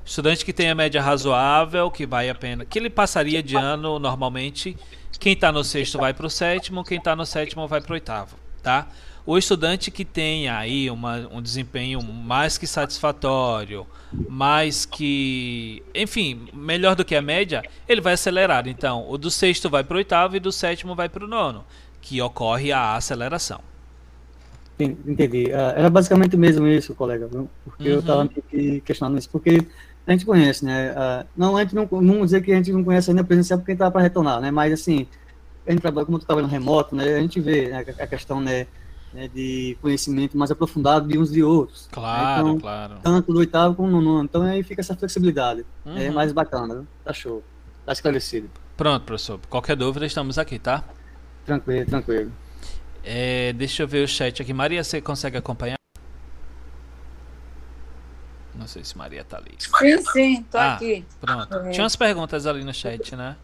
[0.05, 2.67] Estudante que tem a média razoável, que vai apenas.
[2.69, 4.77] que ele passaria de ano normalmente.
[5.19, 7.93] Quem está no sexto vai para o sétimo, quem está no sétimo vai para o
[7.93, 8.37] oitavo.
[8.61, 8.87] Tá?
[9.25, 13.87] O estudante que tenha aí uma, um desempenho mais que satisfatório,
[14.29, 15.81] mais que.
[15.95, 18.67] enfim, melhor do que a média, ele vai acelerar.
[18.67, 21.65] Então, o do sexto vai para o oitavo e do sétimo vai para o nono,
[21.99, 23.61] que ocorre a aceleração.
[24.79, 25.45] Entendi.
[25.45, 27.27] Uh, era basicamente mesmo isso, colega,
[27.63, 27.95] porque uhum.
[27.95, 28.29] eu estava
[28.83, 29.65] questionando isso, porque
[30.05, 30.91] a gente conhece, né?
[30.91, 33.71] Uh, não, a gente não, não dizer que a gente não conhece ainda presencial porque
[33.71, 34.51] estava para retornar, né?
[34.51, 35.07] Mas, assim,
[35.65, 37.15] a gente trabalha, como tu trabalha no remoto, né?
[37.15, 38.67] A gente vê né, a questão, né?
[39.15, 41.87] né, de conhecimento mais aprofundado de uns de outros.
[41.91, 42.95] Claro, então, claro.
[43.01, 44.25] Tanto do oitavo como no nono.
[44.25, 45.65] Então aí fica essa flexibilidade.
[45.85, 45.97] É uhum.
[45.97, 46.83] É mais bacana, né?
[47.03, 47.41] Tá show.
[47.85, 48.49] Tá esclarecido.
[48.75, 49.39] Pronto, professor.
[49.49, 50.83] Qualquer dúvida, estamos aqui, tá?
[51.45, 52.31] Tranquilo, tranquilo.
[53.05, 54.51] É, deixa eu ver o chat aqui.
[54.51, 55.77] Maria, você consegue acompanhar?
[58.55, 59.55] Não sei se Maria tá ali.
[59.59, 61.05] Sim, sim, tô ah, aqui.
[61.21, 61.55] Pronto.
[61.55, 61.69] É.
[61.69, 63.35] Tinha umas perguntas ali no chat, né?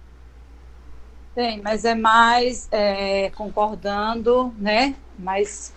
[1.36, 4.96] Tem, mas é mais é, concordando, né?
[5.18, 5.74] Mas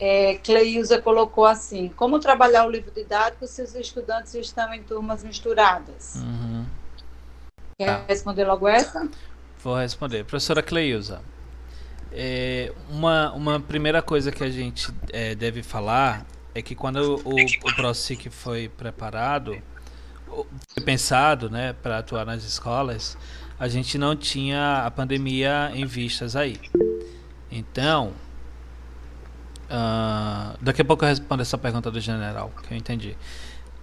[0.00, 5.22] é, Cleilza colocou assim: como trabalhar o livro didático se os estudantes estão em turmas
[5.22, 6.16] misturadas?
[6.16, 6.66] Uhum.
[7.78, 8.04] Quer tá.
[8.08, 9.08] responder logo essa?
[9.62, 10.24] Vou responder.
[10.24, 11.22] Professora Cleilza,
[12.12, 17.34] é, uma, uma primeira coisa que a gente é, deve falar é que quando o,
[17.34, 19.56] o ProSIC foi preparado,
[20.68, 23.16] foi pensado né, para atuar nas escolas,
[23.58, 26.58] a gente não tinha a pandemia em vistas aí.
[27.50, 28.12] Então,
[29.64, 33.16] uh, daqui a pouco eu respondo essa pergunta do general, que eu entendi.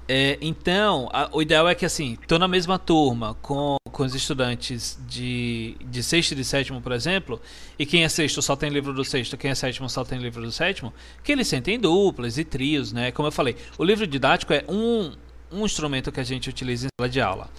[0.07, 4.13] É, então, a, o ideal é que assim, estou na mesma turma com, com os
[4.13, 7.41] estudantes de, de sexto e de sétimo, por exemplo,
[7.79, 10.41] e quem é sexto só tem livro do sexto, quem é sétimo só tem livro
[10.41, 10.93] do sétimo,
[11.23, 13.13] que eles sentem duplas e trios, né?
[13.13, 15.13] Como eu falei, o livro didático é um,
[15.49, 17.49] um instrumento que a gente utiliza em sala de aula.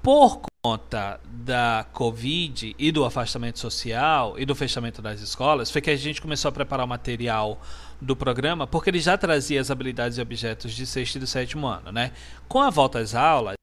[0.00, 5.90] Por conta da Covid e do afastamento social e do fechamento das escolas, foi que
[5.90, 7.60] a gente começou a preparar o material
[8.00, 11.66] do programa, porque ele já trazia as habilidades e objetos de sexto e do sétimo
[11.66, 12.12] ano, né?
[12.46, 13.56] Com a volta às aulas,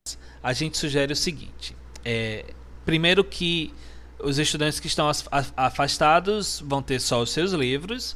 [0.44, 1.74] a gente sugere o seguinte:
[2.04, 2.46] é,
[2.86, 3.74] primeiro que
[4.20, 5.10] os estudantes que estão
[5.56, 8.16] afastados vão ter só os seus livros.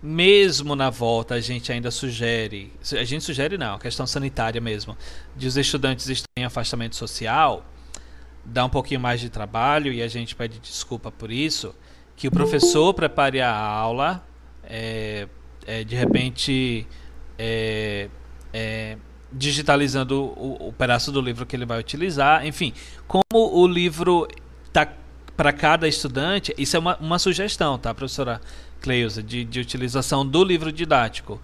[0.00, 4.96] Mesmo na volta, a gente ainda sugere, a gente sugere não, questão sanitária mesmo,
[5.34, 7.66] de os estudantes estarem em afastamento social,
[8.44, 11.74] dá um pouquinho mais de trabalho e a gente pede desculpa por isso,
[12.14, 14.24] que o professor prepare a aula
[14.62, 15.26] é,
[15.66, 16.86] é, de repente
[17.38, 18.08] é,
[18.52, 18.96] é,
[19.32, 22.46] digitalizando o, o, pedaço do livro que ele vai utilizar.
[22.46, 22.72] Enfim,
[23.06, 24.26] como o livro
[24.66, 24.90] está
[25.36, 28.40] para cada estudante, isso é uma, uma sugestão, tá, professora
[28.80, 31.40] Cleusa, de, de utilização do livro didático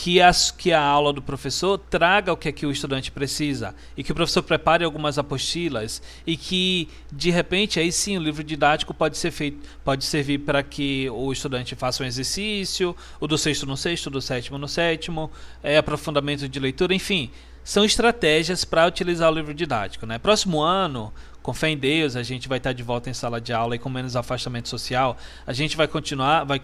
[0.00, 3.74] que, as, que a aula do professor traga o que, é que o estudante precisa
[3.96, 8.44] e que o professor prepare algumas apostilas e que de repente aí sim o livro
[8.44, 13.36] didático pode ser feito pode servir para que o estudante faça um exercício o do
[13.36, 15.32] sexto no sexto do sétimo no sétimo
[15.64, 17.28] é aprofundamento de leitura enfim
[17.64, 20.16] são estratégias para utilizar o livro didático né?
[20.16, 21.12] Próximo ano
[21.42, 23.80] com fé em Deus a gente vai estar de volta em sala de aula e
[23.80, 26.60] com menos afastamento social a gente vai continuar vai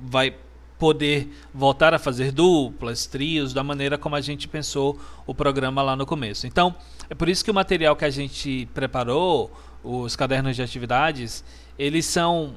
[0.00, 0.34] vai
[0.78, 5.94] poder voltar a fazer duplas, trios, da maneira como a gente pensou o programa lá
[5.94, 6.46] no começo.
[6.46, 6.74] Então,
[7.08, 9.50] é por isso que o material que a gente preparou,
[9.82, 11.44] os cadernos de atividades,
[11.78, 12.54] eles são,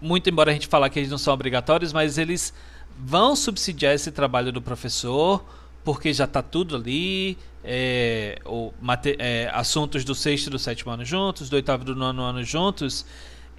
[0.00, 2.54] muito embora a gente falar que eles não são obrigatórios, mas eles
[2.98, 5.44] vão subsidiar esse trabalho do professor,
[5.84, 8.72] porque já está tudo ali, é, o,
[9.18, 12.42] é, assuntos do sexto e do sétimo ano juntos, do oitavo e do nono ano
[12.42, 13.04] juntos.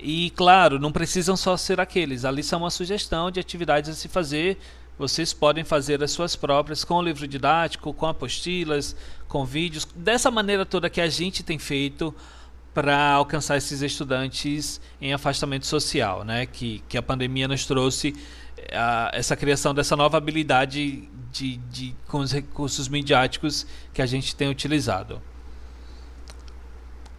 [0.02, 2.26] E claro, não precisam só ser aqueles.
[2.26, 4.58] Ali são uma sugestão de atividades a se fazer.
[4.98, 8.96] Vocês podem fazer as suas próprias com o livro didático, com apostilas,
[9.28, 12.14] com vídeos, dessa maneira toda que a gente tem feito
[12.74, 16.46] para alcançar esses estudantes em afastamento social, né?
[16.46, 18.16] Que, que a pandemia nos trouxe
[18.72, 24.36] a, essa criação dessa nova habilidade de, de, com os recursos midiáticos que a gente
[24.36, 25.22] tem utilizado.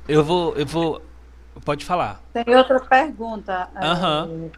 [0.08, 1.02] Eu vou, eu vou,
[1.60, 2.22] pode falar.
[2.32, 3.68] Tem outra pergunta.
[3.74, 4.50] Uhum.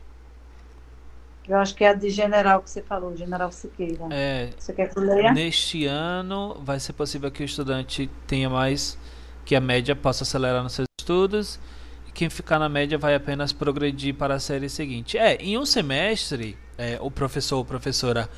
[1.46, 4.06] Eu acho que é a de general que você falou, general Siqueira.
[4.10, 5.32] É, você quer que eu leia?
[5.32, 8.98] Neste ano vai ser possível que o estudante tenha mais
[9.44, 11.60] que a média possa acelerar nos seus estudos
[12.08, 15.18] e quem ficar na média vai apenas progredir para a série seguinte.
[15.18, 18.28] É, em um semestre, é, o professor ou professora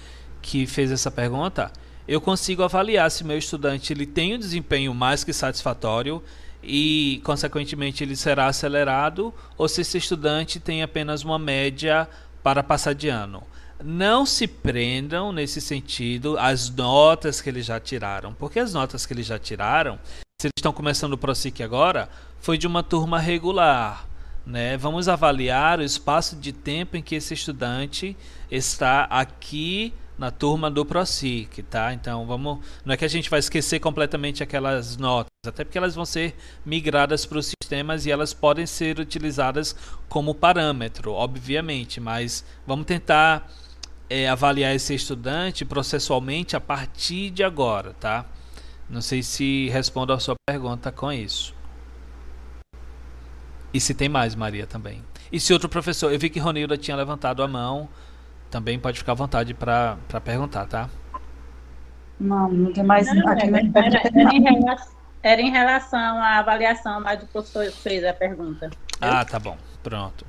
[0.42, 1.70] que fez essa pergunta,
[2.08, 6.20] eu consigo avaliar se meu estudante ele tem um desempenho mais que satisfatório
[6.66, 12.08] e, consequentemente, ele será acelerado ou se esse estudante tem apenas uma média
[12.42, 13.42] para passar de ano.
[13.82, 19.12] Não se prendam nesse sentido às notas que eles já tiraram, porque as notas que
[19.12, 19.98] eles já tiraram,
[20.40, 22.08] se eles estão começando o ProSIC agora,
[22.40, 24.06] foi de uma turma regular.
[24.44, 24.76] Né?
[24.76, 28.16] Vamos avaliar o espaço de tempo em que esse estudante
[28.50, 31.92] está aqui na turma do ProSIC, tá?
[31.92, 35.94] Então vamos, não é que a gente vai esquecer completamente aquelas notas, até porque elas
[35.94, 36.34] vão ser
[36.64, 39.76] migradas para os sistemas e elas podem ser utilizadas
[40.08, 43.50] como parâmetro, obviamente, mas vamos tentar
[44.08, 48.24] é, avaliar esse estudante processualmente a partir de agora, tá?
[48.88, 51.54] Não sei se respondo a sua pergunta com isso.
[53.74, 55.02] E se tem mais, Maria, também.
[55.30, 57.88] E se outro professor, eu vi que Ronilda tinha levantado a mão,
[58.56, 60.88] também pode ficar à vontade para perguntar, tá?
[62.18, 63.06] Não, não tem mais.
[63.14, 67.70] Não, aqui era, era, era, em relação, era, em relação, à avaliação, mas o professor
[67.70, 68.70] fez a pergunta.
[68.98, 69.58] Ah, tá bom.
[69.82, 70.24] Pronto.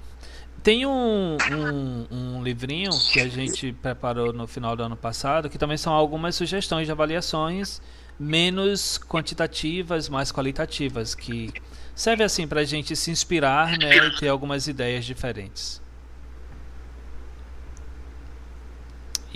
[0.62, 5.58] Tem um, um, um, livrinho que a gente preparou no final do ano passado, que
[5.58, 7.82] também são algumas sugestões de avaliações
[8.20, 11.54] menos quantitativas, mais qualitativas, que
[11.96, 15.82] serve assim para a gente se inspirar né, e ter algumas ideias diferentes.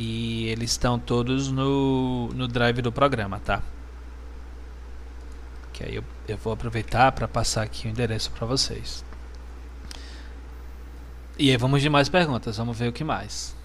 [0.04, 3.62] E eles estão todos no, no drive do programa, tá?
[5.72, 9.06] Que aí eu, eu vou aproveitar para passar aqui o endereço para vocês.
[11.38, 13.56] E aí vamos de mais perguntas, vamos ver o que mais.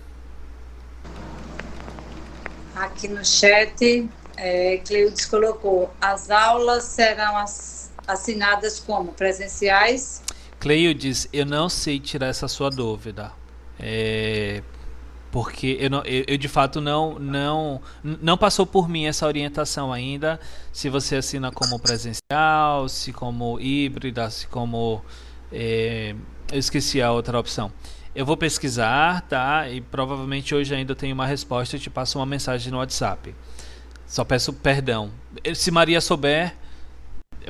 [2.75, 4.07] Aqui no chat,
[4.37, 7.43] é, Cleudes colocou, as aulas serão
[8.07, 10.23] assinadas como presenciais?
[10.61, 13.33] Cleudes, eu não sei tirar essa sua dúvida.
[13.81, 14.63] É,
[15.37, 19.93] porque eu, não, eu, eu, de fato não não não passou por mim essa orientação
[19.93, 20.41] ainda
[20.73, 25.05] se você assina como presencial se como híbrida se como
[25.53, 26.15] é,
[26.51, 27.71] eu esqueci a outra opção.
[28.15, 29.69] Eu vou pesquisar tá?
[29.69, 33.35] E provavelmente hoje ainda tenho uma resposta e te passo uma mensagem no WhatsApp.
[34.07, 35.11] Só peço perdão.
[35.55, 36.57] Se Maria souber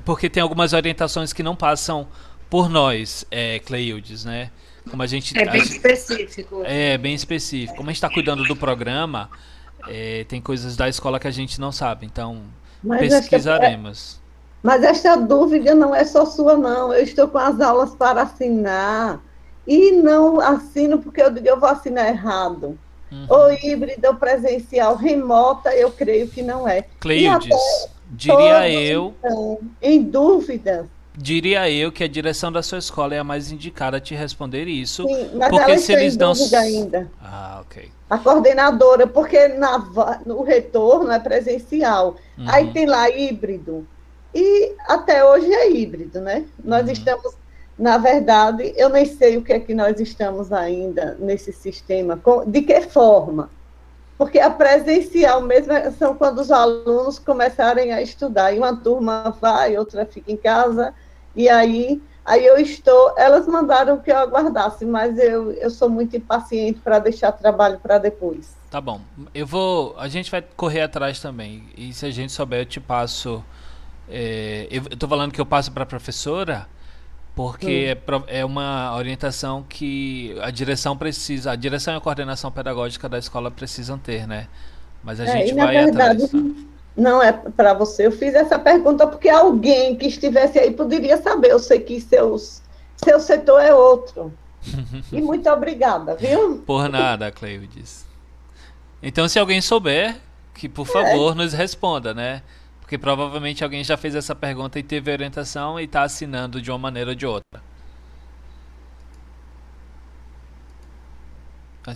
[0.04, 2.08] porque tem algumas orientações que não passam
[2.50, 4.50] por nós é, Cleildes né
[4.88, 6.62] como a gente é bem gente, específico.
[6.64, 7.76] É bem específico.
[7.76, 9.28] Como a gente está cuidando do programa,
[9.88, 12.06] é, tem coisas da escola que a gente não sabe.
[12.06, 12.42] Então
[12.82, 13.98] mas pesquisaremos.
[13.98, 14.20] Esta,
[14.62, 16.92] mas esta dúvida não é só sua, não.
[16.92, 19.20] Eu estou com as aulas para assinar
[19.66, 22.78] e não assino porque eu digo eu vou assinar errado.
[23.10, 23.26] Uhum.
[23.28, 26.82] Ou híbrido, ou presencial, remota, eu creio que não é.
[27.00, 27.48] Cleides,
[28.10, 29.14] diria eu.
[29.22, 33.96] Estão em dúvidas Diria eu que a direção da sua escola é a mais indicada
[33.96, 35.06] a te responder isso.
[35.08, 37.10] Sim, mas porque ela se eles não ainda.
[37.22, 37.90] Ah, ok.
[38.10, 39.78] A coordenadora, porque na,
[40.26, 42.16] no retorno é presencial.
[42.36, 42.44] Uhum.
[42.48, 43.86] Aí tem lá híbrido.
[44.34, 46.44] E até hoje é híbrido, né?
[46.62, 46.92] Nós uhum.
[46.92, 47.34] estamos,
[47.78, 52.60] na verdade, eu nem sei o que é que nós estamos ainda nesse sistema, de
[52.60, 53.48] que forma.
[54.18, 58.52] Porque a presencial mesmo é, são quando os alunos começarem a estudar.
[58.52, 60.94] E uma turma vai, outra fica em casa
[61.36, 63.14] e aí, aí eu estou.
[63.16, 67.98] Elas mandaram que eu aguardasse, mas eu, eu sou muito impaciente para deixar trabalho para
[67.98, 68.56] depois.
[68.70, 69.00] Tá bom.
[69.34, 69.94] Eu vou.
[69.98, 71.64] A gente vai correr atrás também.
[71.76, 73.44] E se a gente souber, eu te passo.
[74.08, 76.66] É, eu estou falando que eu passo para a professora
[77.36, 77.94] porque
[78.28, 83.18] é, é, uma orientação que a direção precisa, a direção e a coordenação pedagógica da
[83.18, 84.48] escola precisam ter, né?
[85.04, 86.46] Mas a é, gente vai verdade, atrás.
[86.96, 87.02] Tá?
[87.02, 88.06] Não é para você.
[88.06, 91.50] Eu fiz essa pergunta porque alguém que estivesse aí poderia saber.
[91.50, 92.62] Eu sei que seus,
[92.96, 94.32] seu setor é outro.
[95.12, 96.58] e muito obrigada, viu?
[96.66, 98.04] Por nada, Cleides.
[99.02, 100.16] Então, se alguém souber,
[100.54, 101.34] que por favor é.
[101.34, 102.42] nos responda, né?
[102.80, 106.78] Porque provavelmente alguém já fez essa pergunta e teve orientação e está assinando de uma
[106.78, 107.60] maneira ou de outra.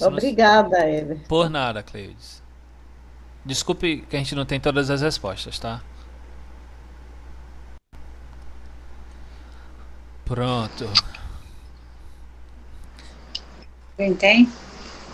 [0.02, 1.20] Obrigada, Ever.
[1.26, 2.39] Por nada, Cleides.
[3.44, 5.82] Desculpe que a gente não tem todas as respostas, tá?
[10.24, 10.88] Pronto.
[13.96, 14.48] Quem tem?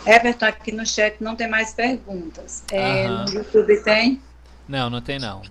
[0.06, 2.62] Everton, aqui no chat não tem mais perguntas.
[2.70, 4.22] É, no YouTube tem?
[4.68, 5.42] Não, não tem não.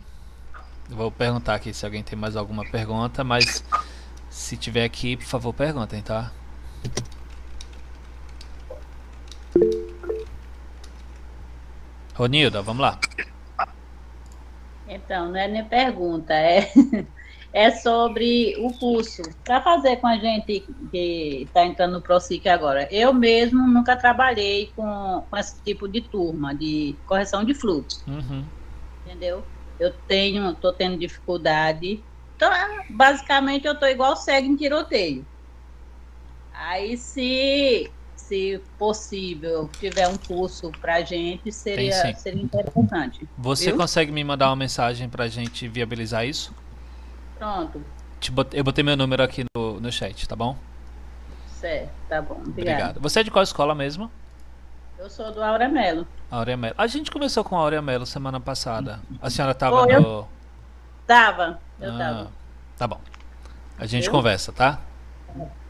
[0.90, 3.64] Vou perguntar aqui se alguém tem mais alguma pergunta, mas
[4.30, 6.32] se tiver aqui, por favor, perguntem, tá?
[12.16, 12.98] Ronilda, vamos lá.
[14.88, 16.72] Então, não é nem pergunta, é,
[17.52, 19.22] é sobre o curso.
[19.44, 22.88] Para fazer com a gente que está entrando no ProSIC agora.
[22.92, 28.04] Eu mesmo nunca trabalhei com, com esse tipo de turma, de correção de fluxo.
[28.08, 28.46] Uhum.
[29.06, 29.44] Entendeu?
[29.78, 32.02] Eu tenho, estou tendo dificuldade.
[32.36, 32.50] Então,
[32.90, 35.26] basicamente, eu estou igual cego em tiroteio.
[36.54, 37.92] Aí, se
[38.28, 43.28] se possível, tiver um curso para gente, seria, seria interessante.
[43.38, 43.78] Você viu?
[43.78, 46.54] consegue me mandar uma mensagem para gente viabilizar isso?
[47.38, 47.84] Pronto.
[48.52, 50.58] Eu botei meu número aqui no, no chat, tá bom?
[51.48, 52.42] Certo, tá bom.
[52.48, 53.00] Obrigado.
[53.00, 54.10] Você é de qual escola mesmo?
[54.98, 56.08] Eu sou do Aurea Melo.
[56.32, 56.76] Aurea Melo.
[56.78, 59.02] A gente começou com a Aurea Melo semana passada.
[59.22, 59.92] A senhora estava oh, no.
[59.92, 60.28] Eu...
[61.06, 62.32] Tava, eu ah, tava.
[62.76, 63.00] Tá bom.
[63.78, 64.80] A gente conversa, tá?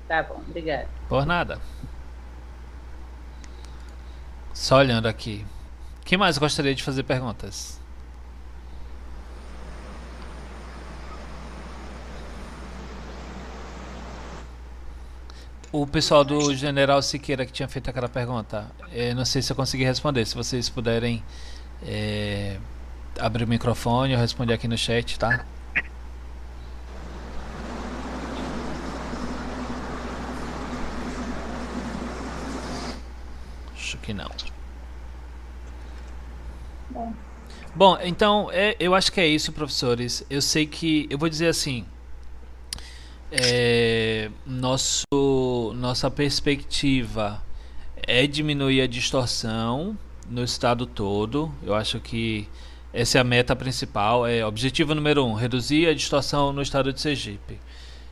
[0.07, 0.87] Tá bom, obrigado.
[1.09, 1.59] Por nada.
[4.55, 5.45] Só olhando aqui.
[6.05, 7.79] Quem mais gostaria de fazer perguntas?
[15.71, 19.55] O pessoal do General Siqueira que tinha feito aquela pergunta, eu não sei se eu
[19.57, 20.25] consegui responder.
[20.25, 21.21] Se vocês puderem
[21.83, 22.57] é,
[23.19, 25.45] abrir o microfone, eu responder aqui no chat, tá?
[33.75, 34.29] Acho que não.
[36.89, 37.13] Bom,
[37.75, 40.23] Bom então é, eu acho que é isso, professores.
[40.29, 41.07] Eu sei que.
[41.09, 41.85] Eu vou dizer assim.
[43.31, 47.43] É, nosso, nossa perspectiva
[48.07, 49.97] é diminuir a distorção
[50.29, 51.51] no estado todo.
[51.63, 52.47] Eu acho que
[52.93, 54.25] essa é a meta principal.
[54.25, 57.59] É objetivo número um: reduzir a distorção no estado de Sergipe.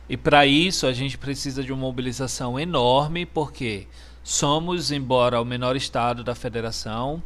[0.08, 3.86] E para isso a gente precisa de uma mobilização enorme, porque
[4.26, 7.22] Somos, embora o menor estado da federação,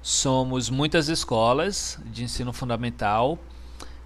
[0.00, 3.36] somos muitas escolas de ensino fundamental.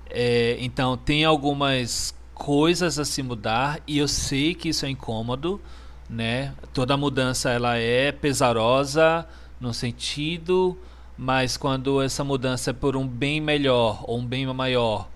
[0.08, 5.60] É, então, tem algumas coisas a se mudar e eu sei que isso é incômodo,
[6.08, 6.54] né?
[6.72, 9.28] Toda mudança ela é pesarosa
[9.60, 10.78] no sentido,
[11.18, 15.10] mas quando essa mudança é por um bem melhor ou um bem maior,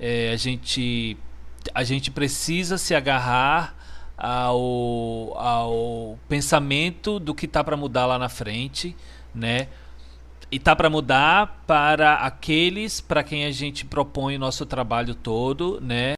[0.00, 1.14] é, a gente
[1.74, 3.74] a gente precisa se agarrar
[4.16, 8.96] ao, ao pensamento do que tá para mudar lá na frente,
[9.34, 9.68] né?
[10.50, 15.80] E tá para mudar para aqueles para quem a gente propõe o nosso trabalho todo,
[15.80, 16.14] né?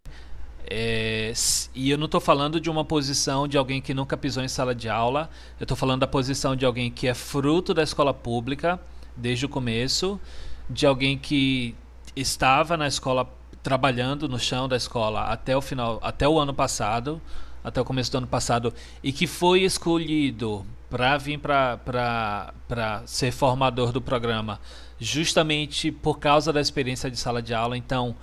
[0.69, 1.33] É,
[1.75, 4.75] e eu não estou falando de uma posição de alguém que nunca pisou em sala
[4.75, 8.81] de aula, eu estou falando da posição de alguém que é fruto da escola pública
[9.17, 10.21] desde o começo,
[10.69, 11.75] de alguém que
[12.17, 13.33] estava na escola
[13.63, 17.23] trabalhando no chão da escola até o final, até o ano passado,
[17.67, 18.73] até o começo do ano passado
[19.03, 24.61] e que foi escolhido para vir para ser formador do programa
[25.01, 27.77] justamente por causa da experiência de sala de aula.
[27.77, 28.15] Então,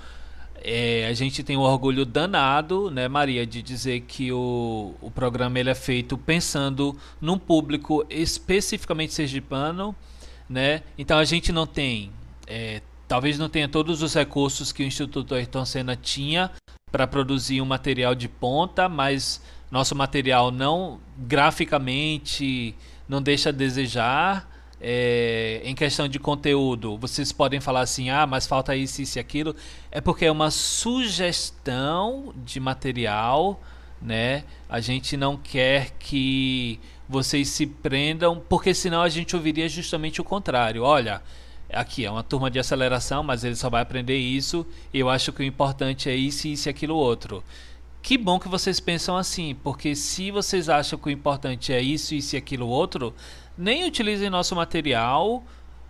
[0.64, 5.60] é, a gente tem um orgulho danado, né, Maria, de dizer que o, o programa
[5.60, 9.94] ele é feito pensando num público especificamente sergipano,
[10.50, 10.82] né?
[10.98, 12.12] Então a gente não tem,
[12.48, 16.50] é, talvez não tenha todos os recursos que o Instituto Ayrton Senna tinha
[16.94, 19.42] para produzir um material de ponta, mas
[19.72, 22.76] nosso material não graficamente
[23.10, 24.48] não deixa a desejar.
[24.80, 29.20] É, em questão de conteúdo, vocês podem falar assim: ah, mas falta isso, isso e
[29.20, 29.56] aquilo.
[29.90, 33.60] É porque é uma sugestão de material,
[34.00, 34.44] né?
[34.70, 36.80] A gente não quer que
[37.10, 40.84] vocês se prendam, porque senão a gente ouviria justamente o contrário.
[40.84, 41.24] Olha,
[41.74, 44.66] aqui é uma turma de aceleração, mas ele só vai aprender isso.
[44.94, 47.44] E eu acho que o importante é isso, isso e aquilo outro.
[48.02, 52.14] Que bom que vocês pensam assim, porque se vocês acham que o importante é isso,
[52.14, 53.14] isso e aquilo outro,
[53.58, 55.44] nem utilizem nosso material,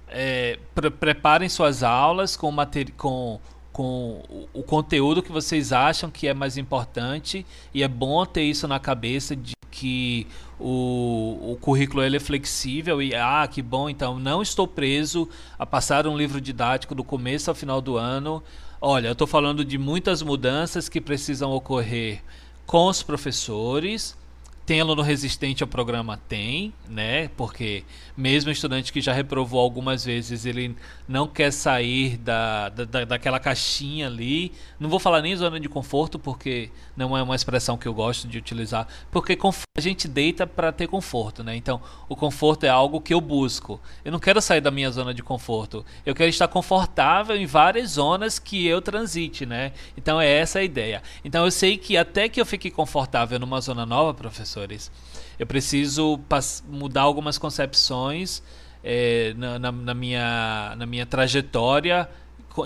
[0.07, 2.53] é, pre preparem suas aulas com,
[2.97, 3.39] com
[3.74, 4.22] com
[4.54, 8.80] o, conteúdo que vocês acham que é mais importante e é bom ter isso na
[8.80, 10.28] cabeça de que
[10.60, 15.28] o, o currículo ele é flexível e ah que bom então não estou preso
[15.58, 18.44] a passar um livro didático do começo ao final do ano.
[18.80, 22.22] Olha eu estou falando de muitas mudanças que precisam ocorrer
[22.68, 24.16] com os professores
[24.65, 26.18] tem aluno resistente ao programa?
[26.30, 27.27] Tem, né?
[27.35, 27.84] Porque
[28.15, 30.76] mesmo estudante que já reprovou algumas vezes, ele
[31.07, 34.53] não quer sair da, da, daquela caixinha ali.
[34.80, 38.26] Não vou falar nem zona de conforto, porque não é uma expressão que eu gosto
[38.26, 38.88] de utilizar.
[39.11, 39.38] Porque
[39.77, 41.56] a gente deita para ter conforto, né?
[41.57, 43.81] Então, o conforto é algo que eu busco.
[44.06, 45.85] Eu não quero sair da minha zona de conforto.
[46.06, 49.73] Eu quero estar confortável em várias zonas que eu transite, né?
[49.98, 51.03] Então, é essa a ideia.
[51.26, 54.92] Então, eu sei que até que eu fique confortável numa zona nova, professor professores.
[55.40, 56.20] Eu preciso
[56.68, 58.44] mudar algumas concepções
[58.84, 62.08] é, na, na, na, minha, na minha trajetória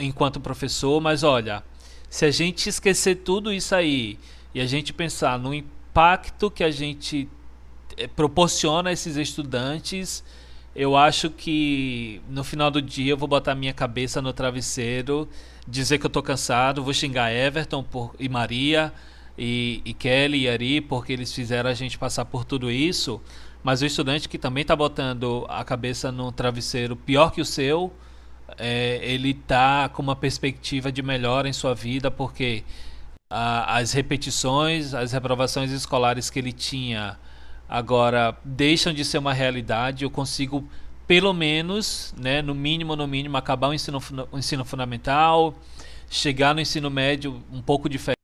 [0.01, 1.63] enquanto professor, mas olha,
[2.09, 4.19] se a gente esquecer tudo isso aí
[4.53, 7.29] e a gente pensar no impacto que a gente
[7.95, 10.23] é, proporciona a esses estudantes,
[10.75, 15.27] eu acho que no final do dia eu vou botar minha cabeça no travesseiro,
[15.65, 18.93] dizer que eu tô cansado, vou xingar Everton por, e Maria
[19.37, 23.21] e, e Kelly e Ari, porque eles fizeram a gente passar por tudo isso,
[23.63, 27.93] mas o estudante que também está botando a cabeça no travesseiro pior que o seu,
[28.57, 32.63] é, ele está com uma perspectiva de melhora em sua vida, porque
[33.29, 37.17] a, as repetições, as reprovações escolares que ele tinha
[37.67, 40.03] agora deixam de ser uma realidade.
[40.03, 40.67] Eu consigo,
[41.05, 44.01] pelo menos, né, no mínimo, no mínimo, acabar o ensino,
[44.31, 45.53] o ensino fundamental,
[46.09, 48.16] chegar no ensino médio um pouco diferente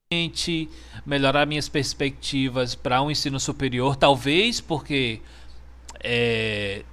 [1.06, 5.22] melhorar minhas perspectivas para um ensino superior, talvez porque
[6.04, 6.84] é,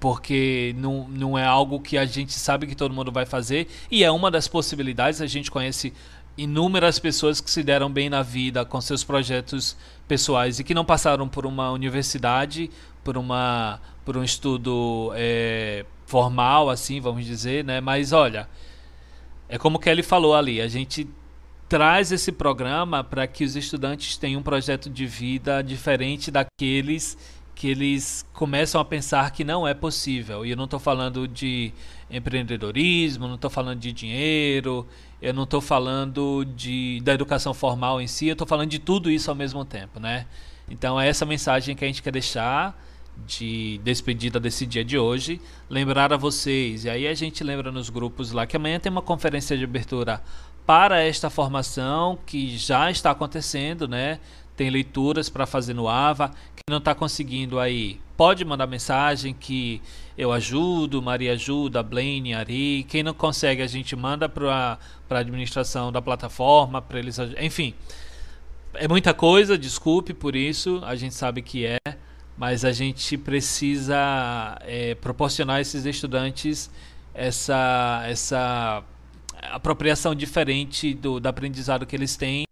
[0.00, 4.02] porque não, não é algo que a gente sabe que todo mundo vai fazer e
[4.02, 5.20] é uma das possibilidades.
[5.20, 5.92] A gente conhece
[6.36, 9.76] inúmeras pessoas que se deram bem na vida com seus projetos
[10.08, 12.70] pessoais e que não passaram por uma universidade,
[13.04, 17.80] por uma por um estudo é, formal, assim, vamos dizer, né?
[17.80, 18.48] Mas olha,
[19.48, 21.06] é como Kelly falou ali, a gente
[21.70, 27.16] traz esse programa para que os estudantes tenham um projeto de vida diferente daqueles
[27.54, 30.44] que eles começam a pensar que não é possível.
[30.44, 31.72] E eu não estou falando de
[32.10, 34.84] empreendedorismo, não estou falando de dinheiro,
[35.22, 39.08] eu não estou falando de, da educação formal em si, eu estou falando de tudo
[39.08, 40.26] isso ao mesmo tempo, né?
[40.68, 42.76] Então é essa mensagem que a gente quer deixar
[43.26, 47.90] de despedida desse dia de hoje, lembrar a vocês, e aí a gente lembra nos
[47.90, 50.22] grupos lá que amanhã tem uma conferência de abertura
[50.66, 54.18] para esta formação que já está acontecendo, né?
[54.56, 56.30] Tem leituras para fazer no AVA.
[56.54, 59.80] Quem não está conseguindo aí, pode mandar mensagem que
[60.16, 62.84] eu ajudo, Maria ajuda, Blaine, Ari.
[62.88, 64.78] Quem não consegue, a gente manda para
[65.08, 67.18] a administração da plataforma, para eles.
[67.40, 67.74] Enfim,
[68.74, 71.78] é muita coisa, desculpe por isso, a gente sabe que é,
[72.36, 76.70] mas a gente precisa é, proporcionar a esses estudantes
[77.14, 78.82] essa, essa
[79.42, 82.44] apropriação diferente do, do aprendizado que eles têm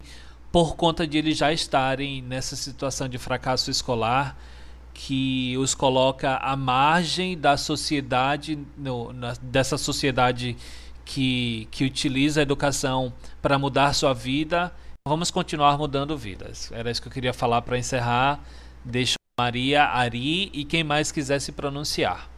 [0.51, 4.36] por conta de eles já estarem nessa situação de fracasso escolar
[4.94, 10.56] que os coloca à margem da sociedade, no, na, dessa sociedade
[11.05, 14.73] que, que utiliza a educação para mudar sua vida.
[15.06, 16.73] Vamos continuar mudando vidas.
[16.73, 18.40] Era isso que eu queria falar para encerrar.
[18.85, 22.28] Deixo Maria, Ari e quem mais quiser se pronunciar.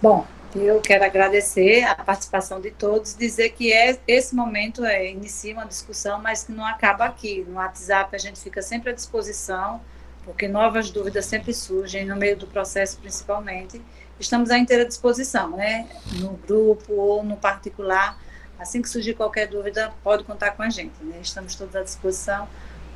[0.00, 0.26] Bom,
[0.64, 5.66] eu quero agradecer a participação de todos, dizer que é, esse momento é, inicia uma
[5.66, 7.44] discussão, mas que não acaba aqui.
[7.48, 9.80] No WhatsApp a gente fica sempre à disposição,
[10.24, 13.80] porque novas dúvidas sempre surgem, no meio do processo principalmente.
[14.18, 15.86] Estamos à inteira disposição, né?
[16.20, 18.18] No grupo ou no particular.
[18.58, 21.18] Assim que surgir qualquer dúvida, pode contar com a gente, né?
[21.20, 22.48] Estamos todos à disposição,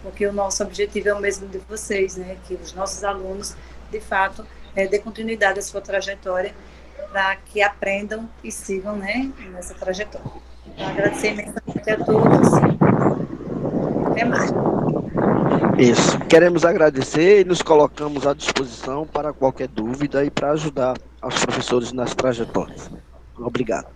[0.02, 2.38] porque o nosso objetivo é o mesmo de vocês, né?
[2.48, 3.54] Que os nossos alunos,
[3.90, 6.54] de fato, é, dê continuidade à sua trajetória
[7.10, 10.26] para que aprendam e sigam né, nessa trajetória.
[10.66, 12.48] Então, agradecer imensamente a todos.
[14.10, 14.50] Até mais.
[15.78, 16.18] Isso.
[16.26, 21.92] Queremos agradecer e nos colocamos à disposição para qualquer dúvida e para ajudar os professores
[21.92, 22.90] nas trajetórias.
[23.36, 23.88] Obrigado.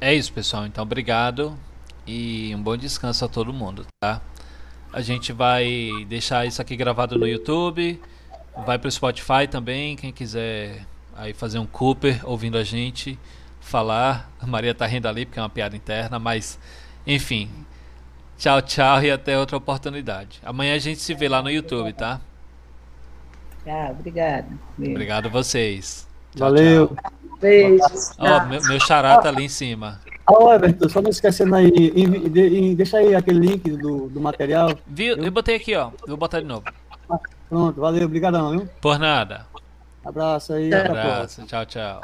[0.00, 0.66] É isso, pessoal.
[0.66, 1.58] Então, obrigado
[2.06, 4.20] e um bom descanso a todo mundo, tá?
[4.92, 8.00] A gente vai deixar isso aqui gravado no YouTube.
[8.64, 10.82] Vai pro Spotify também, quem quiser
[11.16, 13.18] aí fazer um Cooper ouvindo a gente
[13.60, 14.30] falar.
[14.40, 16.58] A Maria tá rindo ali porque é uma piada interna, mas
[17.06, 17.50] enfim.
[18.38, 20.40] Tchau, tchau e até outra oportunidade.
[20.44, 22.20] Amanhã a gente se vê lá no YouTube, tá?
[23.64, 24.58] Tchau, obrigado.
[24.78, 26.06] Obrigado a vocês.
[26.36, 26.88] Valeu.
[26.88, 27.12] tchau.
[27.40, 28.12] Beijos.
[28.18, 30.00] Ó, meu, meu xará tá ali em cima.
[30.26, 34.20] Ó, Everton, só não esquecendo aí, envi- de- em- deixa aí aquele link do, do
[34.20, 34.70] material.
[34.86, 35.16] Viu?
[35.16, 35.90] Eu botei aqui, ó.
[36.06, 36.64] Vou botar de novo.
[37.54, 38.68] Pronto, valeu, obrigadão, viu?
[38.80, 39.46] Por nada.
[40.04, 40.74] Abraço aí.
[40.74, 41.46] Abraço.
[41.46, 42.02] Tchau, tchau.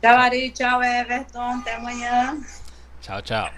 [0.00, 0.52] Tchau, Ari.
[0.52, 1.58] Tchau, Everton.
[1.58, 2.38] Até amanhã.
[3.00, 3.50] Tchau, tchau.